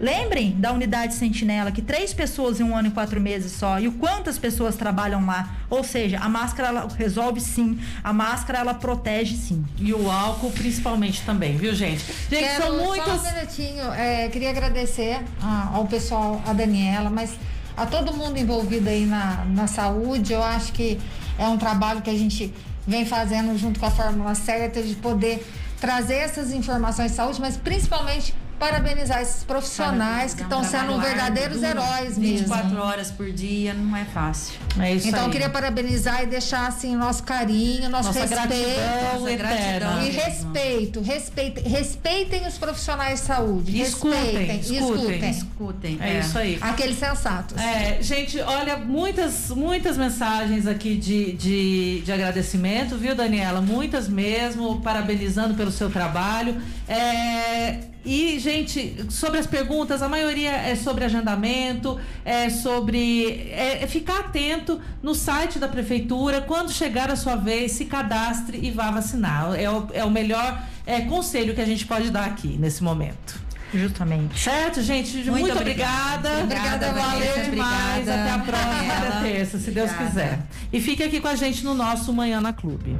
Lembrem 0.00 0.56
da 0.58 0.72
unidade 0.72 1.14
Sentinela, 1.14 1.70
que 1.70 1.80
três 1.80 2.12
pessoas 2.12 2.58
em 2.58 2.64
um 2.64 2.74
ano 2.76 2.88
e 2.88 2.90
quatro 2.90 3.20
meses 3.20 3.52
só. 3.52 3.78
E 3.78 3.86
o 3.86 3.92
quantas 3.92 4.36
pessoas 4.38 4.74
trabalham 4.74 5.24
lá. 5.24 5.50
Ou 5.70 5.84
seja, 5.84 6.18
a 6.18 6.28
máscara 6.28 6.68
ela 6.70 6.88
resolve 6.98 7.40
sim. 7.40 7.78
A 8.02 8.12
máscara 8.12 8.58
ela 8.58 8.74
protege 8.74 9.36
sim. 9.36 9.64
E 9.78 9.92
o 9.94 10.10
álcool 10.10 10.50
principalmente 10.50 11.22
também, 11.22 11.56
viu, 11.56 11.72
gente? 11.72 12.04
Gente, 12.28 12.40
Quero 12.42 12.64
são 12.64 12.76
Só 12.78 12.84
muitos. 12.84 13.20
um 13.22 13.32
minutinho. 13.34 13.84
é, 13.92 14.28
queria 14.30 14.50
agradecer 14.50 15.20
a- 15.40 15.70
ao 15.74 15.86
pessoal, 15.86 16.42
a 16.44 16.52
Daniela, 16.52 17.08
mas 17.08 17.36
a 17.76 17.86
todo 17.86 18.12
mundo 18.12 18.36
envolvido 18.36 18.88
aí 18.88 19.06
na, 19.06 19.44
na 19.44 19.68
saúde. 19.68 20.32
Eu 20.32 20.42
acho 20.42 20.72
que 20.72 20.98
é 21.38 21.46
um 21.46 21.56
trabalho 21.58 22.02
que 22.02 22.10
a 22.10 22.14
gente 22.18 22.52
vem 22.86 23.06
fazendo 23.06 23.56
junto 23.58 23.78
com 23.78 23.86
a 23.86 23.90
Fórmula 23.90 24.34
Certa 24.34 24.82
de 24.82 24.94
poder 24.94 25.46
trazer 25.80 26.14
essas 26.14 26.52
informações 26.52 27.10
de 27.10 27.16
saúde, 27.16 27.40
mas 27.40 27.56
principalmente 27.56 28.34
parabenizar 28.62 29.20
esses 29.20 29.42
profissionais 29.42 30.34
que 30.34 30.42
É 30.42 30.44
estão 30.44 30.62
sendo 30.62 30.96
verdadeiros 31.00 31.64
árduo, 31.64 31.82
heróis 31.82 32.16
24 32.16 32.66
mesmo. 32.68 32.80
horas 32.80 33.10
por 33.10 33.28
dia 33.32 33.74
não 33.74 33.96
é 33.96 34.04
fácil. 34.04 34.54
É 34.78 34.94
isso 34.94 35.08
Então, 35.08 35.18
aí. 35.22 35.26
eu 35.26 35.30
queria 35.32 35.50
parabenizar 35.50 36.22
e 36.22 36.26
deixar 36.26 36.68
assim 36.68 36.94
nosso 36.94 37.24
carinho, 37.24 37.90
nosso 37.90 38.08
Nossa 38.08 38.20
respeito. 38.20 38.48
gratidão 38.48 39.20
Nossa 39.20 39.36
gratidão. 39.36 40.02
E 40.04 40.10
respeito, 40.10 41.00
respeite, 41.00 41.60
respeitem 41.68 42.46
os 42.46 42.56
profissionais 42.56 43.18
de 43.20 43.26
saúde. 43.26 43.80
Escutem, 43.80 44.20
respeitem, 44.20 44.60
escutem. 44.60 44.80
escutem. 44.84 45.30
Escutem. 45.30 45.98
É, 46.00 46.20
isso 46.20 46.38
aí. 46.38 46.58
Aqueles 46.60 46.98
sensatos. 47.00 47.56
É, 47.60 47.98
gente, 48.00 48.38
olha, 48.40 48.76
muitas, 48.76 49.50
muitas 49.50 49.96
mensagens 49.96 50.68
aqui 50.68 50.96
de, 50.96 51.32
de, 51.32 52.00
de 52.02 52.12
agradecimento, 52.12 52.96
viu, 52.96 53.16
Daniela? 53.16 53.60
Muitas 53.60 54.06
mesmo, 54.08 54.80
parabenizando 54.82 55.54
pelo 55.54 55.72
seu 55.72 55.90
trabalho. 55.90 56.62
É, 56.88 57.90
e, 58.04 58.38
gente, 58.38 59.06
sobre 59.10 59.38
as 59.38 59.46
perguntas, 59.46 60.02
a 60.02 60.08
maioria 60.08 60.50
é 60.50 60.74
sobre 60.74 61.04
agendamento, 61.04 61.98
é 62.24 62.50
sobre 62.50 63.48
é, 63.50 63.82
é 63.82 63.86
ficar 63.86 64.20
atento 64.20 64.80
no 65.02 65.14
site 65.14 65.58
da 65.58 65.68
prefeitura. 65.68 66.40
Quando 66.40 66.72
chegar 66.72 67.10
a 67.10 67.16
sua 67.16 67.36
vez, 67.36 67.72
se 67.72 67.84
cadastre 67.84 68.58
e 68.60 68.70
vá 68.70 68.90
vacinar. 68.90 69.54
É 69.54 69.70
o, 69.70 69.88
é 69.92 70.04
o 70.04 70.10
melhor 70.10 70.62
é, 70.84 71.02
conselho 71.02 71.54
que 71.54 71.60
a 71.60 71.66
gente 71.66 71.86
pode 71.86 72.10
dar 72.10 72.24
aqui 72.24 72.56
nesse 72.58 72.82
momento. 72.82 73.40
Justamente. 73.72 74.38
Certo, 74.38 74.82
gente? 74.82 75.16
Muito, 75.16 75.30
Muito 75.30 75.56
obrigada. 75.56 76.42
obrigada. 76.42 76.42
Obrigada, 76.42 76.92
valeu 76.92 77.32
Vanessa, 77.32 77.50
demais. 77.50 78.08
obrigada. 78.08 78.22
Até 78.22 78.30
a 78.30 78.38
próxima 78.38 79.20
terça, 79.22 79.58
se 79.58 79.70
Deus 79.70 79.90
Obrigada. 79.90 80.10
quiser. 80.10 80.46
E 80.72 80.80
fique 80.80 81.02
aqui 81.02 81.20
com 81.20 81.28
a 81.28 81.36
gente 81.36 81.64
no 81.64 81.72
nosso 81.72 82.12
Manhã 82.12 82.40
na 82.40 82.52
Clube. 82.52 82.96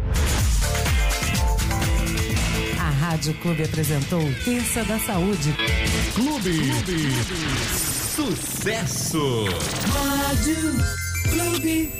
Rádio 3.12 3.34
Clube 3.34 3.62
apresentou 3.62 4.22
Terça 4.42 4.82
da 4.84 4.98
Saúde. 4.98 5.54
Clube. 6.14 6.60
Clube. 6.60 7.10
Sucesso. 8.16 9.44
Rádio 9.92 10.56
Clube. 11.28 11.92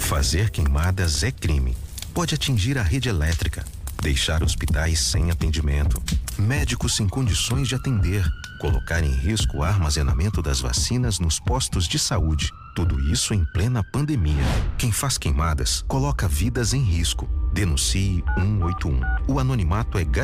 Fazer 0.00 0.50
queimadas 0.50 1.22
é 1.22 1.30
crime. 1.30 1.76
Pode 2.12 2.34
atingir 2.34 2.76
a 2.78 2.82
rede 2.82 3.08
elétrica, 3.08 3.64
deixar 4.02 4.42
hospitais 4.42 4.98
sem 4.98 5.30
atendimento, 5.30 6.02
médicos 6.36 6.96
sem 6.96 7.08
condições 7.08 7.68
de 7.68 7.76
atender, 7.76 8.28
colocar 8.60 9.04
em 9.04 9.14
risco 9.14 9.58
o 9.58 9.62
armazenamento 9.62 10.42
das 10.42 10.60
vacinas 10.60 11.20
nos 11.20 11.38
postos 11.38 11.86
de 11.86 11.96
saúde. 11.96 12.50
Tudo 12.74 12.98
isso 13.08 13.32
em 13.32 13.44
plena 13.44 13.84
pandemia. 13.84 14.44
Quem 14.76 14.90
faz 14.90 15.16
queimadas 15.16 15.84
coloca 15.86 16.26
vidas 16.26 16.74
em 16.74 16.82
risco. 16.82 17.28
Denuncie 17.52 18.24
181. 18.36 19.00
O 19.28 19.38
anonimato 19.38 19.96
é 19.96 20.04
garantido 20.04 20.14